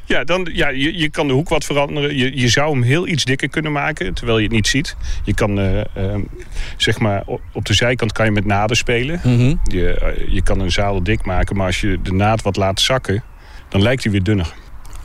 ja, 0.05 0.25
dan, 0.25 0.49
ja 0.53 0.69
je, 0.69 0.99
je 0.99 1.09
kan 1.09 1.27
de 1.27 1.33
hoek 1.33 1.49
wat 1.49 1.65
veranderen. 1.65 2.17
Je, 2.17 2.39
je 2.41 2.49
zou 2.49 2.73
hem 2.73 2.83
heel 2.83 3.07
iets 3.07 3.25
dikker 3.25 3.49
kunnen 3.49 3.73
maken, 3.73 4.15
terwijl 4.15 4.39
je 4.39 4.45
het 4.45 4.53
niet 4.53 4.67
ziet. 4.67 4.97
Je 5.25 5.35
kan, 5.35 5.59
uh, 5.59 5.81
zeg 6.77 6.99
maar, 6.99 7.23
op 7.53 7.65
de 7.65 7.75
zijkant 7.75 8.13
kan 8.13 8.25
je 8.25 8.31
met 8.31 8.45
naden 8.45 8.77
spelen. 8.77 9.21
Mm 9.25 9.37
-hmm. 9.37 9.61
je, 9.65 10.27
je 10.29 10.43
kan 10.43 10.61
een 10.61 10.73
zadel 10.73 11.03
dik 11.03 11.25
maken, 11.25 11.57
maar 11.57 11.67
als 11.67 11.81
je 11.81 11.99
de 12.03 12.13
naad 12.13 12.43
wat 12.43 12.57
laat 12.57 12.81
zakken... 12.81 13.23
dan 13.69 13.83
lijkt 13.83 14.03
hij 14.03 14.13
weer 14.13 14.23
dunner, 14.23 14.55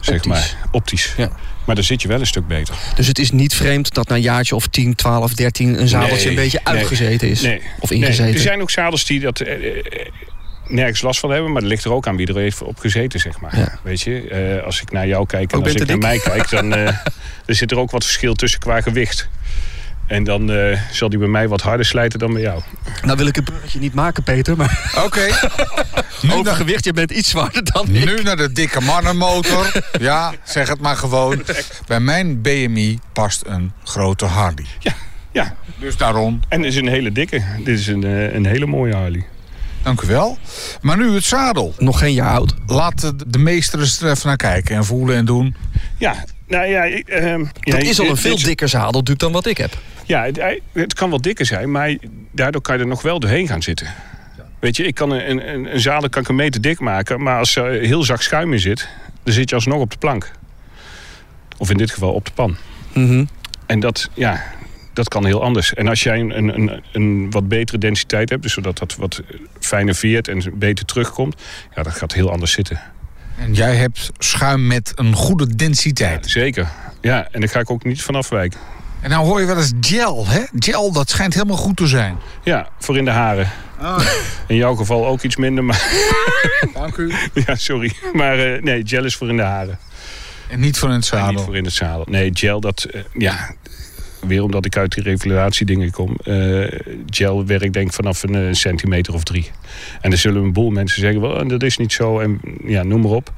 zeg 0.05 0.15
Optisch. 0.15 0.31
maar. 0.31 0.67
Optisch. 0.71 1.13
Ja. 1.17 1.29
Maar 1.65 1.75
dan 1.75 1.83
zit 1.83 2.01
je 2.01 2.07
wel 2.07 2.19
een 2.19 2.25
stuk 2.27 2.47
beter. 2.47 2.75
Dus 2.95 3.07
het 3.07 3.19
is 3.19 3.31
niet 3.31 3.53
vreemd 3.55 3.93
dat 3.93 4.07
na 4.07 4.15
een 4.15 4.21
jaartje 4.21 4.55
of 4.55 4.67
10, 4.67 4.95
12, 4.95 5.33
13 5.33 5.79
een 5.81 5.87
zadeltje 5.87 6.15
Nee, 6.17 6.27
een 6.37 6.43
beetje 6.43 6.59
nee, 6.63 6.75
uitgezeten 6.75 7.29
is? 7.29 7.41
Nee. 7.41 7.61
Of 7.79 7.89
Nee, 7.89 7.99
ingezeten? 7.99 8.33
er 8.33 8.39
zijn 8.39 8.61
ook 8.61 8.69
zadels 8.69 9.05
die 9.05 9.19
dat 9.19 9.39
eh, 9.39 9.77
eh, 9.77 9.83
nergens 10.67 11.01
last 11.01 11.19
van 11.19 11.31
hebben. 11.31 11.51
Maar 11.51 11.61
dat 11.61 11.69
ligt 11.69 11.83
er 11.83 11.93
ook 11.93 12.07
aan 12.07 12.15
wie 12.15 12.27
er 12.27 12.35
heeft 12.35 12.61
op 12.61 12.79
gezeten, 12.79 13.19
zeg 13.19 13.39
maar. 13.39 13.57
Ja. 13.57 13.79
Weet 13.83 14.01
je, 14.01 14.27
eh, 14.27 14.65
als 14.65 14.81
ik 14.81 14.91
naar 14.91 15.07
jou 15.07 15.25
kijk 15.25 15.51
en 15.51 15.57
Ook 15.57 15.63
als 15.63 15.73
ik 15.73 15.77
naar 15.77 15.87
dik. 15.87 16.01
mij 16.01 16.19
kijk... 16.19 16.49
dan 16.49 16.73
eh, 16.73 16.87
er 17.45 17.55
zit 17.55 17.71
er 17.71 17.77
ook 17.79 17.91
wat 17.91 18.03
verschil 18.03 18.33
tussen 18.33 18.59
qua 18.59 18.81
gewicht. 18.81 19.27
En 20.07 20.23
dan 20.23 20.51
eh, 20.51 20.79
zal 20.91 21.09
die 21.09 21.19
bij 21.19 21.27
mij 21.27 21.47
wat 21.47 21.61
harder 21.61 21.85
slijten 21.85 22.19
dan 22.19 22.33
bij 22.33 22.41
jou. 22.41 22.61
Nou 23.03 23.17
wil 23.17 23.27
ik 23.27 23.35
het 23.35 23.45
bruggetje 23.45 23.79
niet 23.79 23.93
maken, 23.93 24.23
Peter, 24.23 24.57
maar 24.57 24.91
Oké. 25.05 25.21
nu, 26.21 26.27
naar, 26.29 26.37
overgewicht, 26.37 26.85
je 26.85 26.93
bent 26.93 27.11
iets 27.11 27.29
zwaarder 27.29 27.63
dan 27.63 27.87
ik. 27.89 28.05
nu 28.05 28.23
naar 28.23 28.37
de 28.37 28.51
dikke 28.51 28.81
mannenmotor. 28.81 29.81
Ja, 29.99 30.33
zeg 30.43 30.67
het 30.67 30.79
maar 30.79 30.95
gewoon. 30.95 31.43
Bij 31.87 31.99
mijn 31.99 32.41
BMI 32.41 32.99
past 33.13 33.43
een 33.45 33.71
grote 33.83 34.25
Harley. 34.25 34.65
Ja, 35.31 35.55
Dus 35.77 35.97
daarom, 35.97 36.39
en 36.49 36.61
dit 36.61 36.71
is 36.71 36.77
een 36.77 36.87
hele 36.87 37.11
dikke. 37.11 37.41
Dit 37.63 37.79
is 37.79 37.87
een, 37.87 38.03
eh, 38.03 38.33
een 38.33 38.45
hele 38.45 38.65
mooie 38.65 38.93
Harley. 38.95 39.25
dank 39.83 40.01
u 40.01 40.07
wel. 40.07 40.37
Maar 40.81 40.97
nu 40.97 41.13
het 41.13 41.23
zadel. 41.23 41.73
Nog 41.77 41.99
geen 41.99 42.13
jaar 42.13 42.29
oud. 42.31 42.53
Laat 42.67 43.01
de, 43.01 43.13
de 43.27 43.37
meesters 43.37 44.01
er 44.01 44.09
even 44.11 44.27
naar 44.27 44.37
kijken 44.37 44.75
en 44.75 44.85
voelen 44.85 45.15
en 45.15 45.25
doen. 45.25 45.55
Ja, 45.97 46.23
nou 46.47 46.65
ja... 46.65 46.83
ik, 46.83 47.07
ehm, 47.07 47.39
Dat 47.39 47.49
ja, 47.59 47.77
is 47.77 47.99
al 47.99 48.09
een 48.09 48.17
veel 48.17 48.37
dikker 48.41 48.69
zadel 48.69 48.91
natuurlijk 48.91 49.19
dan 49.19 49.31
wat 49.31 49.45
ik 49.45 49.57
heb. 49.57 49.77
Ja, 50.05 50.23
het, 50.23 50.61
het 50.71 50.93
kan 50.93 51.09
wel 51.09 51.21
dikker 51.21 51.45
zijn, 51.45 51.71
maar 51.71 51.95
daardoor 52.31 52.61
kan 52.61 52.75
je 52.75 52.81
er 52.81 52.87
nog 52.87 53.01
wel 53.01 53.19
doorheen 53.19 53.47
gaan 53.47 53.61
zitten. 53.61 53.87
Weet 54.59 54.75
je, 54.75 54.83
ik 54.83 54.95
kan 54.95 55.11
een, 55.11 55.49
een, 55.49 55.73
een 55.73 55.79
zadel 55.79 56.09
kan 56.09 56.21
ik 56.21 56.27
een 56.27 56.35
meter 56.35 56.61
dik 56.61 56.79
maken, 56.79 57.23
maar 57.23 57.37
als 57.37 57.55
er 57.55 57.71
heel 57.71 58.03
zacht 58.03 58.23
schuim 58.23 58.53
in 58.53 58.59
zit, 58.59 58.89
dan 59.23 59.33
zit 59.33 59.49
je 59.49 59.55
alsnog 59.55 59.79
op 59.79 59.91
de 59.91 59.97
plank. 59.97 60.31
Of 61.57 61.69
in 61.69 61.77
dit 61.77 61.91
geval 61.91 62.13
op 62.13 62.25
de 62.25 62.31
pan. 62.31 62.57
Mhm. 62.93 63.25
En 63.65 63.79
dat, 63.79 64.09
ja, 64.13 64.43
dat 64.93 65.07
kan 65.07 65.25
heel 65.25 65.43
anders. 65.43 65.73
En 65.73 65.87
als 65.87 66.03
jij 66.03 66.19
een, 66.19 66.37
een, 66.37 66.55
een, 66.55 66.83
een 66.91 67.31
wat 67.31 67.47
betere 67.47 67.77
densiteit 67.77 68.29
hebt, 68.29 68.41
dus 68.41 68.53
zodat 68.53 68.77
dat 68.77 68.95
wat 68.95 69.21
fijner 69.59 69.95
veert 69.95 70.27
en 70.27 70.43
beter 70.53 70.85
terugkomt, 70.85 71.41
ja, 71.75 71.83
dat 71.83 71.93
gaat 71.93 72.13
heel 72.13 72.31
anders 72.31 72.51
zitten. 72.51 72.81
En 73.37 73.53
jij 73.53 73.75
hebt 73.75 74.11
schuim 74.17 74.67
met 74.67 74.91
een 74.95 75.13
goede 75.13 75.55
densiteit. 75.55 76.29
Zeker. 76.29 76.67
Ja, 77.01 77.27
en 77.31 77.39
daar 77.39 77.49
ga 77.49 77.59
ik 77.59 77.69
ook 77.69 77.83
niet 77.83 78.01
van 78.01 78.15
afwijken. 78.15 78.59
En 79.05 79.11
nou 79.11 79.25
hoor 79.25 79.39
je 79.39 79.45
wel 79.45 79.57
eens 79.57 79.73
gel, 79.81 80.27
hè? 80.27 80.41
Gel, 80.59 80.91
dat 80.91 81.09
schijnt 81.09 81.33
helemaal 81.33 81.57
goed 81.57 81.77
te 81.77 81.87
zijn. 81.87 82.17
Ja, 82.43 82.69
voor 82.79 82.97
in 82.97 83.05
de 83.05 83.11
haren. 83.11 83.49
In 84.47 84.55
jouw 84.55 84.75
geval 84.75 85.07
ook 85.07 85.21
iets 85.21 85.35
minder, 85.35 85.63
maar... 85.63 85.87
Dank 86.73 86.97
u. 86.97 87.13
ja, 87.45 87.55
sorry. 87.55 87.93
Maar 88.13 88.39
eh, 88.39 88.61
nee, 88.61 88.81
gel 88.85 89.03
is 89.03 89.15
voor 89.15 89.29
in 89.29 89.37
de 89.37 89.43
haren. 89.43 89.79
En 90.49 90.59
niet 90.59 90.77
voor 90.77 90.89
in 90.89 90.95
het 90.95 91.09
En 91.11 91.17
niet 91.17 91.27
zadel. 91.27 91.43
voor 91.43 91.55
in 91.57 91.63
het 91.63 91.73
zadel. 91.73 92.05
Nee, 92.09 92.29
gel, 92.33 92.59
dat... 92.59 92.83
eh, 92.83 93.01
ja, 93.13 93.51
weer 94.27 94.43
omdat 94.43 94.65
ik 94.65 94.77
uit 94.77 94.93
die 94.93 95.03
revalidatiedingen 95.03 95.91
kom. 95.91 96.15
eh, 96.23 96.79
gel 97.09 97.45
werkt 97.45 97.73
denk 97.73 97.87
ik 97.87 97.93
vanaf 97.93 98.23
een 98.23 98.55
centimeter 98.55 99.13
of 99.13 99.23
drie. 99.23 99.51
En 100.01 100.09
dan 100.09 100.19
zullen 100.19 100.43
een 100.43 100.53
boel 100.53 100.69
mensen 100.69 101.01
zeggen... 101.01 101.21
Wel, 101.21 101.47
dat 101.47 101.63
is 101.63 101.77
niet 101.77 101.93
zo 101.93 102.19
en 102.19 102.39
ja, 102.63 102.83
noem 102.83 103.01
maar 103.01 103.11
op. 103.11 103.33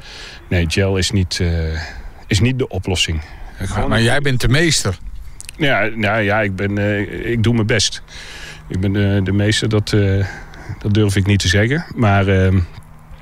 Nee, 0.50 0.66
gel 0.68 0.98
is 0.98 1.12
niet, 1.12 1.40
eh, 1.40 1.82
is 2.28 2.40
niet 2.40 2.58
de 2.60 2.68
oplossing. 2.68 3.22
Maar, 3.76 3.88
maar 3.88 4.02
jij 4.02 4.20
bent 4.20 4.42
de 4.42 4.48
meester. 4.48 4.98
Ja, 5.58 5.90
nou 5.96 6.22
ja, 6.22 6.42
ik, 6.42 6.56
ben, 6.56 6.78
eh, 6.78 7.32
ik 7.32 7.44
doe 7.44 7.54
mijn 7.54 7.68
best. 7.68 8.02
Ik 8.70 8.80
ben 8.80 8.94
de, 8.94 9.20
de 9.24 9.32
meeste, 9.32 9.68
dat, 9.68 9.94
eh, 9.94 10.26
dat 10.80 10.94
durf 10.94 11.16
ik 11.16 11.26
niet 11.26 11.40
te 11.40 11.48
zeggen. 11.48 11.86
Maar 11.96 12.28
eh, 12.28 12.44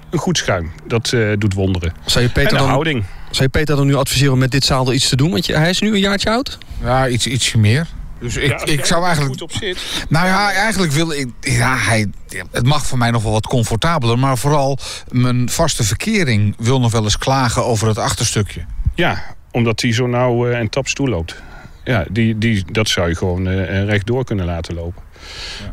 een 0.09 0.19
goed 0.19 0.37
schuim, 0.37 0.71
dat 0.87 1.11
eh, 1.13 1.31
doet 1.37 1.53
wonderen. 1.53 1.93
Zou 2.05 2.21
je, 2.23 2.27
En 2.27 2.33
Peter 2.33 2.51
de 2.51 2.57
dan, 2.57 2.67
houding. 2.69 3.03
zou 3.31 3.43
je 3.43 3.49
Peter 3.49 3.75
dan 3.75 3.85
nu 3.87 3.95
adviseren 3.95 4.33
om 4.33 4.39
met 4.39 4.51
dit 4.51 4.63
zadel 4.65 4.93
iets 4.93 5.09
te 5.09 5.15
doen? 5.15 5.31
Want 5.31 5.45
je, 5.45 5.55
hij 5.55 5.69
is 5.69 5.79
nu 5.81 5.93
een 5.93 5.99
jaartje 5.99 6.29
oud. 6.29 6.57
Ja, 6.83 7.07
iets, 7.07 7.27
ietsje 7.27 7.57
meer. 7.57 7.87
Dus 8.19 8.35
ik, 8.35 8.49
Ja, 8.49 8.65
ik 8.65 8.85
zou 8.85 9.03
eigenlijk... 9.05 9.31
goed 9.33 9.41
op 9.41 9.51
zit. 9.51 10.05
Nou 10.09 10.27
ja, 10.27 10.51
eigenlijk 10.51 10.91
wil 10.91 11.11
ik... 11.11 11.27
Ja, 11.41 11.77
hij, 11.77 12.07
het 12.51 12.65
mag 12.65 12.85
voor 12.85 12.97
mij 12.97 13.11
nog 13.11 13.23
wel 13.23 13.31
wat 13.31 13.47
comfortabeler. 13.47 14.19
Maar 14.19 14.37
vooral 14.37 14.77
mijn 15.11 15.49
vaste 15.49 15.83
verkering 15.83 16.55
wil 16.57 16.79
nog 16.79 16.91
wel 16.91 17.03
eens 17.03 17.17
klagen 17.17 17.65
over 17.65 17.87
het 17.87 17.97
achterstukje. 17.97 18.65
Ja, 18.95 19.23
omdat 19.51 19.81
hij 19.81 19.93
zo 19.93 20.07
nauw 20.07 20.47
eh, 20.47 20.59
en 20.59 20.69
taps 20.69 20.93
toeloopt. 20.93 21.41
Ja, 21.85 22.05
die, 22.09 22.37
die, 22.37 22.71
dat 22.71 22.89
zou 22.89 23.09
je 23.09 23.15
gewoon 23.15 23.47
eh, 23.47 23.79
eh, 23.79 23.87
rechtdoor 23.87 24.25
kunnen 24.25 24.45
laten 24.45 24.75
lopen. 24.75 25.03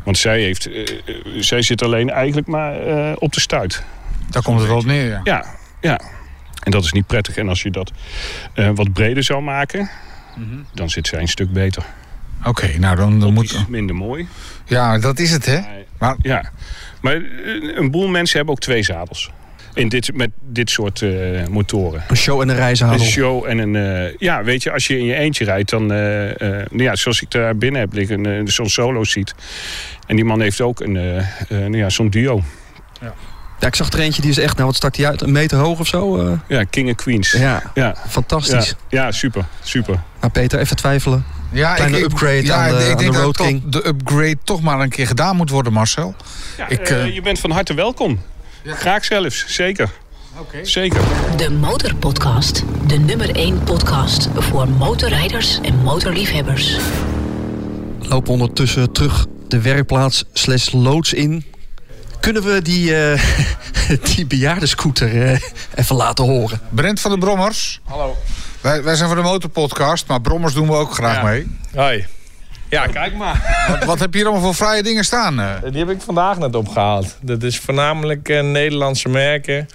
Want 0.03 0.17
zij, 0.17 0.41
heeft, 0.41 0.71
eh, 0.71 0.81
eh, 0.81 1.15
zij 1.39 1.61
zit 1.61 1.83
alleen 1.83 2.09
eigenlijk 2.09 2.47
maar 2.47 2.75
op 3.15 3.33
de 3.33 3.39
stuit. 3.39 3.83
Daar 4.29 4.41
komt 4.41 4.59
het 4.59 4.67
wel 4.67 4.77
op 4.77 4.85
neer, 4.85 5.07
ja. 5.07 5.21
Ja, 5.23 5.45
ja. 5.81 5.99
En 6.63 6.71
dat 6.71 6.83
is 6.83 6.91
niet 6.91 7.07
prettig. 7.07 7.37
En 7.37 7.49
als 7.49 7.61
je 7.61 7.71
dat 7.71 7.91
wat 8.75 8.93
breder 8.93 9.23
zou 9.23 9.41
maken, 9.41 9.89
dan 10.73 10.89
zit 10.89 11.07
zij 11.07 11.19
een 11.21 11.27
stuk 11.27 11.53
beter. 11.53 11.85
Oké, 12.43 12.77
nou 12.77 12.95
dan, 12.95 13.19
dan 13.19 13.33
moet... 13.33 13.69
minder 13.69 13.95
mooi. 13.95 14.27
Ja, 14.65 14.99
dat 14.99 15.19
is 15.19 15.31
het, 15.31 15.45
hè? 15.45 15.59
Maar 15.99 16.15
Ja, 16.21 16.51
maar 17.01 17.21
een 17.75 17.91
boel 17.91 18.07
mensen 18.07 18.37
hebben 18.37 18.55
ook 18.55 18.61
twee 18.61 18.83
zadels. 18.83 19.31
In 19.73 19.89
dit, 19.89 20.13
met 20.17 20.29
dit 20.41 20.69
soort 20.69 21.01
eh, 21.01 21.09
motoren. 21.49 22.03
Een 22.07 22.15
show 22.17 22.41
en 22.41 22.49
een 22.49 22.55
reizenhadel. 22.55 23.01
Een 23.05 23.11
show 23.11 23.45
en 23.47 23.57
een... 23.57 23.75
eh, 23.75 24.15
ja, 24.17 24.43
weet 24.43 24.63
je, 24.63 24.71
als 24.71 24.87
je 24.87 24.97
in 24.99 25.05
je 25.05 25.15
eentje 25.15 25.43
rijdt, 25.45 25.69
dan... 25.69 25.91
eh, 25.91 26.29
eh, 26.29 26.37
nou 26.69 26.83
ja, 26.83 26.95
zoals 26.95 27.21
ik 27.21 27.31
daar 27.31 27.57
binnen 27.57 27.81
heb 27.81 27.93
liggen, 27.93 28.25
eh, 28.25 28.41
zo'n 28.45 28.69
solo 28.69 29.03
seat. 29.03 29.33
En 30.07 30.15
die 30.15 30.25
man 30.25 30.41
heeft 30.41 30.61
ook 30.61 30.79
een, 30.79 30.97
eh, 30.97 31.17
eh, 31.17 31.25
nou 31.49 31.77
ja, 31.77 31.89
zo'n 31.89 32.09
duo. 32.09 32.41
Ja, 33.59 33.69
ik 33.69 33.75
zag 33.75 33.89
er 33.91 33.99
eentje 33.99 34.21
die 34.21 34.31
is 34.31 34.37
echt, 34.37 34.53
nou 34.55 34.65
wat 34.67 34.75
stak 34.75 34.93
die 34.93 35.07
uit? 35.07 35.21
Een 35.21 35.31
meter 35.31 35.57
hoog 35.57 35.79
of 35.79 35.87
zo? 35.87 36.17
eh. 36.27 36.33
Ja, 36.47 36.63
King 36.63 36.87
and 36.87 36.97
Queens. 36.97 37.31
ja, 37.31 37.39
Ja, 37.39 37.61
ja, 37.73 37.95
fantastisch. 38.07 38.75
ja, 38.89 39.11
super, 39.11 39.45
super. 39.63 39.99
Nou 40.19 40.31
Peter, 40.31 40.59
even 40.59 40.75
twijfelen. 40.75 41.25
ja, 41.51 41.73
Kleine 41.73 41.97
upgrade 42.03 42.53
aan 42.53 42.69
de- 42.77 42.83
ik 42.83 42.91
aan 42.91 42.97
denk 42.97 42.99
de 42.99 43.05
dat 43.05 43.15
Road 43.23 43.35
toch 43.35 43.47
King. 43.47 43.63
de 43.69 43.87
upgrade 43.87 44.37
toch 44.43 44.61
maar 44.61 44.79
een 44.79 44.89
keer 44.89 45.07
gedaan 45.07 45.35
moet 45.35 45.49
worden, 45.49 45.73
Marcel. 45.73 46.15
Ja, 46.57 46.67
Ik, 46.69 46.87
je 47.13 47.21
bent 47.23 47.39
van 47.39 47.51
harte 47.51 47.73
welkom. 47.73 48.19
Graag 48.65 49.05
zelfs, 49.05 49.45
zeker. 49.47 49.89
Zeker. 50.61 51.01
De 51.37 51.49
Motorpodcast. 51.51 52.63
De 52.87 52.97
nummer 52.97 53.35
1 53.35 53.63
podcast 53.63 54.27
voor 54.35 54.67
motorrijders 54.69 55.59
en 55.61 55.75
motorliefhebbers. 55.75 56.77
Lopen 57.99 58.31
ondertussen 58.33 58.91
terug 58.91 59.25
de 59.47 59.61
werkplaats 59.61 60.23
slash 60.33 60.71
loods 60.71 61.13
in. 61.13 61.45
Kunnen 62.19 62.43
we 62.43 62.61
die, 62.61 62.95
eh 62.95 63.21
die 64.15 64.25
bejaardenscooter 64.25 65.21
eh, 65.31 65.39
even 65.75 65.95
laten 65.95 66.25
horen? 66.25 66.59
Brent 66.69 66.99
van 67.01 67.11
de 67.11 67.17
Brommers. 67.17 67.79
Hallo. 67.83 68.17
Wij, 68.61 68.83
wij 68.83 68.95
zijn 68.95 69.07
van 69.09 69.17
de 69.17 69.23
Motorpodcast, 69.23 70.07
maar 70.07 70.21
Brommers 70.21 70.53
doen 70.53 70.67
we 70.67 70.73
ook 70.73 70.93
graag 70.93 71.15
Ja. 71.15 71.23
mee. 71.23 71.47
Hoi. 71.75 72.05
Ja, 72.73 72.87
kijk 72.87 73.15
maar. 73.15 73.41
Wat, 73.69 73.83
wat 73.83 73.99
heb 73.99 74.11
je 74.13 74.17
hier 74.19 74.27
allemaal 74.27 74.45
voor 74.53 74.55
vrije 74.67 74.83
dingen 74.83 75.03
staan? 75.05 75.39
eh? 75.39 75.47
Die 75.71 75.79
heb 75.79 75.89
ik 75.89 76.01
vandaag 76.01 76.37
net 76.37 76.55
opgehaald. 76.55 77.17
Dat 77.21 77.43
is 77.43 77.59
voornamelijk 77.59 78.29
eh, 78.29 78.41
Nederlandse 78.43 79.09
merken. 79.09 79.67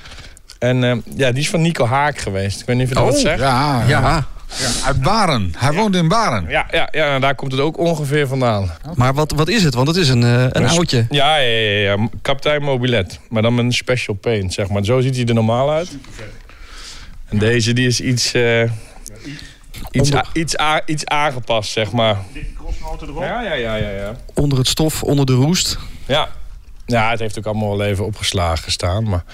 En 0.59 0.85
eh, 0.85 0.97
ja, 1.17 1.31
die 1.33 1.41
is 1.43 1.51
van 1.51 1.63
Nico 1.63 1.87
Haak 1.87 2.19
geweest. 2.19 2.61
Ik 2.61 2.67
weet 2.67 2.77
niet 2.77 2.85
of 2.85 2.91
je 2.91 2.99
dat 2.99 3.05
wat 3.05 3.19
zegt. 3.19 3.41
Oh, 3.41 3.47
ja, 3.47 3.85
ja. 3.87 4.27
Ja, 4.59 4.87
Uit 4.87 5.01
Baren. 5.03 5.55
Hij 5.59 5.73
woont 5.73 5.95
in 5.95 6.09
Baren. 6.09 6.45
Ja, 6.49 6.67
ja, 6.71 6.89
ja 6.91 7.15
en 7.15 7.21
daar 7.21 7.35
komt 7.35 7.53
het 7.53 7.61
ook 7.61 7.79
ongeveer 7.79 8.27
vandaan. 8.29 8.71
maar 8.95 9.15
wat, 9.15 9.33
wat 9.33 9.49
is 9.49 9.63
het? 9.63 9.75
Want 9.75 9.89
het 9.89 9.97
is 9.97 10.09
een, 10.09 10.23
eh, 10.23 10.45
een 10.49 10.69
oudje. 10.69 11.07
Ja, 11.11 11.37
ja, 11.37 11.49
ja, 11.59 11.81
ja. 11.97 12.09
Kapitein 12.23 12.63
Mobilet. 12.63 13.19
Maar 13.29 13.43
dan 13.43 13.55
met 13.55 13.65
een 13.65 13.73
special 13.73 14.17
paint, 14.17 14.53
zeg 14.53 14.69
maar. 14.69 14.85
Zo 14.85 15.01
ziet 15.01 15.17
hij 15.17 15.25
er 15.25 15.35
normaal 15.35 15.71
uit. 15.71 15.89
En 17.29 17.39
deze 17.39 17.73
die 17.73 17.87
is 17.87 18.01
iets, 18.01 18.33
eh, 18.35 18.63
iets, 19.91 20.15
a- 20.15 20.25
iets, 20.33 20.59
a- 20.59 20.83
iets 20.87 21.05
aangepast, 21.07 21.71
zeg 21.71 21.93
maar. 21.93 22.17
Ja, 23.19 23.43
ja, 23.43 23.53
ja, 23.55 23.75
ja, 23.77 23.91
ja. 23.91 24.17
Onder 24.35 24.59
het 24.59 24.69
stof, 24.69 25.03
onder 25.03 25.27
de 25.27 25.33
roest. 25.33 25.79
Ja. 26.07 26.29
ja, 26.87 27.11
het 27.11 27.19
heeft 27.19 27.39
ook 27.39 27.47
allemaal 27.47 27.77
wel 27.77 27.87
even 27.87 28.05
opgeslagen 28.05 28.65
gestaan. 28.65 29.09
Maar 29.09 29.25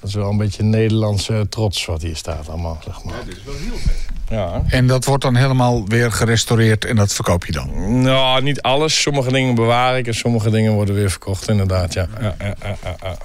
dat 0.00 0.08
is 0.08 0.14
wel 0.14 0.30
een 0.30 0.36
beetje 0.36 0.62
Nederlandse 0.62 1.46
trots 1.50 1.84
wat 1.84 2.02
hier 2.02 2.16
staat 2.16 2.48
allemaal, 2.48 2.78
zeg 2.84 3.04
maar. 3.04 3.14
Ja, 3.14 3.22
dit 3.24 3.36
is 3.36 3.42
wel 3.44 3.54
heel 3.54 3.78
vet. 3.78 4.06
Ja. 4.28 4.62
En 4.66 4.86
dat 4.86 5.04
wordt 5.04 5.22
dan 5.22 5.34
helemaal 5.36 5.86
weer 5.88 6.12
gerestaureerd 6.12 6.84
en 6.84 6.96
dat 6.96 7.12
verkoop 7.12 7.44
je 7.46 7.52
dan. 7.52 8.00
Nou, 8.02 8.42
niet 8.42 8.62
alles. 8.62 9.00
Sommige 9.02 9.32
dingen 9.32 9.54
bewaar 9.54 9.98
ik 9.98 10.06
en 10.06 10.14
sommige 10.14 10.50
dingen 10.50 10.72
worden 10.72 10.94
weer 10.94 11.10
verkocht, 11.10 11.48
inderdaad. 11.48 11.92
Ja. 11.92 12.06
Ja, 12.20 12.34
ja, 12.38 12.54
ja, 12.62 12.76
ja, 12.82 12.96
ja. 13.02 13.16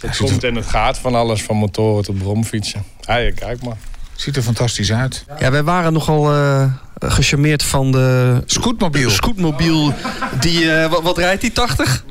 Het 0.00 0.16
komt 0.16 0.44
en 0.44 0.54
het 0.54 0.66
gaat 0.66 0.98
van 0.98 1.14
alles, 1.14 1.42
van 1.42 1.56
motoren 1.56 2.04
tot 2.04 2.18
bromfietsen. 2.18 2.84
Ja, 3.00 3.32
kijk 3.32 3.62
maar. 3.62 3.76
Ziet 4.20 4.36
er 4.36 4.42
fantastisch 4.42 4.92
uit. 4.92 5.24
Ja, 5.38 5.50
wij 5.50 5.62
waren 5.62 5.92
nogal 5.92 6.32
eh 6.34 6.64
gecharmeerd 6.98 7.62
van 7.62 7.92
de 7.92 8.40
Scootmobiel. 8.46 9.10
scootmobiel. 9.10 9.94
Die, 10.40 10.72
eh, 10.72 10.90
wat, 10.90 11.02
wat 11.02 11.18
rijdt 11.18 11.40
die? 11.40 11.52
80? 11.52 12.04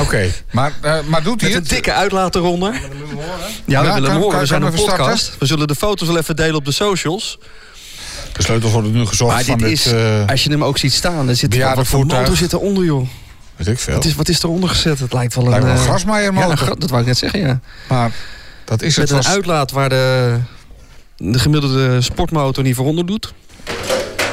Oké, 0.00 0.30
maar, 0.52 0.72
eh, 0.80 0.98
maar 1.06 1.22
doet 1.22 1.40
hij 1.40 1.50
Met 1.50 1.58
een 1.58 1.64
het? 1.64 1.68
dikke 1.72 1.92
uitlaat 1.92 2.34
eronder. 2.34 2.72
Ja, 2.72 2.80
we 2.80 2.88
Ja, 3.64 3.94
willen 3.94 4.10
hem 4.10 4.16
horen. 4.18 4.30
kan- 4.30 4.40
We 4.40 4.46
zijn 4.46 4.60
kan 4.60 4.68
een 4.68 4.74
even 4.74 4.84
starten? 4.86 5.06
podcast. 5.06 5.38
We 5.38 5.46
zullen 5.46 5.66
de 5.68 5.74
foto's 5.74 6.08
wel 6.08 6.16
even 6.18 6.36
delen 6.36 6.54
op 6.54 6.64
de 6.64 6.72
socials. 6.72 7.38
De 8.32 8.42
sleutels 8.42 8.72
worden 8.72 8.92
nu 8.92 9.06
gezocht 9.06 9.32
Maar 9.34 9.44
van 9.44 9.58
dit 9.58 9.66
dit, 9.68 9.86
is, 9.86 9.92
als 10.26 10.44
je 10.44 10.50
hem 10.50 10.64
ook 10.64 10.78
ziet 10.78 10.92
staan, 10.92 11.28
er 11.28 11.36
zit 11.36 11.56
wat 11.74 11.86
voor 11.86 12.06
motor 12.06 12.36
zit 12.36 12.52
eronder, 12.52 12.84
joh. 12.84 13.08
weet 13.56 13.66
ik 13.66 13.78
veel. 13.78 13.94
Wat 13.94 14.04
is, 14.04 14.14
wat 14.14 14.28
is 14.28 14.42
eronder 14.42 14.68
gezet? 14.68 14.98
Het 14.98 15.12
lijkt 15.12 15.34
wel 15.34 15.44
een... 15.44 15.50
Lijkt 15.50 15.64
wel 15.66 15.74
een 15.74 15.80
grasmaaiermotor. 15.80 16.64
Ja, 16.64 16.70
een 16.72 16.78
dat 16.78 16.90
wou 16.90 17.00
ik 17.02 17.06
net 17.08 17.18
zeggen, 17.18 17.40
ja. 17.40 17.60
Maar 17.88 18.10
dat 18.64 18.82
is 18.82 18.96
het 18.96 19.04
Met 19.10 19.16
een 19.16 19.22
vast. 19.24 19.36
uitlaat 19.36 19.70
waar 19.70 19.88
de, 19.88 20.36
de 21.16 21.38
gemiddelde 21.38 22.00
sportmotor 22.00 22.62
niet 22.62 22.74
voor 22.74 22.86
onder 22.86 23.06
doet. 23.06 23.32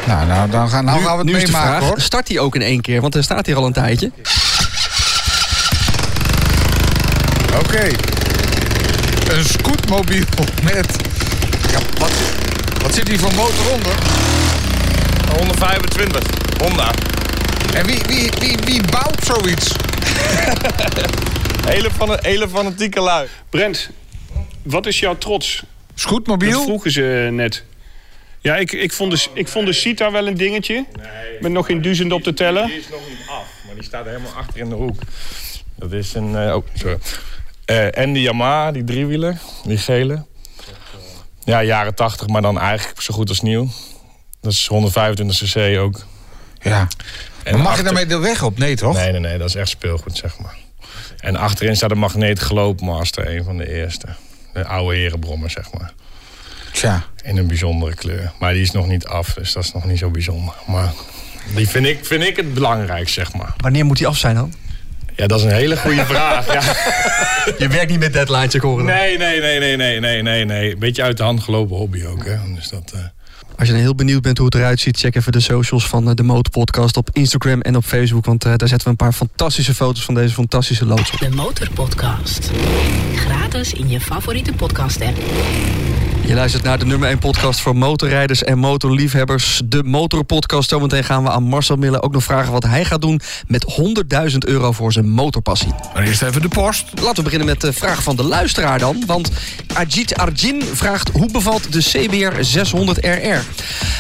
Nou, 0.08 0.28
nou, 0.28 0.50
dan 0.50 0.70
gaan, 0.70 0.86
nou 0.86 0.98
nu, 0.98 1.06
gaan 1.06 1.18
we 1.18 1.24
het 1.24 1.32
nu 1.32 1.36
is 1.36 1.46
de 1.46 1.52
meemaken 1.52 1.78
vraag, 1.78 1.90
hoor. 1.90 2.02
start 2.02 2.28
hij 2.28 2.40
ook 2.40 2.56
in 2.56 2.62
één 2.62 2.82
keer? 2.82 3.02
Want 3.02 3.14
hij 3.14 3.24
staat 3.24 3.46
hier 3.46 3.56
al 3.56 3.66
een 3.66 3.74
tijdje. 3.74 4.12
Oké. 7.60 7.88
Een 9.32 9.46
scootmobiel 9.46 10.26
met... 10.64 10.96
Ja, 11.72 11.80
wat, 12.00 12.12
wat 12.82 12.94
zit 12.94 13.08
hier 13.08 13.20
voor 13.20 13.34
motor 13.34 13.72
onder? 13.72 13.96
125, 15.38 16.24
Honda. 16.58 16.92
En 17.74 17.86
wie, 17.86 18.02
wie, 18.08 18.32
wie, 18.40 18.58
wie 18.66 18.82
bouwt 18.92 19.24
zoiets? 19.24 19.72
Hele, 21.68 21.90
van 21.98 22.18
hele 22.22 22.50
fanatieke 22.50 23.02
lui. 23.02 23.28
Brent, 23.50 23.90
wat 24.64 24.86
is 24.86 25.00
jouw 25.00 25.18
trots? 25.18 25.64
Dat 25.94 26.02
Scootmobiel? 26.02 26.64
vroegen 26.64 26.92
ze 26.92 27.30
net. 27.32 27.64
Ja, 28.40 28.56
ik, 28.56 28.72
ik, 28.72 28.94
vond 28.94 29.12
de, 29.12 29.28
ik 29.34 29.48
vond 29.48 29.68
de 29.68 29.74
Sita 29.74 30.12
wel 30.12 30.28
een 30.28 30.38
dingetje. 30.38 30.86
Met 31.40 31.52
nog 31.52 31.66
geen 31.66 31.82
duizend 31.82 32.12
op 32.12 32.24
te 32.24 32.34
tellen. 32.34 32.68
Die 32.68 32.78
is 32.78 32.90
nog 32.90 33.00
niet 33.10 33.28
af, 33.30 33.46
maar 33.66 33.76
die 33.76 33.84
staat 33.84 34.06
helemaal 34.06 34.34
achter 34.34 34.60
in 34.60 34.70
de 34.70 34.76
hoek. 34.76 35.00
Dat 35.76 35.92
is 35.92 36.14
een... 36.14 36.36
eh, 36.36 36.56
oh, 36.56 36.66
sorry. 36.74 36.98
Eh, 37.66 37.98
en 37.98 38.14
de 38.14 38.22
Yamaha, 38.22 38.72
die 38.72 38.84
driewieler, 38.84 39.38
die 39.66 39.78
gele. 39.78 40.26
Ja, 41.44 41.64
jaren 41.64 41.96
80, 41.96 42.28
maar 42.28 42.42
dan 42.42 42.60
eigenlijk 42.60 43.02
zo 43.02 43.14
goed 43.14 43.30
als 43.30 43.42
nieuw. 43.42 43.68
Dat 44.42 44.52
is 44.52 44.68
125 44.68 45.52
cc 45.52 45.80
ook. 45.80 46.06
Ja. 46.62 46.88
En 47.44 47.54
Maar 47.54 47.64
mag 47.64 47.78
je 47.78 47.84
daarmee 47.84 48.06
de 48.06 48.18
weg 48.18 48.44
op? 48.44 48.58
Nee, 48.58 48.76
toch? 48.76 48.96
Nee, 48.96 49.12
nee, 49.12 49.20
nee, 49.20 49.38
dat 49.38 49.48
is 49.50 49.56
echt 49.56 49.70
speelgoed, 49.70 50.18
zeg 50.18 50.40
maar. 50.40 50.58
En 51.20 51.36
achterin 51.36 51.76
staat 51.76 51.92
een 51.92 51.98
magneet 51.98 52.40
geloopmaster, 52.40 53.36
een 53.36 53.44
van 53.44 53.58
de 53.58 53.70
eerste. 53.74 54.08
De 54.54 54.66
oude 54.66 54.98
herenbrommer, 54.98 55.50
zeg 55.50 55.72
maar. 55.74 55.94
Tja. 56.72 57.04
In 57.24 57.38
een 57.38 57.48
bijzondere 57.48 57.96
kleur. 57.96 58.32
Maar 58.40 58.54
die 58.54 58.62
is 58.62 58.72
nog 58.72 58.88
niet 58.88 59.06
af, 59.06 59.34
dus 59.34 59.54
dat 59.54 59.64
is 59.64 59.74
nog 59.74 59.86
niet 59.86 59.98
zo 60.00 60.10
bijzonder. 60.10 60.54
Maar 60.68 60.92
die 61.56 61.68
vind 61.70 61.86
ik, 61.86 62.06
vind 62.06 62.24
ik 62.24 62.36
het 62.36 62.54
belangrijk, 62.54 63.10
zeg 63.10 63.34
maar. 63.34 63.54
Wanneer 63.58 63.86
moet 63.86 64.00
hij 64.00 64.08
af 64.08 64.18
zijn 64.18 64.36
dan? 64.36 64.54
Ja, 65.16 65.28
dat 65.28 65.40
is 65.40 65.46
een 65.46 65.52
hele 65.52 65.78
goede 65.78 66.06
vraag. 66.14 66.54
Ja. 66.54 66.62
Je 67.58 67.68
werkt 67.68 67.90
niet 67.90 68.00
met 68.00 68.14
deadlines, 68.14 68.54
ik 68.56 68.62
hoor. 68.62 68.84
Nee, 68.84 69.18
nee, 69.18 69.40
nee, 69.42 69.60
nee, 69.60 69.76
nee, 69.78 70.00
nee, 70.00 70.22
nee, 70.22 70.46
nee. 70.46 70.78
Beetje 70.78 71.04
uit 71.04 71.18
de 71.18 71.24
hand 71.24 71.44
gelopen 71.44 71.76
hobby 71.76 72.06
ook, 72.06 72.26
hè. 72.26 72.38
Dus 72.56 72.68
dat... 72.70 72.92
eh, 72.96 73.00
Als 73.56 73.68
je 73.68 73.74
heel 73.74 73.96
benieuwd 73.96 74.22
bent 74.22 74.38
hoe 74.38 74.46
het 74.46 74.56
eruit 74.56 74.80
ziet, 74.80 74.98
check 74.98 75.16
even 75.16 75.32
de 75.32 75.40
socials 75.40 75.88
van 75.88 76.10
eh, 76.10 76.16
de 76.16 76.24
Motorpodcast 76.24 76.98
op 76.98 77.10
Instagram 77.12 77.62
en 77.62 77.76
op 77.76 77.84
Facebook. 77.84 78.26
Want 78.26 78.46
eh, 78.46 78.54
daar 78.56 78.68
zetten 78.68 78.88
we 78.88 78.90
een 78.90 78.96
paar 78.96 79.14
fantastische 79.14 79.74
foto's 79.74 80.06
van 80.06 80.14
deze 80.14 80.34
fantastische 80.34 80.86
loods 80.86 81.12
op. 81.12 81.20
De 81.20 81.30
Motorpodcast. 81.30 82.52
Gratis 83.16 83.74
in 83.74 83.90
je 83.90 84.00
favoriete 84.00 84.54
podcast-app. 84.54 85.18
Je 86.26 86.34
luistert 86.34 86.64
naar 86.64 86.80
de 86.80 86.86
nummer 86.86 87.10
1 87.10 87.18
podcast 87.18 87.60
voor 87.60 87.76
motorrijders 87.76 88.44
en 88.44 88.58
motorliefhebbers. 88.58 89.62
De 89.66 89.84
Motorpodcast. 89.84 90.70
Zometeen 90.70 91.04
gaan 91.04 91.24
we 91.24 91.30
aan 91.30 91.44
Marcel 91.44 91.76
Mille 91.76 92.02
ook 92.02 92.12
nog 92.12 92.24
vragen 92.24 92.52
wat 92.52 92.64
hij 92.64 92.86
gaat 92.86 93.02
doen 93.02 93.22
met 93.48 93.66
100.000 94.32 94.38
euro 94.38 94.72
voor 94.72 94.92
zijn 94.92 95.10
motorpassie. 95.10 95.74
Maar 95.94 96.04
eerst 96.04 96.22
even 96.22 96.42
de 96.42 96.48
post. 96.48 96.86
Laten 97.02 97.16
we 97.16 97.22
beginnen 97.24 97.48
met 97.48 97.62
de 97.62 97.74
vraag 97.74 98.04
van 98.04 98.16
de 98.16 98.24
luisteraar 98.24 98.80
dan. 98.80 99.04
Want 99.06 99.30
Ajit 99.74 100.18
Arjin 100.18 100.64
vraagt 100.74 101.10
hoe 101.10 101.32
bevalt 101.32 101.74
de 101.74 101.80
CBR 101.80 102.44
600 102.44 102.98
RR? 103.06 103.42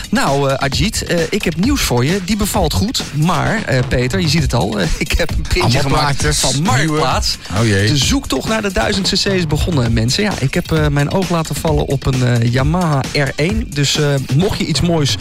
Nou 0.09 0.49
eh, 0.49 0.55
Ajit, 0.55 1.03
eh, 1.03 1.19
ik 1.29 1.43
heb 1.43 1.55
nieuws 1.55 1.81
voor 1.81 2.05
je. 2.05 2.19
Die 2.25 2.37
bevalt 2.37 2.73
goed. 2.73 3.03
Maar 3.13 3.63
eh, 3.65 3.79
Peter, 3.87 4.19
je 4.19 4.29
ziet 4.29 4.41
het 4.41 4.53
al. 4.53 4.79
ik 4.97 5.11
heb 5.11 5.29
een 5.29 5.41
printje 5.41 5.79
gemaakt 5.79 6.37
van. 6.37 6.61
Marktplaats. 6.61 7.37
Oh 7.57 7.65
jee. 7.65 7.87
De 7.87 7.97
zoektocht 7.97 8.47
naar 8.47 8.61
de 8.61 8.71
1000 8.71 9.07
cc 9.07 9.25
is 9.25 9.47
begonnen, 9.47 9.93
mensen. 9.93 10.23
Ja, 10.23 10.33
ik 10.39 10.53
heb 10.53 10.89
mijn 10.91 11.11
oog 11.11 11.29
laten 11.29 11.55
vallen 11.55 11.85
op 11.85 12.05
een 12.05 12.12
eh, 12.21 12.51
Yamaha 12.51 13.01
R1. 13.17 13.67
Dus 13.69 13.99
eh, 13.99 14.05
mocht 14.35 14.57
je 14.57 14.65
iets 14.65 14.81
moois 14.81 15.15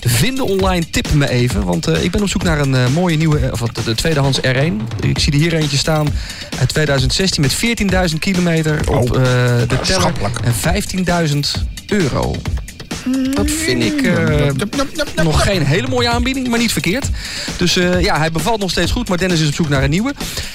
vinden 0.00 0.44
online, 0.44 0.90
tip 0.90 1.12
me 1.12 1.28
even. 1.28 1.64
Want 1.64 1.86
eh, 1.86 2.04
ik 2.04 2.10
ben 2.10 2.22
op 2.22 2.28
zoek 2.28 2.42
naar 2.42 2.60
een 2.60 2.92
mooie 2.92 3.16
nieuwe, 3.16 3.48
of 3.52 3.60
de 3.60 3.94
tweedehands 3.94 4.40
R1. 4.40 4.72
Ik 5.00 5.18
zie 5.18 5.32
er 5.32 5.38
hier 5.38 5.54
eentje 5.54 5.76
staan 5.76 6.08
uit 6.58 6.68
2016 6.68 7.42
met 7.42 7.54
14.000 8.10 8.18
kilometer 8.18 8.80
op 8.88 8.96
Oh, 8.96 9.12
de 9.68 9.80
teller. 9.82 10.12
En 10.44 10.54
15.000 11.30 11.38
euro. 11.86 12.36
Dat 13.34 13.50
vind 13.50 13.82
ik 13.82 14.02
eh, 14.02 15.22
nog 15.22 15.42
geen 15.42 15.62
hele 15.62 15.88
mooie 15.88 16.08
aanbieding, 16.08 16.48
maar 16.48 16.58
niet 16.58 16.72
verkeerd. 16.72 17.06
Dus 17.56 17.76
eh, 17.76 18.00
ja, 18.00 18.18
hij 18.18 18.30
bevalt 18.30 18.60
nog 18.60 18.70
steeds 18.70 18.92
goed, 18.92 19.08
maar 19.08 19.18
Dennis 19.18 19.40
is 19.40 19.48
op 19.48 19.54
zoek 19.54 19.68
naar 19.68 19.82
een 19.82 19.90
nieuwe. 19.90 20.14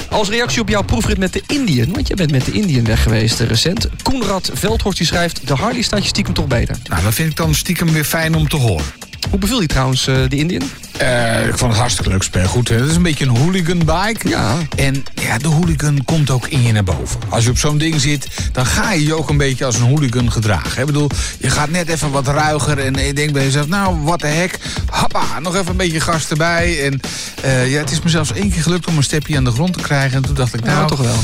Als 0.09 0.29
reactie 0.29 0.61
op 0.61 0.69
jouw 0.69 0.81
proefrit 0.83 1.17
met 1.17 1.33
de 1.33 1.43
Indian, 1.47 1.91
want 1.91 2.07
je 2.07 2.15
bent 2.15 2.31
met 2.31 2.45
de 2.45 2.51
Indian 2.51 2.85
weg 2.85 3.03
geweest 3.03 3.39
eh, 3.39 3.47
recent. 3.47 3.89
Koenrad 4.01 4.49
Veldhorst 4.53 4.97
die 4.97 5.07
schrijft, 5.07 5.47
de 5.47 5.53
Harley 5.53 5.81
staat 5.81 6.01
je 6.01 6.07
stiekem 6.07 6.33
toch 6.33 6.47
beter. 6.47 6.77
Nou, 6.83 7.03
dat 7.03 7.13
vind 7.13 7.29
ik 7.29 7.37
dan 7.37 7.55
stiekem 7.55 7.91
weer 7.91 8.03
fijn 8.03 8.35
om 8.35 8.47
te 8.47 8.57
horen. 8.57 8.85
Hoe 9.29 9.39
beviel 9.39 9.61
je 9.61 9.67
trouwens 9.67 10.05
de 10.05 10.27
Indian? 10.29 10.63
Eh, 10.97 11.47
ik 11.47 11.57
vond 11.57 11.71
het 11.71 11.79
hartstikke 11.79 12.11
leuk 12.11 12.23
spel. 12.23 12.47
Goed, 12.47 12.69
hè. 12.69 12.75
het 12.75 12.89
is 12.89 12.95
een 12.95 13.03
beetje 13.03 13.25
een 13.25 13.37
hooligan 13.37 13.77
bike. 13.77 14.29
Ja. 14.29 14.55
En 14.75 15.03
ja, 15.13 15.37
de 15.37 15.47
hooligan 15.47 16.05
komt 16.05 16.29
ook 16.29 16.47
in 16.47 16.61
je 16.61 16.71
naar 16.71 16.83
boven. 16.83 17.19
Als 17.29 17.43
je 17.43 17.49
op 17.49 17.57
zo'n 17.57 17.77
ding 17.77 18.01
zit, 18.01 18.27
dan 18.51 18.65
ga 18.65 18.93
je 18.93 19.05
je 19.05 19.13
ook 19.13 19.29
een 19.29 19.37
beetje 19.37 19.65
als 19.65 19.75
een 19.75 19.87
hooligan 19.87 20.31
gedragen. 20.31 20.79
Ik 20.79 20.85
bedoel, 20.85 21.09
je 21.37 21.49
gaat 21.49 21.69
net 21.69 21.87
even 21.89 22.11
wat 22.11 22.27
ruiger 22.27 22.79
en 22.79 23.05
je 23.05 23.13
denkt 23.13 23.33
bij 23.33 23.43
jezelf... 23.43 23.67
nou, 23.67 23.97
wat 23.97 24.19
de 24.19 24.27
hek, 24.27 24.59
hoppa, 24.89 25.39
nog 25.39 25.55
even 25.55 25.67
een 25.71 25.77
beetje 25.77 25.99
gas 25.99 26.29
erbij. 26.29 26.85
En 26.85 26.99
eh, 27.41 27.71
ja, 27.71 27.79
het 27.79 27.91
is 27.91 28.01
me 28.01 28.09
zelfs 28.09 28.33
één 28.33 28.51
keer 28.51 28.61
gelukt 28.61 28.87
om 28.87 28.97
een 28.97 29.03
stepje 29.03 29.37
aan 29.37 29.43
de 29.43 29.51
grond 29.51 29.73
te 29.73 29.81
krijgen. 29.81 30.15
En 30.17 30.23
toen 30.23 30.35
dacht 30.35 30.53
ik, 30.53 30.63
nou... 30.63 30.87
Toch 30.87 31.01
wel. 31.01 31.19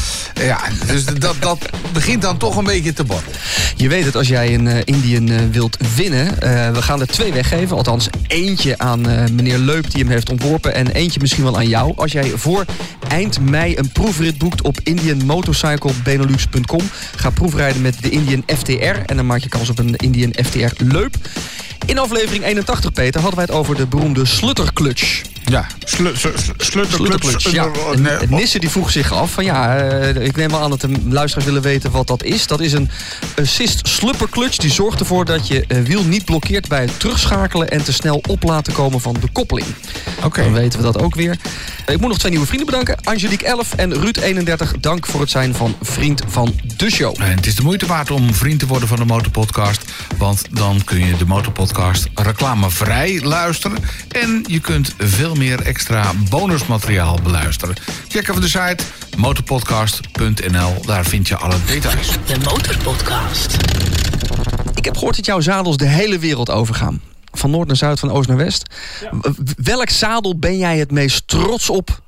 Ja, 0.45 0.59
dus 0.87 1.05
dat, 1.05 1.35
dat 1.39 1.69
begint 1.93 2.21
dan 2.21 2.37
toch 2.37 2.55
een 2.55 2.63
beetje 2.63 2.93
te 2.93 3.03
borrelen. 3.03 3.35
Je 3.75 3.87
weet 3.87 4.05
het, 4.05 4.15
als 4.15 4.27
jij 4.27 4.53
een 4.53 4.67
eh, 4.67 4.81
Indian 4.83 5.51
wilt 5.51 5.77
winnen. 5.95 6.35
we 6.73 6.81
gaan 6.81 7.01
er 7.01 7.07
twee 7.07 7.33
weggeven. 7.33 7.77
Althans, 7.77 8.09
eentje 8.27 8.77
aan 8.77 9.09
eh, 9.09 9.23
Leup 9.59 9.91
die 9.91 10.01
hem 10.03 10.11
heeft 10.11 10.29
ontworpen. 10.29 10.73
En 10.73 10.91
eentje 10.91 11.19
misschien 11.19 11.43
wel 11.43 11.57
aan 11.57 11.67
jou. 11.67 11.93
Als 11.95 12.11
jij 12.11 12.29
voor 12.35 12.65
eind 13.07 13.39
mei 13.39 13.77
een 13.77 13.91
proefrit 13.91 14.37
boekt 14.37 14.61
op 14.61 14.77
indianmotorcyclebenelux.com. 14.83 16.81
Ga 17.15 17.29
proefrijden 17.29 17.81
met 17.81 18.01
de 18.01 18.09
Indian 18.09 18.43
FTR. 18.57 18.95
En 19.05 19.15
dan 19.15 19.25
maak 19.25 19.39
je 19.39 19.49
kans 19.49 19.69
op 19.69 19.79
een 19.79 19.95
Indian 19.95 20.33
FTR 20.43 20.83
Leup. 20.83 21.15
In 21.85 21.97
aflevering 21.97 22.43
81, 22.43 22.91
Peter, 22.91 23.21
hadden 23.21 23.39
wij 23.39 23.47
het 23.49 23.57
over 23.57 23.75
de 23.75 23.87
beroemde 23.87 24.25
slutterclutch. 24.25 25.21
Ja, 25.49 25.67
slu. 25.83 26.11
Ja. 27.51 27.63
Eh, 27.65 27.91
En, 27.93 28.01
nee, 28.01 28.11
en 28.11 28.29
Nisse 28.29 28.59
die 28.59 28.69
vroeg 28.69 28.91
zich 28.91 29.11
af 29.13 29.31
van 29.31 29.43
ja, 29.43 29.77
eh, 29.77 30.25
ik 30.25 30.35
neem 30.35 30.49
wel 30.49 30.61
aan 30.61 30.69
dat 30.69 30.81
de 30.81 30.91
luisteraars 31.09 31.45
willen 31.45 31.61
weten 31.61 31.91
wat 31.91 32.07
dat 32.07 32.23
is. 32.23 32.47
Dat 32.47 32.59
is 32.59 32.73
een 32.73 32.89
assist 33.41 33.87
slupper 33.87 34.29
clutch 34.29 34.57
die 34.57 34.71
zorgt 34.71 34.99
ervoor 34.99 35.25
dat 35.25 35.47
je 35.47 35.65
eh, 35.67 35.81
wiel 35.81 36.03
niet 36.03 36.25
blokkeert 36.25 36.67
bij 36.67 36.81
het 36.81 36.99
terugschakelen 36.99 37.69
en 37.69 37.83
te 37.83 37.93
snel 37.93 38.21
op 38.27 38.43
laten 38.43 38.73
komen 38.73 39.01
van 39.01 39.15
de 39.21 39.27
koppeling. 39.31 39.67
Oké. 40.23 40.43
Dan 40.43 40.53
weten 40.53 40.79
we 40.79 40.85
dat 40.85 40.97
ook 40.97 41.15
weer. 41.15 41.37
Eh, 41.85 41.93
Ik 41.93 41.99
moet 41.99 42.09
nog 42.09 42.17
twee 42.19 42.31
nieuwe 42.31 42.45
vrienden 42.47 42.65
bedanken. 42.67 42.97
Angelique 43.03 43.47
11 43.47 43.73
en 43.75 43.93
Ruud 43.93 44.17
31. 44.17 44.73
Dank 44.79 45.05
voor 45.05 45.19
het 45.21 45.29
zijn 45.29 45.55
van 45.55 45.75
vriend 45.81 46.21
van 46.27 46.53
de 46.77 46.89
show. 46.91 47.15
En 47.21 47.35
het 47.35 47.45
is 47.45 47.55
de 47.55 47.61
moeite 47.63 47.85
waard 47.85 48.11
om 48.11 48.33
vriend 48.33 48.59
te 48.59 48.67
worden 48.67 48.87
van 48.87 48.97
de 48.97 49.05
Motorpodcast. 49.05 49.88
Want 50.19 50.45
dan 50.51 50.83
kun 50.83 51.05
je 51.05 51.17
de 51.17 51.25
Motorpodcast 51.25 52.07
reclamevrij 52.13 53.21
luisteren. 53.21 53.77
En 54.11 54.43
je 54.47 54.59
kunt 54.59 54.93
veel 54.97 55.35
meer 55.35 55.61
extra 55.61 56.11
bonusmateriaal 56.29 57.19
beluisteren. 57.23 57.75
Check 58.07 58.27
even 58.27 58.41
de 58.41 58.47
site 58.47 58.83
motorpodcast.nl. 59.17 60.81
Daar 60.85 61.05
vind 61.05 61.27
je 61.27 61.35
alle 61.35 61.55
details. 61.65 62.17
De 62.25 62.37
Motorpodcast. 62.43 63.57
Ik 64.75 64.85
heb 64.85 64.97
gehoord 64.97 65.15
dat 65.15 65.25
jouw 65.25 65.39
zadels 65.39 65.77
de 65.77 65.87
hele 65.87 66.19
wereld 66.19 66.49
overgaan. 66.49 67.01
Van 67.31 67.51
noord 67.51 67.67
naar 67.67 67.75
zuid, 67.75 67.99
van 67.99 68.11
oost 68.11 68.27
naar 68.27 68.37
west. 68.37 68.75
Welk 69.55 69.89
zadel 69.89 70.39
ben 70.39 70.57
jij 70.57 70.77
het 70.77 70.91
meest 70.91 71.27
trots 71.27 71.69
op 71.69 72.01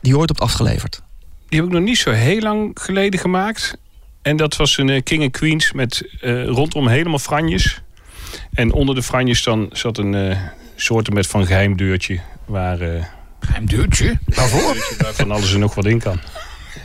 die 0.00 0.12
je 0.12 0.18
ooit 0.18 0.28
hebt 0.28 0.40
afgeleverd? 0.40 1.02
Die 1.48 1.58
heb 1.60 1.68
ik 1.68 1.74
nog 1.74 1.84
niet 1.84 1.98
zo 1.98 2.10
heel 2.10 2.40
lang 2.40 2.70
geleden 2.80 3.20
gemaakt. 3.20 3.76
En 4.28 4.36
dat 4.36 4.56
was 4.56 4.78
een 4.78 4.88
eh, 4.88 5.02
King 5.02 5.22
and 5.22 5.32
Queens 5.32 5.72
met 5.72 6.08
eh, 6.20 6.46
rondom 6.46 6.88
helemaal 6.88 7.18
franjes. 7.18 7.80
En 8.52 8.72
onder 8.72 8.94
de 8.94 9.02
franjes 9.02 9.42
dan 9.42 9.68
zat 9.72 9.98
een 9.98 10.14
eh 10.14 10.38
soort 10.76 11.12
met 11.12 11.26
van 11.26 11.46
geheim 11.46 11.76
deurtje. 11.76 12.20
Waar, 12.44 12.80
eh, 12.80 13.04
Geheim 13.40 13.66
deurtje. 13.66 14.18
Waarvoor? 14.24 14.94
waar 14.98 15.14
van 15.14 15.30
alles 15.30 15.54
en 15.54 15.60
nog 15.60 15.74
wat 15.74 15.84
in 15.84 15.98
kan. 15.98 16.20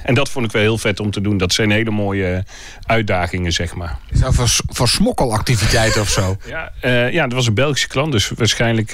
En 0.03 0.13
dat 0.13 0.29
vond 0.29 0.45
ik 0.45 0.51
wel 0.51 0.61
heel 0.61 0.77
vet 0.77 0.99
om 0.99 1.11
te 1.11 1.21
doen. 1.21 1.37
Dat 1.37 1.53
zijn 1.53 1.71
hele 1.71 1.91
mooie 1.91 2.43
uitdagingen, 2.85 3.51
zeg 3.51 3.75
maar. 3.75 3.97
Is 4.09 4.19
dat 4.19 4.33
voor, 4.33 4.49
voor 4.67 4.87
smokkelactiviteiten 4.87 6.01
of 6.01 6.09
zo? 6.09 6.37
Ja, 6.45 6.71
ja, 7.07 7.23
dat 7.23 7.33
was 7.33 7.47
een 7.47 7.53
Belgische 7.53 7.87
klant. 7.87 8.11
Dus 8.11 8.29
waarschijnlijk, 8.29 8.93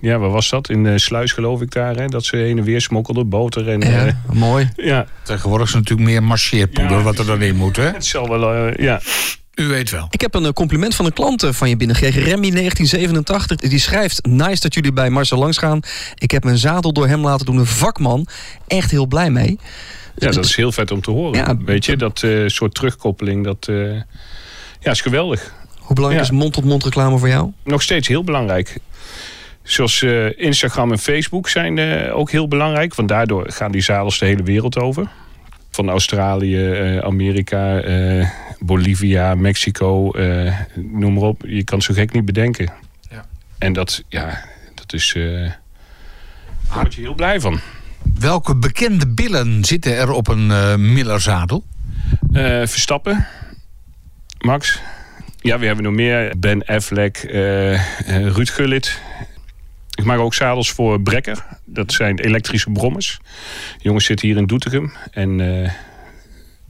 ja, 0.00 0.18
waar 0.18 0.30
was 0.30 0.48
dat? 0.50 0.68
In 0.68 0.84
de 0.84 0.98
Sluis 0.98 1.32
geloof 1.32 1.60
ik 1.60 1.70
daar. 1.72 1.96
Hè? 1.96 2.06
Dat 2.06 2.24
ze 2.24 2.36
heen 2.36 2.58
en 2.58 2.64
weer 2.64 2.80
smokkelden, 2.80 3.28
boter 3.28 3.68
en... 3.68 3.82
eh, 3.82 4.06
Ja, 4.06 4.16
mooi. 4.32 4.68
ja, 4.76 5.06
Tegenwoordig 5.22 5.68
is 5.68 5.74
natuurlijk 5.74 6.08
meer 6.08 6.22
marcheerpoeder 6.22 6.96
Ja. 6.96 7.02
wat 7.02 7.18
er 7.18 7.26
dan 7.26 7.42
in 7.42 7.56
moet, 7.56 7.76
hè? 7.76 7.82
het 7.90 8.04
zal 8.06 8.28
wel, 8.28 8.54
eh, 8.54 8.84
ja. 8.84 9.00
U 9.54 9.66
weet 9.66 9.90
wel. 9.90 10.06
Ik 10.10 10.20
heb 10.20 10.34
een 10.34 10.44
eh, 10.44 10.50
compliment 10.52 10.94
van 10.94 11.04
een 11.06 11.12
klant 11.12 11.42
eh, 11.42 11.52
van 11.52 11.68
je 11.68 11.76
binnengekregen. 11.76 12.22
Remy 12.22 12.50
1987. 12.50 13.56
Die 13.70 13.78
schrijft: 13.78 14.26
Nice 14.26 14.60
dat 14.60 14.74
jullie 14.74 14.92
bij 14.92 15.10
Marcel 15.10 15.38
langs 15.38 15.58
gaan. 15.58 15.80
Ik 16.14 16.30
heb 16.30 16.44
mijn 16.44 16.58
zadel 16.58 16.92
door 16.92 17.06
hem 17.08 17.20
laten 17.20 17.46
doen. 17.46 17.56
Een 17.58 17.66
vakman. 17.66 18.26
Echt 18.66 18.90
heel 18.90 19.06
blij 19.06 19.30
mee. 19.30 19.58
ja, 20.16 20.30
dat 20.30 20.44
is 20.44 20.56
heel 20.56 20.72
vet 20.72 20.90
om 20.90 21.00
te 21.00 21.10
horen. 21.10 21.38
Ja. 21.38 21.56
Weet 21.64 21.84
je, 21.84 21.96
dat 21.96 22.22
eh, 22.22 22.42
soort 22.46 22.74
terugkoppeling, 22.74 23.44
dat 23.44 23.66
eh, 23.68 23.92
ja, 24.80 24.90
is 24.90 25.00
geweldig. 25.00 25.54
Hoe 25.78 25.94
belangrijk 25.94 26.26
Ja. 26.26 26.32
is 26.34 26.38
mond-tot-mond 26.40 26.84
reclame 26.84 27.18
voor 27.18 27.28
jou? 27.28 27.50
Nog 27.64 27.82
steeds 27.82 28.08
heel 28.08 28.24
belangrijk. 28.24 28.76
Zoals 29.70 30.02
eh, 30.02 30.38
Instagram 30.38 30.92
en 30.92 30.98
Facebook 30.98 31.48
zijn 31.48 31.78
eh, 31.78 32.16
ook 32.16 32.30
heel 32.30 32.48
belangrijk. 32.48 32.94
Want 32.94 33.08
daardoor 33.08 33.50
gaan 33.52 33.72
die 33.72 33.80
zadels 33.82 34.18
de 34.18 34.26
hele 34.26 34.42
wereld 34.42 34.78
over. 34.78 35.08
Van 35.70 35.88
Australië, 35.88 36.70
eh, 36.72 36.98
Amerika, 36.98 37.78
eh, 37.80 38.28
Bolivia, 38.58 39.34
Mexico, 39.34 40.10
eh, 40.10 40.58
noem 40.74 41.12
maar 41.14 41.22
op. 41.22 41.42
Je 41.46 41.64
kan 41.64 41.76
het 41.78 41.86
zo 41.86 41.94
gek 41.94 42.12
niet 42.12 42.24
bedenken. 42.24 42.72
Ja. 43.10 43.26
En 43.58 43.72
dat, 43.72 44.02
ja, 44.08 44.44
dat 44.74 44.92
is... 44.92 45.14
eh 45.16 45.22
daar 46.68 46.78
word 46.80 46.94
je 46.94 47.00
heel 47.00 47.14
blij 47.14 47.40
van. 47.40 47.60
Welke 48.18 48.56
bekende 48.56 49.08
billen 49.08 49.64
zitten 49.64 49.96
er 49.96 50.10
op 50.10 50.28
een 50.28 50.50
eh 50.50 50.74
Miller-zadel? 50.76 51.64
Eh, 52.32 52.42
Verstappen, 52.42 53.26
Max. 54.38 54.80
Ja, 55.40 55.58
we 55.58 55.66
hebben 55.66 55.84
nog 55.84 55.94
meer. 55.94 56.34
Ben 56.38 56.64
Affleck, 56.64 57.16
Ruud 58.06 58.48
Gullit. 58.48 59.00
Ik 60.00 60.06
maak 60.06 60.18
ook 60.18 60.34
zadels 60.34 60.70
voor 60.70 61.00
Brekker. 61.00 61.46
Dat 61.64 61.92
zijn 61.92 62.18
elektrische 62.18 62.70
brommers. 62.70 63.18
De 63.76 63.82
jongens 63.82 64.04
zitten 64.04 64.28
hier 64.28 64.36
in 64.36 64.46
Doetinchem. 64.46 64.92
En 65.10 65.40
eh, 65.40 65.70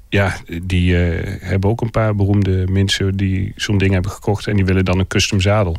ja, 0.08 0.36
die 0.62 0.96
eh, 0.96 1.40
hebben 1.40 1.70
ook 1.70 1.80
een 1.80 1.90
paar 1.90 2.14
beroemde 2.14 2.66
mensen 2.70 3.16
die 3.16 3.52
zo'n 3.56 3.78
ding 3.78 3.92
hebben 3.92 4.10
gekocht. 4.10 4.46
En 4.46 4.56
die 4.56 4.64
willen 4.64 4.84
dan 4.84 4.98
een 4.98 5.06
custom 5.06 5.40
zadel. 5.40 5.76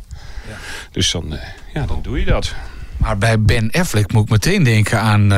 Dus 0.92 1.10
dan, 1.10 1.34
eh, 1.34 1.48
ja, 1.74 1.86
dan 1.86 2.02
doe 2.02 2.18
je 2.18 2.24
dat. 2.24 2.54
Maar 2.96 3.18
bij 3.18 3.40
Ben 3.40 3.70
Affleck 3.70 4.12
moet 4.12 4.22
ik 4.22 4.30
meteen 4.30 4.62
denken 4.62 5.00
aan 5.00 5.28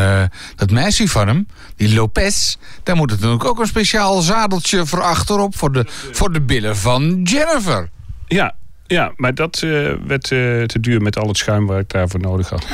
dat 0.57 0.71
meisje 0.71 1.09
van 1.09 1.27
hem, 1.27 1.47
die 1.77 1.95
Lopez. 1.95 2.57
Daar 2.83 2.97
moet 2.97 3.11
het 3.11 3.21
natuurlijk 3.21 3.49
ook 3.49 3.61
een 3.61 3.67
speciaal 3.67 4.21
zadeltje 4.21 4.87
voor 4.87 5.03
achterop 5.03 5.57
voor 5.57 5.73
de, 5.73 5.85
voor 5.89 6.33
de 6.33 6.41
billen 6.41 6.77
van 6.77 7.23
Jennifer. 7.23 7.91
Ja, 8.27 8.55
Ja, 8.95 9.13
maar 9.17 9.35
dat 9.35 9.61
eh, 9.63 9.71
werd 10.07 10.23
eh, 10.23 10.63
te 10.63 10.81
duur 10.81 11.03
met 11.03 11.19
al 11.19 11.29
het 11.29 11.37
schuim 11.37 11.67
waar 11.67 11.79
ik 11.79 11.89
daarvoor 11.89 12.21
nodig 12.21 12.49
had. 12.49 12.67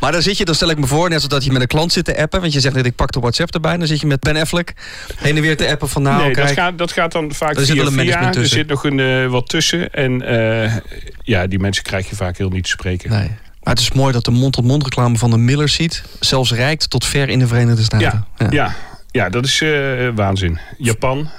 Maar 0.00 0.12
dan 0.12 0.22
zit 0.22 0.38
je, 0.38 0.44
dan 0.44 0.54
stel 0.54 0.70
ik 0.70 0.78
me 0.78 0.86
voor, 0.86 1.08
net 1.08 1.20
zoals 1.20 1.34
dat 1.34 1.44
je 1.44 1.52
met 1.52 1.60
een 1.60 1.66
klant 1.66 1.92
zit 1.92 2.04
te 2.04 2.18
appen. 2.18 2.40
Want 2.40 2.52
je 2.52 2.60
zegt 2.60 2.74
net, 2.74 2.86
ik 2.86 2.94
pak 2.94 3.12
de 3.12 3.20
WhatsApp 3.20 3.54
erbij. 3.54 3.76
Dan 3.76 3.86
zit 3.86 4.00
je 4.00 4.06
met 4.06 4.20
Ben 4.20 4.36
Affleck 4.36 4.74
heen 5.16 5.36
en 5.36 5.42
weer 5.42 5.56
te 5.56 5.68
appen 5.68 5.88
van 5.88 6.02
nou, 6.02 6.22
nee, 6.22 6.34
dat 6.34 6.50
gaat, 6.50 6.78
dat 6.78 6.92
gaat 6.92 7.12
dan 7.12 7.32
vaak 7.32 7.56
Er 7.56 7.64
zit 7.66 7.76
wel 7.76 7.86
een 7.86 7.94
management 7.94 8.34
Er 8.34 8.40
tussen. 8.40 8.58
zit 8.58 8.68
nog 8.68 8.84
een, 8.84 9.00
eh, 9.00 9.26
wat 9.26 9.48
tussen. 9.48 9.92
En 9.92 10.12
ja, 11.22 11.46
die 11.46 11.58
mensen 11.58 11.82
krijg 11.82 12.08
je 12.08 12.16
vaak 12.16 12.38
heel 12.38 12.50
niet 12.50 12.64
te 12.64 12.70
spreken. 12.70 13.10
Nee. 13.10 13.28
Maar 13.62 13.74
het 13.74 13.82
is 13.82 13.92
mooi 13.92 14.12
dat 14.12 14.24
de 14.24 14.30
mond-tot-mond 14.30 14.82
reclame 14.82 15.18
van 15.18 15.30
de 15.30 15.38
Miller 15.38 15.68
ziet. 15.68 16.04
Zelfs 16.20 16.52
reikt 16.52 16.90
tot 16.90 17.04
ver 17.04 17.28
in 17.28 17.38
de 17.38 17.46
Verenigde 17.46 17.82
Staten. 17.82 18.24
Ja, 18.38 18.50
ja. 18.50 18.74
ja, 19.10 19.28
dat 19.28 19.44
is 19.44 19.64
waanzin. 20.14 20.58
Japan, 20.78 21.30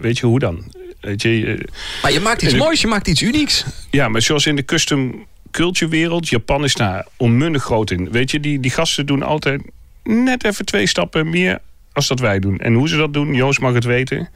weet 0.00 0.18
je 0.18 0.26
hoe 0.26 0.38
dan? 0.38 0.64
Weet 1.06 1.22
je, 1.22 1.68
Maar 2.02 2.12
je 2.12 2.20
maakt 2.20 2.42
iets 2.42 2.54
moois, 2.54 2.80
je 2.80 2.86
maakt 2.86 3.08
iets 3.08 3.22
unieks. 3.22 3.64
ja, 3.90 4.08
maar 4.08 4.22
zoals 4.22 4.46
in 4.46 4.56
de 4.56 4.64
custom 4.64 5.26
culture 5.50 5.90
wereld, 5.90 6.28
Japan 6.28 6.64
is 6.64 6.74
daar 6.74 7.06
onmundig 7.16 7.62
groot 7.62 7.90
in. 7.90 8.10
Weet 8.10 8.30
je, 8.30 8.40
die, 8.40 8.60
die 8.60 8.70
gasten 8.70 9.06
doen 9.06 9.22
altijd 9.22 9.62
net 10.02 10.44
even 10.44 10.64
twee 10.64 10.86
stappen 10.86 11.30
meer 11.30 11.58
als 11.92 12.06
dat 12.06 12.20
wij 12.20 12.38
doen. 12.38 12.58
En 12.58 12.74
hoe 12.74 12.88
ze 12.88 12.96
dat 12.96 13.12
doen, 13.12 13.34
Joost 13.34 13.60
mag 13.60 13.74
het 13.74 13.84
weten. 13.84 14.28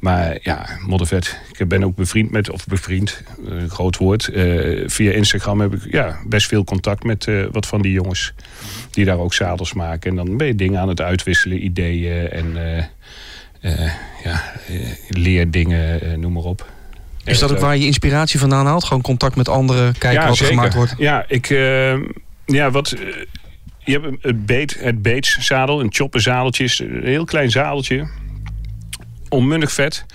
Maar 0.00 0.38
ja, 0.42 0.66
moddervet. 0.86 1.40
Ik 1.58 1.68
ben 1.68 1.84
ook 1.84 1.94
bevriend 1.96 2.30
met, 2.30 2.50
of 2.50 2.66
bevriend, 2.66 3.22
een 3.44 3.70
groot 3.70 3.96
woord. 3.96 4.28
Eh, 4.28 4.82
via 4.86 5.12
Instagram 5.12 5.60
heb 5.60 5.74
ik 5.74 5.92
ja, 5.92 6.18
best 6.26 6.46
veel 6.46 6.64
contact 6.64 7.04
met 7.04 7.26
eh, 7.26 7.44
wat 7.52 7.66
van 7.66 7.82
die 7.82 7.92
jongens. 7.92 8.32
Die 8.90 9.04
daar 9.04 9.18
ook 9.18 9.34
zadels 9.34 9.72
maken. 9.72 10.10
En 10.10 10.16
dan 10.16 10.36
ben 10.36 10.46
je 10.46 10.54
dingen 10.54 10.80
aan 10.80 10.88
het 10.88 11.00
uitwisselen, 11.00 11.64
ideeën 11.64 12.28
en 12.28 12.76
eh, 12.76 12.84
ja, 13.60 14.52
eh, 14.68 14.76
leerdingen, 15.08 16.00
eh, 16.00 16.16
noem 16.16 16.32
maar 16.32 16.42
op. 16.42 16.66
Is 17.24 17.38
dat 17.38 17.52
ook 17.52 17.58
waar 17.58 17.76
je 17.76 17.86
inspiratie 17.86 18.40
vandaan 18.40 18.66
haalt? 18.66 18.84
Gewoon 18.84 19.02
contact 19.02 19.36
met 19.36 19.48
anderen, 19.48 19.98
kijken 19.98 20.28
wat 20.28 20.38
er 20.38 20.46
gemaakt 20.46 20.74
wordt. 20.74 20.94
Ja, 20.98 21.24
ik, 21.28 21.50
eh, 21.50 21.98
ja, 22.46 22.70
wat, 22.70 22.90
eh, 22.92 23.00
je 23.84 23.92
hebt 24.00 24.22
het, 24.22 24.46
beet, 24.46 24.76
het 24.80 25.02
beetszadel, 25.02 25.80
een 25.80 25.92
chopperzadeltje, 25.92 26.64
is 26.64 26.78
een 26.78 27.00
heel 27.04 27.24
klein 27.24 27.50
zadeltje. 27.50 28.08
Onmunnig 29.28 29.72
vet. 29.72 30.06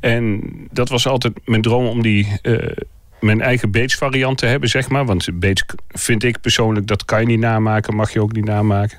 En 0.00 0.42
dat 0.70 0.88
was 0.88 1.06
altijd 1.06 1.32
mijn 1.44 1.62
droom 1.62 1.86
om 1.86 2.02
die, 2.02 2.38
eh, 2.42 2.76
mijn 3.20 3.40
eigen 3.40 3.70
beetsvariant 3.70 4.38
te 4.38 4.46
hebben, 4.46 4.68
zeg 4.68 4.88
maar. 4.88 5.04
Want 5.04 5.28
beets 5.34 5.64
vind 5.88 6.24
ik 6.24 6.40
persoonlijk, 6.40 6.86
dat 6.86 7.04
kan 7.04 7.20
je 7.20 7.26
niet 7.26 7.38
namaken, 7.38 7.94
mag 7.94 8.12
je 8.12 8.22
ook 8.22 8.32
niet 8.32 8.44
namaken. 8.44 8.98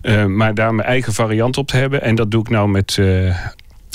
Eh, 0.00 0.24
maar 0.24 0.54
daar 0.54 0.74
mijn 0.74 0.88
eigen 0.88 1.12
variant 1.12 1.56
op 1.56 1.66
te 1.66 1.76
hebben. 1.76 2.02
En 2.02 2.14
dat 2.14 2.30
doe 2.30 2.40
ik 2.40 2.48
nou 2.48 2.68
met 2.68 2.98
eh 2.98 3.36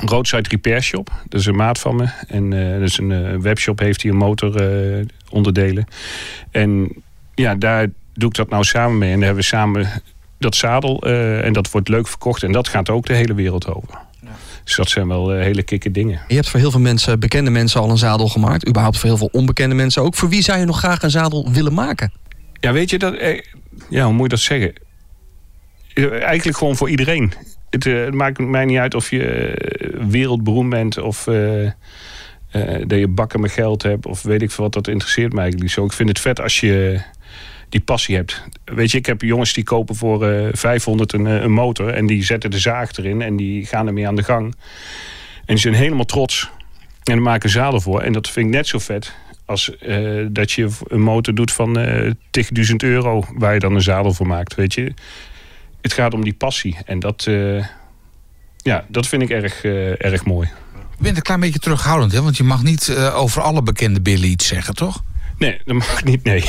Roadside 0.06 0.50
Repair 0.50 0.82
Shop. 0.82 1.12
Dat 1.30 1.40
is 1.40 1.46
een 1.46 1.56
maat 1.56 1.80
van 1.80 1.96
me. 1.96 2.08
En 2.28 2.54
eh 2.54 2.80
dat 2.80 2.90
is 2.90 2.98
een 2.98 3.42
webshop, 3.42 3.80
heeft 3.80 4.02
hij 4.02 4.12
een 4.12 4.18
motoronderdelen. 4.18 5.10
onderdelen. 5.30 5.88
En 6.52 6.94
ja, 7.36 7.56
daar 7.56 7.88
doe 8.14 8.30
ik 8.30 8.36
dat 8.36 8.50
nou 8.50 8.64
samen 8.64 8.98
mee. 8.98 9.10
En 9.10 9.16
dan 9.16 9.24
hebben 9.24 9.44
we 9.44 9.50
samen 9.50 9.88
dat 10.40 10.56
zadel. 10.56 11.02
en 11.42 11.54
dat 11.54 11.72
wordt 11.72 11.90
leuk 11.90 12.08
verkocht. 12.08 12.44
En 12.44 12.52
dat 12.52 12.68
gaat 12.68 12.90
ook 12.90 13.06
de 13.06 13.14
hele 13.14 13.34
wereld 13.34 13.68
over. 13.68 14.07
Dus 14.68 14.76
dat 14.76 14.90
zijn 14.90 15.08
wel 15.08 15.34
eh, 15.34 15.42
hele 15.42 15.64
kikke 15.64 15.92
dingen. 15.92 16.22
Je 16.28 16.36
hebt 16.36 16.50
voor 16.50 16.60
heel 16.60 16.72
veel 16.72 16.80
mensen, 16.80 17.20
bekende 17.20 17.50
mensen 17.50 17.82
al 17.82 17.90
een 17.90 17.98
zadel 17.98 18.28
gemaakt. 18.28 18.68
Überhaupt 18.68 18.98
voor 18.98 19.10
heel 19.10 19.18
veel 19.18 19.30
onbekende 19.32 19.76
mensen 19.76 20.02
ook. 20.02 20.16
Voor 20.16 20.30
wie 20.30 20.42
zou 20.42 20.60
je 20.60 20.66
nog 20.66 20.78
graag 20.78 21.02
een 21.04 21.10
zadel 21.12 21.52
willen 21.52 21.74
maken? 21.74 22.12
Ja, 22.54 22.72
weet 22.72 22.90
je 22.90 22.98
dat? 22.98 23.14
eh, 23.14 23.42
Ja, 23.90 24.04
hoe 24.06 24.14
moet 24.14 24.24
je 24.24 24.30
dat 24.30 24.40
zeggen? 24.40 24.74
Eh, 25.94 26.24
Eigenlijk 26.24 26.58
gewoon 26.58 26.76
voor 26.76 26.90
iedereen. 26.90 27.32
Het, 27.70 27.86
eh, 27.86 28.04
het 28.06 28.14
maakt 28.14 28.40
mij 28.40 28.66
niet 28.66 28.78
uit 28.78 28.94
of 28.96 29.10
je 29.10 29.24
eh, 29.28 29.90
wereldberoemd 30.10 30.70
bent 30.70 30.98
of 30.98 31.28
eh, 31.28 31.66
eh, 31.66 31.72
dat 32.88 33.00
je 33.00 33.08
bakken 33.08 33.42
met 33.42 33.52
geld 33.52 33.84
hebt 33.84 34.06
of 34.06 34.22
weet 34.22 34.42
ik 34.42 34.52
veel 34.52 34.64
wat. 34.64 34.74
Dat 34.74 34.88
interesseert 34.88 35.34
mij 35.34 35.42
eigenlijk 35.44 35.64
niet 35.70 35.78
zo. 35.80 35.86
Ik 35.86 35.94
vind 35.94 36.10
het 36.10 36.20
vet 36.20 36.42
als 36.42 36.60
je 36.60 37.02
die 37.70 37.82
passie 37.82 38.16
hebt. 38.16 38.44
Weet 38.66 38.92
je, 38.92 38.98
ik 38.98 39.06
heb 39.06 39.22
jongens 39.22 39.54
die 39.54 39.64
kopen 39.64 39.96
voor 39.96 40.28
eh 40.28 40.48
500 40.52 41.14
een, 41.14 41.28
eh, 41.28 41.42
een 41.42 41.52
motor 41.52 41.90
en 41.90 42.06
die 42.06 42.24
zetten 42.24 42.52
de 42.52 42.60
zaag 42.60 42.98
erin 42.98 43.22
en 43.22 43.36
die 43.36 43.66
gaan 43.66 43.88
ermee 43.88 44.08
aan 44.08 44.16
de 44.16 44.24
gang. 44.24 44.56
En 45.36 45.54
die 45.54 45.58
zijn 45.58 45.74
helemaal 45.74 46.06
trots 46.06 46.50
en 47.04 47.22
maken 47.22 47.50
zadel 47.50 47.82
voor. 47.82 48.02
En 48.02 48.14
dat 48.14 48.30
vind 48.30 48.48
ik 48.48 48.54
net 48.54 48.68
zo 48.68 48.80
vet 48.80 49.16
als 49.46 49.78
eh, 49.78 50.26
dat 50.32 50.52
je 50.52 50.70
een 50.88 51.02
motor 51.02 51.36
doet 51.36 51.52
van 51.52 51.80
eh 51.80 52.12
10.000 52.32 52.76
euro 52.76 53.24
waar 53.34 53.54
je 53.54 53.60
dan 53.60 53.76
een 53.76 53.82
zadel 53.82 54.14
voor 54.14 54.28
maakt. 54.28 54.56
Weet 54.56 54.74
je, 54.74 54.94
het 55.82 55.94
gaat 55.94 56.14
om 56.14 56.24
die 56.24 56.34
passie 56.34 56.78
en 56.86 57.00
dat, 57.00 57.28
ja, 58.58 58.86
dat 58.88 59.08
vind 59.08 59.22
ik 59.22 59.30
erg, 59.30 59.64
erg 59.98 60.26
mooi. 60.26 60.50
Je 60.98 61.04
bent 61.04 61.16
een 61.16 61.22
klein 61.22 61.40
beetje 61.40 61.60
terughoudend, 61.60 62.12
hè? 62.12 62.22
want 62.22 62.38
je 62.38 62.44
mag 62.44 62.64
niet 62.64 62.96
over 63.14 63.42
alle 63.42 63.64
bekende 63.64 64.02
billen 64.02 64.30
iets 64.30 64.48
zeggen, 64.48 64.76
toch? 64.76 65.04
Nee, 65.38 65.62
dat 65.66 65.76
mag 65.76 66.04
niet, 66.04 66.24
nee. 66.24 66.44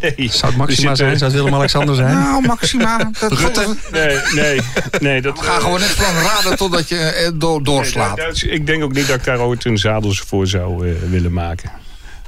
nee. 0.00 0.30
Zou 0.32 0.46
het 0.46 0.56
Maxima 0.56 0.88
zit, 0.88 0.96
zijn? 0.96 1.12
eh, 1.12 1.18
Zou 1.18 1.30
het 1.30 1.40
Willem-Alexander 1.40 1.94
zijn? 1.94 2.14
Nou, 2.18 2.46
Maxima. 2.46 3.10
Dat 3.20 3.32
Rutte? 3.32 3.76
Nee, 3.92 4.16
nee, 4.34 4.60
nee. 5.00 5.22
Dat, 5.22 5.38
Ga 5.42 5.58
gewoon 5.58 5.80
net 5.80 5.98
lang 5.98 6.18
raden 6.18 6.56
totdat 6.56 6.88
je 6.88 6.96
eh, 6.98 7.30
door, 7.34 7.62
doorslaat. 7.62 8.06
Nee, 8.16 8.26
dat- 8.26 8.26
dat 8.26 8.36
is- 8.36 8.42
ik 8.50 8.66
denk 8.66 8.82
ook 8.82 8.92
niet 8.92 9.06
dat 9.06 9.16
ik 9.16 9.24
daar 9.24 9.40
ooit 9.40 9.64
een 9.64 9.78
zadel 9.78 10.12
voor 10.14 10.46
zou 10.46 10.88
eh, 10.88 10.94
willen 11.10 11.32
maken. 11.32 11.70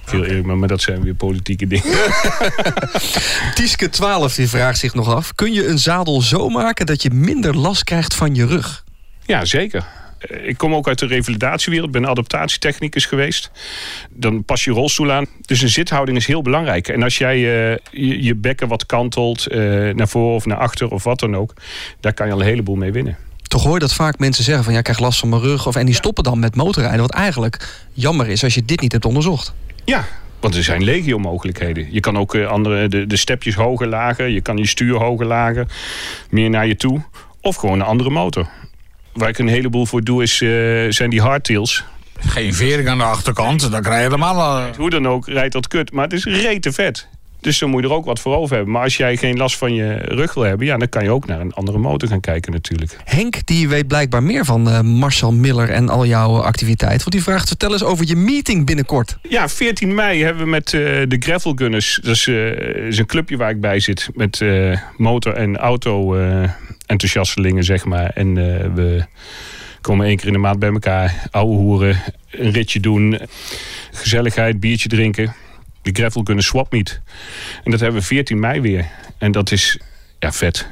Veel 0.05 0.25
eerlijk, 0.25 0.47
maar, 0.47 0.57
maar 0.59 0.69
dat 0.69 0.81
zijn 0.81 1.03
weer 1.03 1.15
politieke 1.15 1.67
dingen. 1.67 1.99
Tieske 3.55 3.91
12 3.91 4.35
die 4.35 4.49
vraagt 4.49 4.79
zich 4.79 4.95
nog 4.95 5.15
af. 5.15 5.35
Kun 5.35 5.53
je 5.53 5.67
een 5.69 5.79
zadel 5.79 6.23
zo 6.23 6.49
maken 6.49 6.87
dat 6.87 7.03
je 7.03 7.11
minder 7.11 7.57
last 7.57 7.85
krijgt 7.85 8.15
van 8.15 8.35
je 8.35 8.47
rug? 8.47 8.85
Ja, 9.25 9.45
zeker. 9.45 9.85
Ik 10.29 10.57
kom 10.57 10.75
ook 10.75 10.89
uit 10.89 10.99
de 10.99 11.07
revalidatiewereld, 11.07 11.91
ben 11.91 12.07
adaptatietechnicus 12.07 13.07
geweest. 13.07 13.51
Dan 14.11 14.45
pas 14.45 14.65
je 14.65 14.71
rolstoel 14.71 15.13
aan. 15.13 15.27
Dus 15.41 15.63
een 15.63 15.69
zithouding 15.69 16.17
is 16.17 16.27
heel 16.27 16.43
belangrijk. 16.43 16.89
En 16.89 17.03
als 17.03 17.19
jij 17.19 17.35
eh, 17.35 17.79
je, 17.91 18.23
je 18.23 18.35
bekken 18.35 18.69
wat 18.69 18.87
kantelt, 18.87 19.47
eh, 19.47 19.59
naar 19.95 20.09
voren 20.09 20.35
of 20.35 20.47
naar 20.47 20.59
achter 20.59 20.91
of 20.91 21.05
wat 21.05 21.21
dan 21.21 21.37
ook, 21.37 21.55
daar 22.01 22.15
kan 22.15 22.27
je 22.27 22.33
al 22.33 22.41
een 22.41 22.47
heleboel 22.47 22.77
mee 22.77 22.93
winnen. 22.93 23.17
Toch 23.43 23.63
hoor 23.63 23.75
je 23.75 23.79
dat 23.79 23.95
vaak 23.95 24.19
mensen 24.19 24.45
zeggen 24.45 24.65
van 24.65 24.73
ja, 24.73 24.79
ik 24.79 24.85
krijg 24.85 25.01
last 25.01 25.19
van 25.19 25.29
mijn 25.29 25.43
rug. 25.43 25.67
Of, 25.67 25.77
en 25.77 25.87
die 25.87 25.95
stoppen 25.95 26.25
dan 26.25 26.39
met 26.39 26.57
motorrijden. 26.57 27.01
Wat 27.01 27.15
eigenlijk 27.15 27.85
jammer 27.93 28.29
is 28.29 28.45
als 28.45 28.55
je 28.55 28.65
dit 28.65 28.81
niet 28.81 28.93
hebt 28.93 29.05
onderzocht. 29.05 29.55
Ja, 29.85 30.05
want 30.41 30.55
er 30.55 30.63
zijn 30.65 30.85
legio 30.85 31.19
mogelijkheden. 31.19 31.89
Je 31.91 32.01
kan 32.01 32.19
ook 32.19 32.35
eh, 32.35 32.47
andere, 32.47 32.89
de, 32.89 33.07
de 33.07 33.17
stepjes 33.17 33.55
hoger 33.55 33.87
lager. 33.87 34.29
Je 34.29 34.41
kan 34.41 34.57
je 34.57 34.67
stuur 34.67 34.95
hoger 34.95 35.27
lager. 35.27 35.67
Meer 36.31 36.51
naar 36.51 36.67
je 36.67 36.77
toe. 36.77 37.01
Of 37.41 37.57
gewoon 37.57 37.81
een 37.81 37.87
andere 37.87 38.11
motor. 38.11 38.49
Waar 39.13 39.29
ik 39.29 39.39
een 39.39 39.49
heleboel 39.49 39.87
voor 39.87 40.03
doe 40.05 40.23
is, 40.23 40.41
eh, 40.41 40.49
zijn 40.89 41.11
die 41.11 41.21
hardtails. 41.21 41.85
Geen 42.19 42.55
vering 42.55 42.89
aan 42.89 42.99
de 42.99 43.05
achterkant, 43.05 43.71
dan 43.71 43.83
krijg 43.83 43.97
je 43.97 44.03
helemaal... 44.03 44.75
Hoe 44.77 44.91
dan 44.91 45.09
ook, 45.09 45.27
rijdt 45.27 45.53
dat 45.53 45.69
kut. 45.69 45.93
Maar 45.93 46.05
het 46.05 46.13
is 46.13 46.25
rete 46.25 46.73
vet. 46.73 47.09
Dus 47.43 47.59
dan 47.59 47.71
moet 47.71 47.83
je 47.83 47.89
er 47.89 47.95
ook 47.95 48.05
wat 48.05 48.21
voor 48.21 48.37
over 48.37 48.55
hebben. 48.57 48.73
Maar 48.73 48.83
als 48.83 48.97
jij 48.97 49.17
geen 49.17 49.37
last 49.37 49.57
van 49.59 49.75
je 49.75 49.95
rug 49.95 50.35
wil 50.35 50.43
hebben... 50.43 50.67
ja, 50.67 50.77
dan 50.77 50.89
kan 50.89 51.05
je 51.05 51.11
ook 51.11 51.27
naar 51.27 51.41
een 51.41 51.53
andere 51.53 51.79
motor 51.79 52.09
gaan 52.09 52.21
kijken 52.21 52.53
natuurlijk. 52.53 52.97
Henk 53.05 53.47
die 53.47 53.69
weet 53.69 53.87
blijkbaar 53.87 54.23
meer 54.23 54.45
van 54.45 54.71
eh, 54.71 54.81
Marcel 54.81 55.33
Miller 55.33 55.71
en 55.71 55.89
al 55.89 56.07
jouw 56.07 56.43
activiteit. 56.43 56.99
Want 56.99 57.11
die 57.11 57.23
vraagt 57.23 57.49
vertel 57.49 57.73
eens 57.73 57.83
over 57.83 58.07
je 58.07 58.17
meeting 58.17 58.67
binnenkort. 58.67 59.19
Ja, 59.29 59.49
14 59.49 59.95
mei 59.95 60.23
hebben 60.23 60.43
we 60.45 60.51
met 60.51 60.75
eh, 60.75 60.81
de 60.81 61.17
Gravel 61.19 61.53
Gunners. 61.55 62.01
Dat 62.03 62.15
is, 62.15 62.27
eh, 62.27 62.87
is 62.87 62.99
een 62.99 63.07
clubje 63.07 63.37
waar 63.37 63.51
ik 63.51 63.61
bij 63.61 63.81
zit. 63.81 64.09
Met 64.15 64.41
eh, 64.41 64.79
motor- 64.97 65.35
en 65.35 65.61
auto-enthousiastelingen, 66.93 67.65
zeg 67.65 67.85
maar. 67.85 68.11
En 68.11 68.29
eh, 68.39 68.75
we 68.75 69.05
komen 69.81 70.07
één 70.07 70.17
keer 70.17 70.27
in 70.27 70.33
de 70.33 70.39
maand 70.39 70.59
bij 70.59 70.71
elkaar. 70.71 71.27
Ouwe 71.31 71.57
hoeren, 71.57 72.03
een 72.31 72.51
ritje 72.51 72.81
doen. 72.81 73.19
Gezelligheid, 73.93 74.61
biertje 74.61 74.89
drinken. 74.89 75.35
De 75.83 75.91
Gravel 75.93 76.23
Gunners 76.25 76.47
Swap 76.47 76.73
Meet. 76.73 77.01
En 77.65 77.71
dat 77.71 77.81
hebben 77.81 78.01
we 78.01 78.07
14 78.07 78.41
mei 78.41 78.61
weer. 78.61 78.87
En 79.19 79.33
dat 79.33 79.51
is 79.51 79.79
ja, 80.19 80.33
vet. 80.33 80.69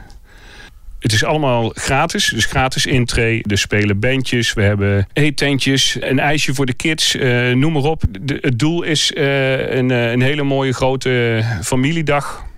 Het 0.99 1.13
is 1.13 1.25
allemaal 1.25 1.71
gratis, 1.75 2.29
dus 2.29 2.45
gratis 2.45 2.87
intree. 2.87 3.43
Er 3.43 3.59
spelen 3.59 3.99
bandjes, 4.01 4.53
we 4.53 4.63
hebben 4.63 5.07
eetentjes, 5.13 5.97
een 6.01 6.19
ijsje 6.19 6.55
voor 6.55 6.67
de 6.67 6.75
kids, 6.75 7.17
eh, 7.17 7.51
noem 7.51 7.73
maar 7.73 7.83
op. 7.83 8.03
Het 8.27 8.59
doel 8.59 8.83
is 8.83 9.13
eh, 9.13 9.75
een, 9.75 9.91
een 9.91 10.23
hele 10.23 10.43
mooie 10.43 10.73
grote 10.73 11.43
familiedag. 11.63 12.49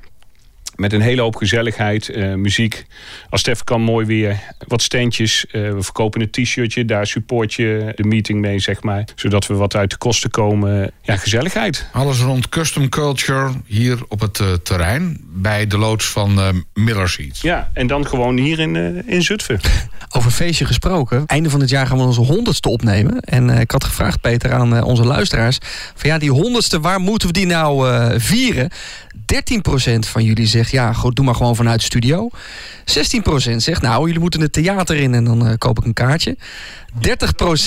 Met 0.83 0.93
een 0.93 1.01
hele 1.01 1.23
hoop 1.23 1.37
gezelligheid, 1.37 2.09
eh, 2.09 2.35
muziek. 2.35 2.85
Als 3.31 3.41
het 3.41 3.51
even 3.51 3.65
kan, 3.65 3.81
mooi 3.81 4.07
weer. 4.07 4.41
Wat 4.67 4.83
standjes. 4.83 5.47
Eh, 5.47 5.53
we 5.73 5.83
verkopen 5.83 6.21
een 6.21 6.31
t-shirtje. 6.31 6.85
Daar 6.85 7.07
support 7.07 7.55
je 7.55 7.93
de 7.97 8.05
meeting 8.05 8.41
mee, 8.41 8.59
zeg 8.59 8.83
maar. 8.83 9.05
Zodat 9.15 9.47
we 9.47 9.55
wat 9.55 9.77
uit 9.77 9.91
de 9.91 9.97
kosten 9.97 10.31
komen. 10.31 10.91
Ja, 11.03 11.17
gezelligheid. 11.17 11.87
Alles 11.93 12.21
rond 12.21 12.49
custom 12.49 12.89
culture 12.89 13.51
hier 13.67 13.99
op 14.09 14.21
het 14.21 14.41
eh, 14.41 14.53
terrein. 14.53 15.21
bij 15.35 15.67
de 15.67 15.79
loods 15.79 16.07
van 16.07 16.39
uh, 16.39 16.49
Miller 16.75 17.09
Seeds. 17.09 17.41
Ja, 17.41 17.71
en 17.73 17.87
dan 17.87 18.07
gewoon 18.07 18.37
hier 18.37 18.59
in, 18.59 18.75
uh, 18.75 19.15
in 19.15 19.23
Zutphen. 19.23 19.61
Over 20.17 20.31
feestje 20.31 20.65
gesproken. 20.65 21.27
Einde 21.27 21.51
van 21.51 21.61
het 21.61 21.71
jaar 21.71 21.87
gaan 21.87 21.97
we 21.97 22.03
onze 22.03 22.21
honderdste 22.21 22.69
opnemen. 22.69 23.21
En 23.21 23.49
uh, 23.49 23.61
ik 23.61 23.71
had 23.71 23.85
gevraagd, 23.85 24.21
Peter, 24.21 24.53
aan 24.53 24.83
onze 24.83 25.05
luisteraars... 25.05 25.59
van 25.95 26.11
ja, 26.11 26.19
die 26.19 26.31
honderdste, 26.31 26.81
waar 26.81 27.01
moeten 27.01 27.29
we 27.29 27.35
die 27.35 27.47
nou 27.47 27.91
vieren? 28.21 28.71
13% 29.33 29.99
van 29.99 30.25
jullie 30.25 30.47
zegt, 30.47 30.71
ja, 30.73 30.95
doe 31.09 31.25
maar 31.25 31.35
gewoon 31.35 31.57
vanuit 31.57 31.79
de 31.79 31.85
studio. 31.85 32.31
16% 32.81 33.57
zegt, 33.57 33.83
nou, 33.83 34.07
jullie 34.07 34.21
moeten 34.21 34.41
het 34.41 34.53
theater 34.53 34.97
in 34.97 35.15
en 35.15 35.25
dan 35.25 35.59
koop 35.59 35.79
ik 35.79 35.85
een 35.85 35.93
kaartje. 35.93 36.37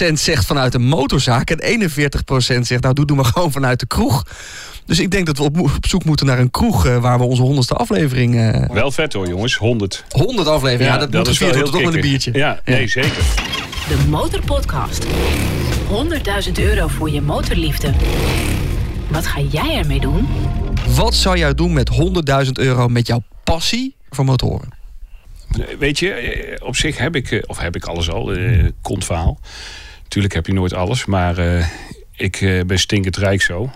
30% 0.09 0.13
zegt 0.13 0.45
vanuit 0.45 0.71
de 0.71 0.79
motorzaak. 0.79 1.49
En 1.49 1.81
41% 1.81 2.61
zegt, 2.61 2.81
nou, 2.81 2.93
doe, 2.93 3.05
doe 3.05 3.15
maar 3.15 3.25
gewoon 3.25 3.51
vanuit 3.51 3.79
de 3.79 3.85
kroeg. 3.85 4.23
Dus 4.85 4.99
ik 4.99 5.11
denk 5.11 5.25
dat 5.25 5.37
we 5.37 5.43
op, 5.43 5.59
op 5.59 5.87
zoek 5.87 6.03
moeten 6.03 6.25
naar 6.25 6.39
een 6.39 6.51
kroeg 6.51 6.85
uh, 6.85 6.97
waar 6.97 7.17
we 7.17 7.23
onze 7.23 7.41
honderdste 7.41 7.73
aflevering. 7.73 8.35
Uh... 8.35 8.69
Wel 8.71 8.91
vet 8.91 9.13
hoor, 9.13 9.27
jongens. 9.27 9.55
100. 9.55 10.05
100 10.09 10.47
afleveringen, 10.47 10.85
ja, 10.85 10.93
ja 10.93 10.99
dat, 10.99 11.11
dat 11.11 11.25
moet 11.25 11.37
gevierd 11.37 11.55
worden 11.55 11.73
toch 11.73 11.83
met 11.83 11.93
een 11.93 12.01
biertje. 12.01 12.31
Ja, 12.33 12.61
ja, 12.65 12.75
nee, 12.75 12.87
zeker. 12.87 13.23
De 13.87 14.07
Motorpodcast. 14.09 15.05
100.000 16.47 16.51
euro 16.55 16.87
voor 16.87 17.09
je 17.09 17.21
motorliefde. 17.21 17.93
Wat 19.07 19.27
ga 19.27 19.39
jij 19.39 19.77
ermee 19.77 19.99
doen? 19.99 20.27
Wat 20.89 21.15
zou 21.15 21.37
jij 21.37 21.53
doen 21.53 21.73
met 21.73 21.89
100.000 22.45 22.51
euro 22.51 22.87
met 22.87 23.07
jouw 23.07 23.23
passie 23.43 23.95
voor 24.09 24.25
motoren? 24.25 24.69
Weet 25.79 25.99
je, 25.99 26.09
eh, 26.09 26.67
op 26.67 26.75
zich 26.75 26.97
heb 26.97 27.15
ik, 27.15 27.43
of 27.47 27.57
heb 27.57 27.75
ik 27.75 27.85
alles 27.85 28.09
al, 28.09 28.35
uh, 28.35 28.69
kontverhaal. 28.81 29.39
Tuurlijk 30.07 30.33
heb 30.33 30.45
je 30.45 30.53
nooit 30.53 30.73
alles, 30.73 31.05
maar 31.05 31.67
ik 32.11 32.63
ben 32.67 32.79
stinkend 32.79 33.17
rijk 33.17 33.41
zo. 33.41 33.69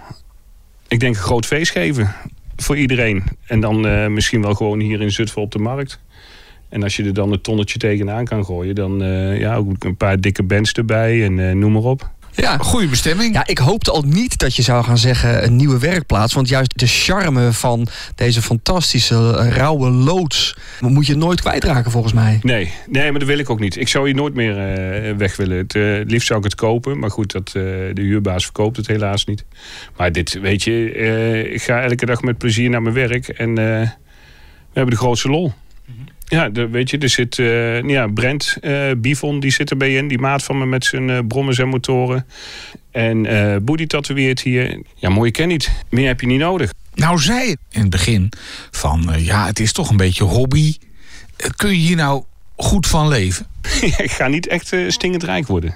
Ik 0.88 1.00
denk 1.00 1.16
een 1.16 1.22
groot 1.22 1.46
feest 1.46 1.72
geven 1.72 2.16
voor 2.56 2.78
iedereen. 2.78 3.24
En 3.46 3.60
dan 3.60 4.14
misschien 4.14 4.42
wel 4.42 4.54
gewoon 4.54 4.80
hier 4.80 5.02
in 5.02 5.12
Zutphen 5.12 5.42
op 5.42 5.52
de 5.52 5.60
markt. 5.60 6.00
En 6.70 6.84
als 6.84 6.96
je 6.96 7.04
er 7.04 7.14
dan 7.14 7.32
een 7.32 7.42
tonnetje 7.42 7.80
tegenaan 7.80 8.26
kan 8.26 8.46
gooien, 8.46 8.76
dan 8.76 9.00
ja, 9.38 9.56
ook 9.56 9.84
een 9.84 9.98
paar 9.98 10.20
dikke 10.20 10.44
bands 10.44 10.72
erbij 10.72 11.24
en 11.24 11.60
noem 11.60 11.72
maar 11.72 11.82
op. 11.82 12.10
Ja, 12.36 12.58
goede 12.58 12.88
bestemming. 12.88 13.34
Ja, 13.34 13.48
ik 13.48 13.58
hoopte 13.58 13.92
al 13.92 14.02
niet 14.02 14.38
dat 14.38 14.56
je 14.56 14.62
zou 14.62 14.84
gaan 14.84 14.98
zeggen 14.98 15.44
een 15.44 15.56
nieuwe 15.56 15.80
werkplaats. 15.80 16.34
Want 16.34 16.50
juist 16.50 16.80
de 16.80 16.88
charme 16.88 17.54
van 17.54 17.88
deze 18.16 18.42
fantastische 18.42 19.32
rauwe 19.50 19.90
loods 19.90 20.56
moet 20.80 21.08
je 21.08 21.16
nooit 21.16 21.42
kwijtraken 21.42 21.92
volgens 21.92 22.14
mij. 22.14 22.40
Nee, 22.42 22.74
nee 22.90 23.10
maar 23.12 23.20
dat 23.20 23.28
wil 23.28 23.38
ik 23.38 23.50
ook 23.50 23.60
niet. 23.60 23.76
Ik 23.76 23.88
zou 23.88 24.06
hier 24.06 24.16
nooit 24.16 24.34
meer 24.34 24.56
uh, 25.10 25.16
weg 25.18 25.36
willen. 25.36 25.58
Het, 25.58 25.74
uh, 25.74 26.06
liefst 26.06 26.28
zou 26.28 26.40
ik 26.40 26.46
het 26.46 26.56
kopen. 26.56 27.00
Maar 27.00 27.12
goed, 27.12 27.32
dat, 27.32 27.48
uh, 27.48 27.64
de 27.94 28.02
huurbaas 28.02 28.44
verkoopt 28.44 28.78
het 28.78 28.88
helaas 28.88 29.26
niet. 29.26 29.46
Maar 29.98 30.12
dit, 30.12 30.40
weet 30.40 30.64
je, 30.64 30.92
ik 31.54 31.62
ga 31.62 31.82
elke 31.82 32.06
dag 32.06 32.22
met 32.22 32.38
plezier 32.38 32.70
naar 32.70 32.82
mijn 32.82 32.96
werk. 32.96 33.28
En 33.28 33.56
we 33.56 33.88
hebben 34.74 34.94
de 34.94 35.02
grootste 35.02 35.30
lol. 35.30 35.54
Ja, 36.30 36.50
de, 36.50 36.68
weet 36.68 36.90
je, 36.90 36.98
er 36.98 37.10
zit 37.10 37.38
uh, 37.38 37.82
ja, 37.82 38.08
Brent 38.08 38.58
uh, 38.62 38.92
Bivon, 38.98 39.40
die 39.40 39.52
zit 39.52 39.70
erbij 39.70 39.96
in. 39.96 40.08
Die 40.08 40.20
maat 40.20 40.44
van 40.44 40.58
me 40.58 40.66
met 40.66 40.86
zijn 40.86 41.10
uh, 41.10 41.20
brommers 41.28 41.58
en 41.58 41.68
motoren. 41.68 42.26
En 42.92 43.26
uh, 43.26 43.56
Boedi 43.62 43.88
tatoeëert 43.88 44.42
hier. 44.42 44.82
Ja, 44.96 45.10
mooie 45.10 45.32
ken 45.32 45.48
niet. 45.48 45.72
Meer 45.90 46.08
heb 46.08 46.22
je 46.22 46.28
niet 46.28 46.40
nodig. 46.40 46.74
Nou 46.96 47.20
zei 47.20 47.48
je 47.48 47.58
in 47.70 47.82
het 47.82 47.90
begin 47.90 48.32
van, 48.72 49.14
ja, 49.18 49.46
het 49.46 49.60
is 49.60 49.72
toch 49.72 49.90
een 49.90 49.98
beetje 49.98 50.24
hobby. 50.24 50.76
kun 51.56 51.70
je 51.70 51.76
hier 51.76 51.96
nou 51.96 52.24
goed 52.56 52.88
van 52.88 53.08
leven? 53.08 53.46
ik 53.98 54.12
ga 54.12 54.28
niet 54.28 54.48
echt 54.48 54.76
stingend 54.88 55.24
rijk 55.24 55.48
worden. 55.48 55.76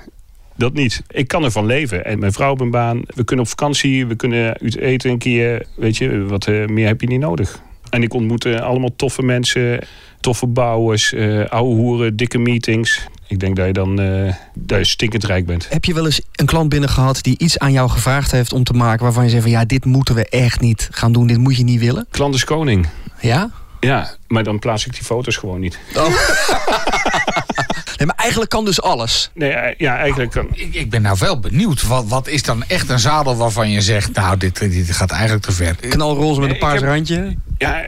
Dat 0.56 0.74
niet. 0.74 1.02
Ik 1.10 1.28
kan 1.28 1.44
ervan 1.44 1.66
leven. 1.66 2.06
En 2.06 2.20
mijn 2.20 2.34
vrouw 2.34 2.52
op 2.52 2.60
een 2.60 2.72
baan. 2.72 3.02
We 3.06 3.24
kunnen 3.24 3.46
op 3.46 3.52
vakantie. 3.52 4.06
We 4.06 4.16
kunnen 4.16 4.58
uit 4.62 4.78
eten 4.78 5.12
een 5.12 5.18
keer. 5.18 5.66
Weet 5.76 5.98
je, 5.98 6.24
wat 6.26 6.48
meer 6.48 6.88
heb 6.88 7.02
je 7.02 7.08
niet 7.08 7.20
nodig. 7.20 7.62
En 7.94 8.04
ik 8.04 8.14
ontmoette 8.14 8.62
allemaal 8.62 8.96
toffe 8.96 9.22
mensen 9.22 9.80
toffe 10.20 10.48
bouwers, 10.48 11.14
uh, 11.14 11.46
oude 11.46 11.76
hoeren, 11.76 12.16
dikke 12.16 12.38
meetings. 12.38 13.08
Ik 13.28 13.40
denk 13.40 13.56
dat 13.56 13.66
je 13.66 13.74
dan 13.74 14.02
uh, 14.02 14.34
dat 14.54 14.78
je 14.78 14.86
stinkend 14.86 15.24
rijk 15.24 15.46
bent. 15.46 15.70
Heb 15.70 15.86
je 15.86 15.94
wel 15.94 16.06
eens 16.06 16.22
een 16.36 16.46
klant 16.46 16.70
binnen 16.70 16.90
gehad 16.90 17.24
die 17.24 17.38
iets 17.38 17.60
aan 17.60 17.72
jou 17.72 17.90
gevraagd 17.90 18.32
heeft 18.32 18.54
om 18.54 18.64
te 18.64 18.74
maken... 18.74 19.04
waarvan 19.04 19.24
je 19.24 19.30
zegt 19.30 19.42
van 19.42 19.52
ja, 19.52 19.66
dit 19.66 19.86
moeten 19.86 20.16
we 20.16 20.30
echt 20.30 20.60
niet 20.60 20.88
gaan 20.92 21.12
doen, 21.12 21.28
dit 21.28 21.38
moet 21.38 21.58
je 21.58 21.64
niet 21.64 21.80
willen? 21.80 22.06
Klant 22.10 22.36
is 22.36 22.44
koning. 22.44 22.88
Ja? 23.20 23.50
Ja, 23.84 24.16
maar 24.28 24.44
dan 24.44 24.60
plaats 24.60 24.86
ik 24.86 24.94
die 24.94 25.04
foto's 25.04 25.36
gewoon 25.36 25.60
niet. 25.60 25.80
Oh. 25.96 26.08
nee, 27.98 28.08
maar 28.08 28.16
eigenlijk 28.16 28.52
kan 28.52 28.66
dus 28.66 28.82
alles. 28.82 29.30
Nee, 29.34 29.52
eh, 29.52 29.76
ja, 29.78 29.98
eigenlijk 29.98 30.32
kan. 30.32 30.48
Ik, 30.52 30.74
ik 30.74 30.90
ben 30.90 31.02
nou 31.02 31.18
wel 31.20 31.40
benieuwd. 31.40 31.82
Wat, 31.82 32.08
wat 32.08 32.28
is 32.28 32.44
dan 32.44 32.64
echt 32.68 32.90
een 32.90 33.00
zadel 33.00 33.36
waarvan 33.36 33.70
je 33.70 33.82
zegt... 33.82 34.14
nou, 34.14 34.38
dit, 34.38 34.60
dit 34.60 34.92
gaat 34.92 35.12
eigenlijk 35.12 35.44
te 35.44 35.52
ver. 35.52 35.76
Knalroze 35.76 36.40
met 36.40 36.50
een 36.50 36.58
paars 36.58 36.82
randje? 36.82 37.36
Ja, 37.58 37.86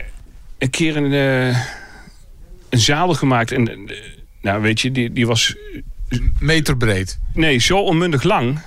een 0.58 0.70
keer 0.70 0.96
een... 0.96 1.12
Uh, 1.12 1.56
een 2.68 2.78
zadel 2.78 3.14
gemaakt. 3.14 3.52
En 3.52 3.68
eh, 3.68 3.96
nou, 4.40 4.62
weet 4.62 4.80
je, 4.80 4.90
die, 4.90 5.12
die 5.12 5.26
was. 5.26 5.56
Meter 6.38 6.76
breed. 6.76 7.18
Nee, 7.34 7.58
zo 7.58 7.78
onmundig 7.78 8.22
lang. 8.22 8.58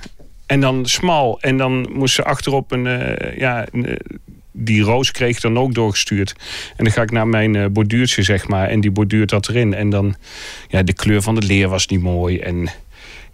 En 0.45 0.59
dan 0.59 0.85
smal. 0.85 1.41
En 1.41 1.57
dan 1.57 1.89
moest 1.91 2.15
ze 2.15 2.23
achterop 2.23 2.71
een. 2.71 2.85
Uh, 2.85 3.37
ja, 3.37 3.65
een, 3.71 3.85
eh, 3.85 3.95
die 4.59 4.81
roos 4.81 5.11
kreeg 5.11 5.39
dan 5.39 5.59
ook 5.59 5.73
doorgestuurd. 5.73 6.35
En 6.75 6.83
dan 6.83 6.93
ga 6.93 7.01
ik 7.01 7.11
naar 7.11 7.27
mijn 7.27 7.53
uh, 7.53 7.65
borduurtje, 7.65 8.23
zeg 8.23 8.47
maar. 8.47 8.67
En 8.67 8.81
die 8.81 8.91
borduurt 8.91 9.29
dat 9.29 9.49
erin. 9.49 9.73
En 9.73 9.89
dan. 9.89 10.15
Ja, 10.67 10.83
de 10.83 10.93
kleur 10.93 11.21
van 11.21 11.35
de 11.35 11.45
leer 11.45 11.67
was 11.67 11.87
niet 11.87 12.01
mooi. 12.01 12.39
En. 12.39 12.69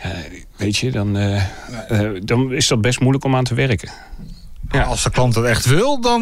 Ja, 0.03 0.15
weet 0.55 0.77
je, 0.77 0.91
dan, 0.91 1.17
uh, 1.17 1.43
uh, 1.91 2.09
dan 2.23 2.53
is 2.53 2.67
dat 2.67 2.81
best 2.81 2.99
moeilijk 2.99 3.23
om 3.23 3.35
aan 3.35 3.43
te 3.43 3.53
werken. 3.53 3.89
Ja. 4.71 4.83
Als 4.83 5.03
de 5.03 5.09
klant 5.09 5.35
het 5.35 5.45
echt 5.45 5.65
wil, 5.65 6.01
dan 6.01 6.21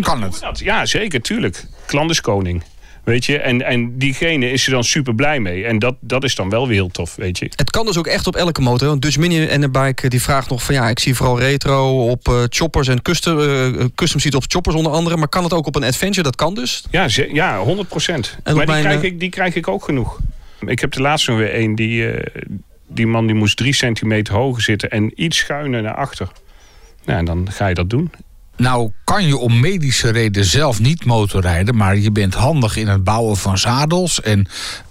kan 0.00 0.22
het. 0.22 0.58
Ja, 0.58 0.86
zeker, 0.86 1.20
tuurlijk. 1.20 1.64
Klant 1.86 2.10
is 2.10 2.20
koning. 2.20 2.62
Weet 3.08 3.24
je, 3.24 3.38
en, 3.38 3.62
en 3.62 3.98
diegene 3.98 4.50
is 4.50 4.66
er 4.66 4.72
dan 4.72 4.84
super 4.84 5.14
blij 5.14 5.40
mee. 5.40 5.64
En 5.64 5.78
dat, 5.78 5.96
dat 6.00 6.24
is 6.24 6.34
dan 6.34 6.48
wel 6.48 6.66
weer 6.66 6.76
heel 6.76 6.88
tof, 6.88 7.16
weet 7.16 7.38
je. 7.38 7.44
Het 7.56 7.70
kan 7.70 7.86
dus 7.86 7.98
ook 7.98 8.06
echt 8.06 8.26
op 8.26 8.36
elke 8.36 8.60
motor. 8.60 8.88
Want 8.88 9.02
Dutch 9.02 9.16
Mini 9.16 9.46
en 9.46 9.60
de 9.60 9.70
bike 9.70 10.08
die 10.08 10.22
vraagt 10.22 10.50
nog 10.50 10.62
van 10.62 10.74
ja, 10.74 10.88
ik 10.88 10.98
zie 10.98 11.14
vooral 11.14 11.38
retro 11.38 12.08
op 12.10 12.28
uh, 12.28 12.42
choppers 12.48 12.88
en 12.88 13.02
custom, 13.02 13.38
uh, 13.38 13.84
custom 13.94 14.20
seat 14.20 14.34
op 14.34 14.44
choppers 14.46 14.74
onder 14.74 14.92
andere. 14.92 15.16
Maar 15.16 15.28
kan 15.28 15.42
het 15.42 15.52
ook 15.52 15.66
op 15.66 15.76
een 15.76 15.84
adventure? 15.84 16.22
Dat 16.22 16.36
kan 16.36 16.54
dus? 16.54 16.84
Ja, 16.90 17.06
ja 17.32 17.58
100 17.58 17.88
procent. 17.88 18.38
Maar 18.44 18.54
die, 18.54 18.66
mijn, 18.66 18.82
krijg 18.82 19.02
ik, 19.02 19.20
die 19.20 19.30
krijg 19.30 19.54
ik 19.54 19.68
ook 19.68 19.84
genoeg. 19.84 20.18
Ik 20.66 20.80
heb 20.80 20.92
de 20.92 21.00
laatste 21.00 21.32
weer 21.32 21.54
een 21.54 21.74
die, 21.74 22.12
uh, 22.12 22.22
die 22.88 23.06
man 23.06 23.26
die 23.26 23.36
moest 23.36 23.56
drie 23.56 23.74
centimeter 23.74 24.34
hoger 24.34 24.62
zitten 24.62 24.90
en 24.90 25.22
iets 25.22 25.36
schuiner 25.36 25.82
naar 25.82 25.94
achter. 25.94 26.28
Nou, 27.04 27.18
en 27.18 27.24
dan 27.24 27.46
ga 27.50 27.66
je 27.66 27.74
dat 27.74 27.90
doen. 27.90 28.10
Nou 28.58 28.90
kan 29.04 29.26
je 29.26 29.36
om 29.36 29.60
medische 29.60 30.10
reden 30.10 30.44
zelf 30.44 30.80
niet 30.80 31.04
motorrijden... 31.04 31.76
maar 31.76 31.96
je 31.96 32.12
bent 32.12 32.34
handig 32.34 32.76
in 32.76 32.88
het 32.88 33.04
bouwen 33.04 33.36
van 33.36 33.58
zadels... 33.58 34.20
en 34.20 34.46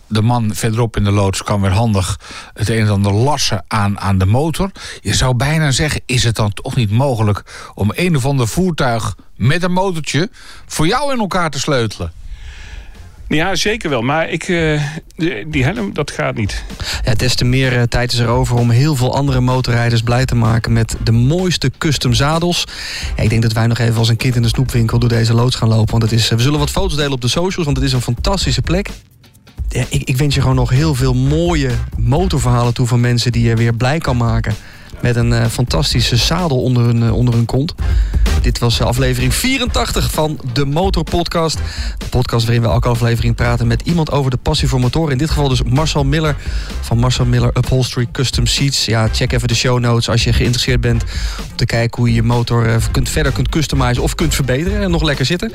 de 0.08 0.22
man 0.22 0.56
verderop 0.56 0.98
in 0.98 1.04
de 1.04 1.12
loods 1.12 1.44
kan 1.44 1.62
weer 1.62 1.72
handig 1.72 2.20
het 2.54 2.70
een 2.70 2.80
en 2.80 2.90
ander 2.90 3.14
lassen 3.14 3.64
aan, 3.68 4.00
aan 4.00 4.18
de 4.18 4.26
motor. 4.26 4.72
Je 5.02 5.14
zou 5.14 5.36
bijna 5.36 5.72
zeggen, 5.72 6.02
is 6.06 6.24
het 6.24 6.36
dan 6.36 6.54
toch 6.54 6.76
niet 6.76 6.92
mogelijk... 6.92 7.44
om 7.74 7.92
een 7.96 8.16
of 8.16 8.26
ander 8.26 8.48
voertuig 8.48 9.16
met 9.36 9.64
een 9.64 9.74
motortje 9.74 10.30
voor 10.66 10.88
jou 10.88 11.14
in 11.14 11.20
elkaar 11.20 11.50
te 11.50 11.60
sleutelen? 11.60 12.12
Ja, 13.28 13.56
zeker 13.56 13.90
wel. 13.90 14.02
Maar 14.02 14.30
ik, 14.30 14.48
uh, 14.48 14.82
die 15.48 15.64
helm, 15.64 15.94
dat 15.94 16.12
gaat 16.12 16.36
niet. 16.36 16.64
Ja, 17.04 17.14
des 17.14 17.36
te 17.36 17.46
meer 17.46 17.74
uh, 17.74 17.82
tijd 17.82 18.12
is 18.12 18.20
er 18.20 18.28
over 18.28 18.56
om 18.58 18.70
heel 18.70 18.96
veel 18.96 19.16
andere 19.16 19.40
motorrijders 19.40 20.02
blij 20.02 20.26
te 20.26 20.36
maken 20.36 20.74
met 20.74 20.96
de 21.04 21.12
mooiste 21.12 21.72
custom 21.78 22.14
zadels. 22.14 22.68
Ik 23.16 23.30
denk 23.30 23.42
dat 23.42 23.54
wij 23.54 23.68
nog 23.68 23.78
even 23.78 23.98
als 23.98 24.10
een 24.10 24.18
kind 24.18 24.36
in 24.36 24.42
de 24.42 24.48
snoepwinkel 24.48 25.00
door 25.00 25.10
deze 25.10 25.34
loods 25.34 25.56
gaan 25.56 25.68
lopen. 25.68 25.92
Want 25.92 26.04
het 26.04 26.12
is, 26.12 26.30
we 26.30 26.40
zullen 26.40 26.60
wat 26.60 26.70
foto's 26.70 26.96
delen 26.96 27.12
op 27.12 27.22
de 27.22 27.28
socials, 27.28 27.66
want 27.66 27.78
het 27.78 27.86
is 27.86 27.94
een 27.94 28.02
fantastische 28.02 28.62
plek. 28.62 28.90
Ik, 29.70 30.04
ik 30.04 30.18
wens 30.18 30.36
je 30.36 30.42
gewoon 30.42 30.56
nog 30.56 30.70
heel 30.70 30.96
veel 30.96 31.14
mooie 31.14 31.72
motorverhalen 31.98 32.74
toe 32.74 32.88
van 32.88 33.00
mensen 33.00 33.32
die 33.32 33.44
je 33.44 33.56
weer 33.56 33.74
blij 33.74 33.98
kan 33.98 34.18
maken. 34.18 34.56
Met 35.02 35.16
een 35.16 35.50
fantastische 35.50 36.16
zadel 36.16 36.62
onder 36.62 36.84
hun, 36.84 37.12
onder 37.12 37.34
hun 37.34 37.46
kont. 37.46 37.76
Dit 38.48 38.60
was 38.60 38.82
aflevering 38.82 39.34
84 39.34 40.12
van 40.12 40.40
de 40.54 40.66
Motor 40.66 41.04
Podcast. 41.04 41.58
De 41.98 42.06
podcast 42.06 42.46
waarin 42.46 42.64
we 42.64 42.70
elke 42.70 42.88
aflevering 42.88 43.36
praten 43.36 43.68
met 43.68 43.82
iemand 43.84 44.12
over 44.12 44.32
de 44.32 44.38
passie 44.38 44.68
voor 44.68 44.80
motoren. 44.80 45.12
In 45.12 45.18
dit 45.18 45.30
geval 45.30 45.48
dus 45.48 45.64
Marcel 45.64 46.04
Miller 46.04 46.36
van 46.82 46.98
Marcel 46.98 47.26
Miller 47.26 47.52
Upholstery 47.54 48.08
Custom 48.12 48.46
Seats. 48.46 48.86
Ja, 48.86 49.08
check 49.12 49.34
even 49.34 49.48
de 49.48 49.56
show 49.56 49.80
notes 49.80 50.10
als 50.10 50.24
je 50.24 50.34
geïnteresseerd 50.34 50.82
bent 50.82 51.04
om 51.50 51.56
te 51.56 51.66
kijken 51.66 51.98
hoe 51.98 52.10
je 52.10 52.16
je 52.16 52.24
motor 52.24 52.68
uh, 52.68 52.76
kunt, 52.92 53.10
verder 53.10 53.32
kunt 53.32 53.50
customizen 53.50 54.04
of 54.04 54.16
kunt 54.16 54.36
verbeteren 54.36 54.82
en 54.82 54.92
nog 54.92 55.04
lekker 55.04 55.26
zitten. 55.26 55.52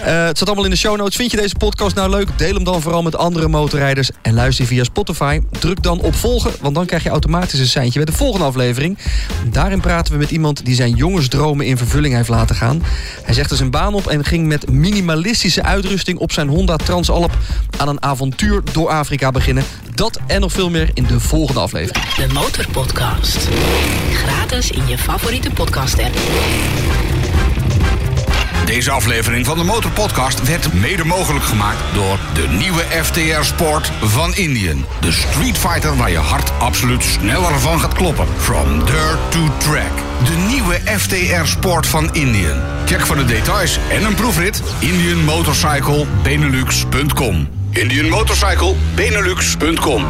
het 0.00 0.36
staat 0.36 0.46
allemaal 0.46 0.64
in 0.64 0.70
de 0.70 0.76
show 0.76 0.96
notes. 0.96 1.16
Vind 1.16 1.30
je 1.30 1.36
deze 1.36 1.54
podcast 1.54 1.94
nou 1.94 2.10
leuk? 2.10 2.28
Deel 2.38 2.54
hem 2.54 2.64
dan 2.64 2.82
vooral 2.82 3.02
met 3.02 3.16
andere 3.16 3.48
motorrijders 3.48 4.10
en 4.22 4.34
luister 4.34 4.66
via 4.66 4.84
Spotify. 4.84 5.40
Druk 5.58 5.82
dan 5.82 6.00
op 6.00 6.14
volgen, 6.14 6.52
want 6.60 6.74
dan 6.74 6.86
krijg 6.86 7.02
je 7.02 7.08
automatisch 7.08 7.60
een 7.60 7.66
seintje 7.66 8.02
bij 8.02 8.12
de 8.12 8.18
volgende 8.18 8.46
aflevering. 8.46 8.98
Daarin 9.50 9.80
praten 9.80 10.12
we 10.12 10.18
met 10.18 10.30
iemand 10.30 10.64
die 10.64 10.74
zijn 10.74 10.94
jongensdromen 10.94 11.66
in 11.66 11.76
vervulling 11.76 12.14
heeft 12.14 12.20
laten 12.28 12.56
gaan. 12.56 12.82
Hij 13.22 13.34
zegt 13.34 13.50
er 13.50 13.56
zijn 13.56 13.70
baan 13.70 13.94
op 13.94 14.06
en 14.06 14.24
ging 14.24 14.46
met 14.46 14.70
minimalistische 14.70 15.62
uitrusting 15.62 16.18
op 16.18 16.32
zijn 16.32 16.48
Honda 16.48 16.76
Transalp 16.76 17.36
aan 17.78 17.88
een 17.88 18.02
avontuur 18.02 18.62
door 18.72 18.88
Afrika 18.88 19.30
beginnen. 19.30 19.64
Dat 19.94 20.20
en 20.26 20.40
nog 20.40 20.52
veel 20.52 20.70
meer 20.70 20.90
in 20.94 21.04
de 21.04 21.20
volgende 21.20 21.60
aflevering. 21.60 22.04
De 22.14 22.32
Motorpodcast. 22.32 23.48
Gratis 24.12 24.70
in 24.70 24.86
je 24.88 24.98
favoriete 24.98 25.50
podcast 25.50 25.98
app. 26.02 26.14
Deze 28.64 28.90
aflevering 28.90 29.46
van 29.46 29.58
de 29.58 29.64
Motorpodcast 29.64 30.46
werd 30.46 30.72
mede 30.72 31.04
mogelijk 31.04 31.44
gemaakt 31.44 31.94
door 31.94 32.18
de 32.34 32.48
nieuwe 32.48 32.82
FTR 33.02 33.42
Sport 33.42 33.92
van 34.02 34.34
Indian. 34.34 34.84
De 35.00 35.12
Street 35.12 35.58
Fighter 35.58 35.96
waar 35.96 36.10
je 36.10 36.18
hart 36.18 36.52
absoluut 36.58 37.04
sneller 37.04 37.60
van 37.60 37.80
gaat 37.80 37.92
kloppen. 37.92 38.26
From 38.36 38.84
dirt 38.84 39.30
to 39.30 39.48
track. 39.58 39.92
De 40.24 40.34
nieuwe 40.48 40.80
FTR 40.98 41.44
Sport 41.44 41.86
van 41.86 42.14
Indian. 42.14 42.60
Check 42.86 43.06
voor 43.06 43.16
de 43.16 43.24
details 43.24 43.78
en 43.90 44.04
een 44.04 44.14
proefrit 44.14 44.62
indianmotorcyclebenelux.com. 44.78 47.48
Indian 47.70 48.08
Motorcycle 48.08 48.74
Benelux.com. 48.94 50.04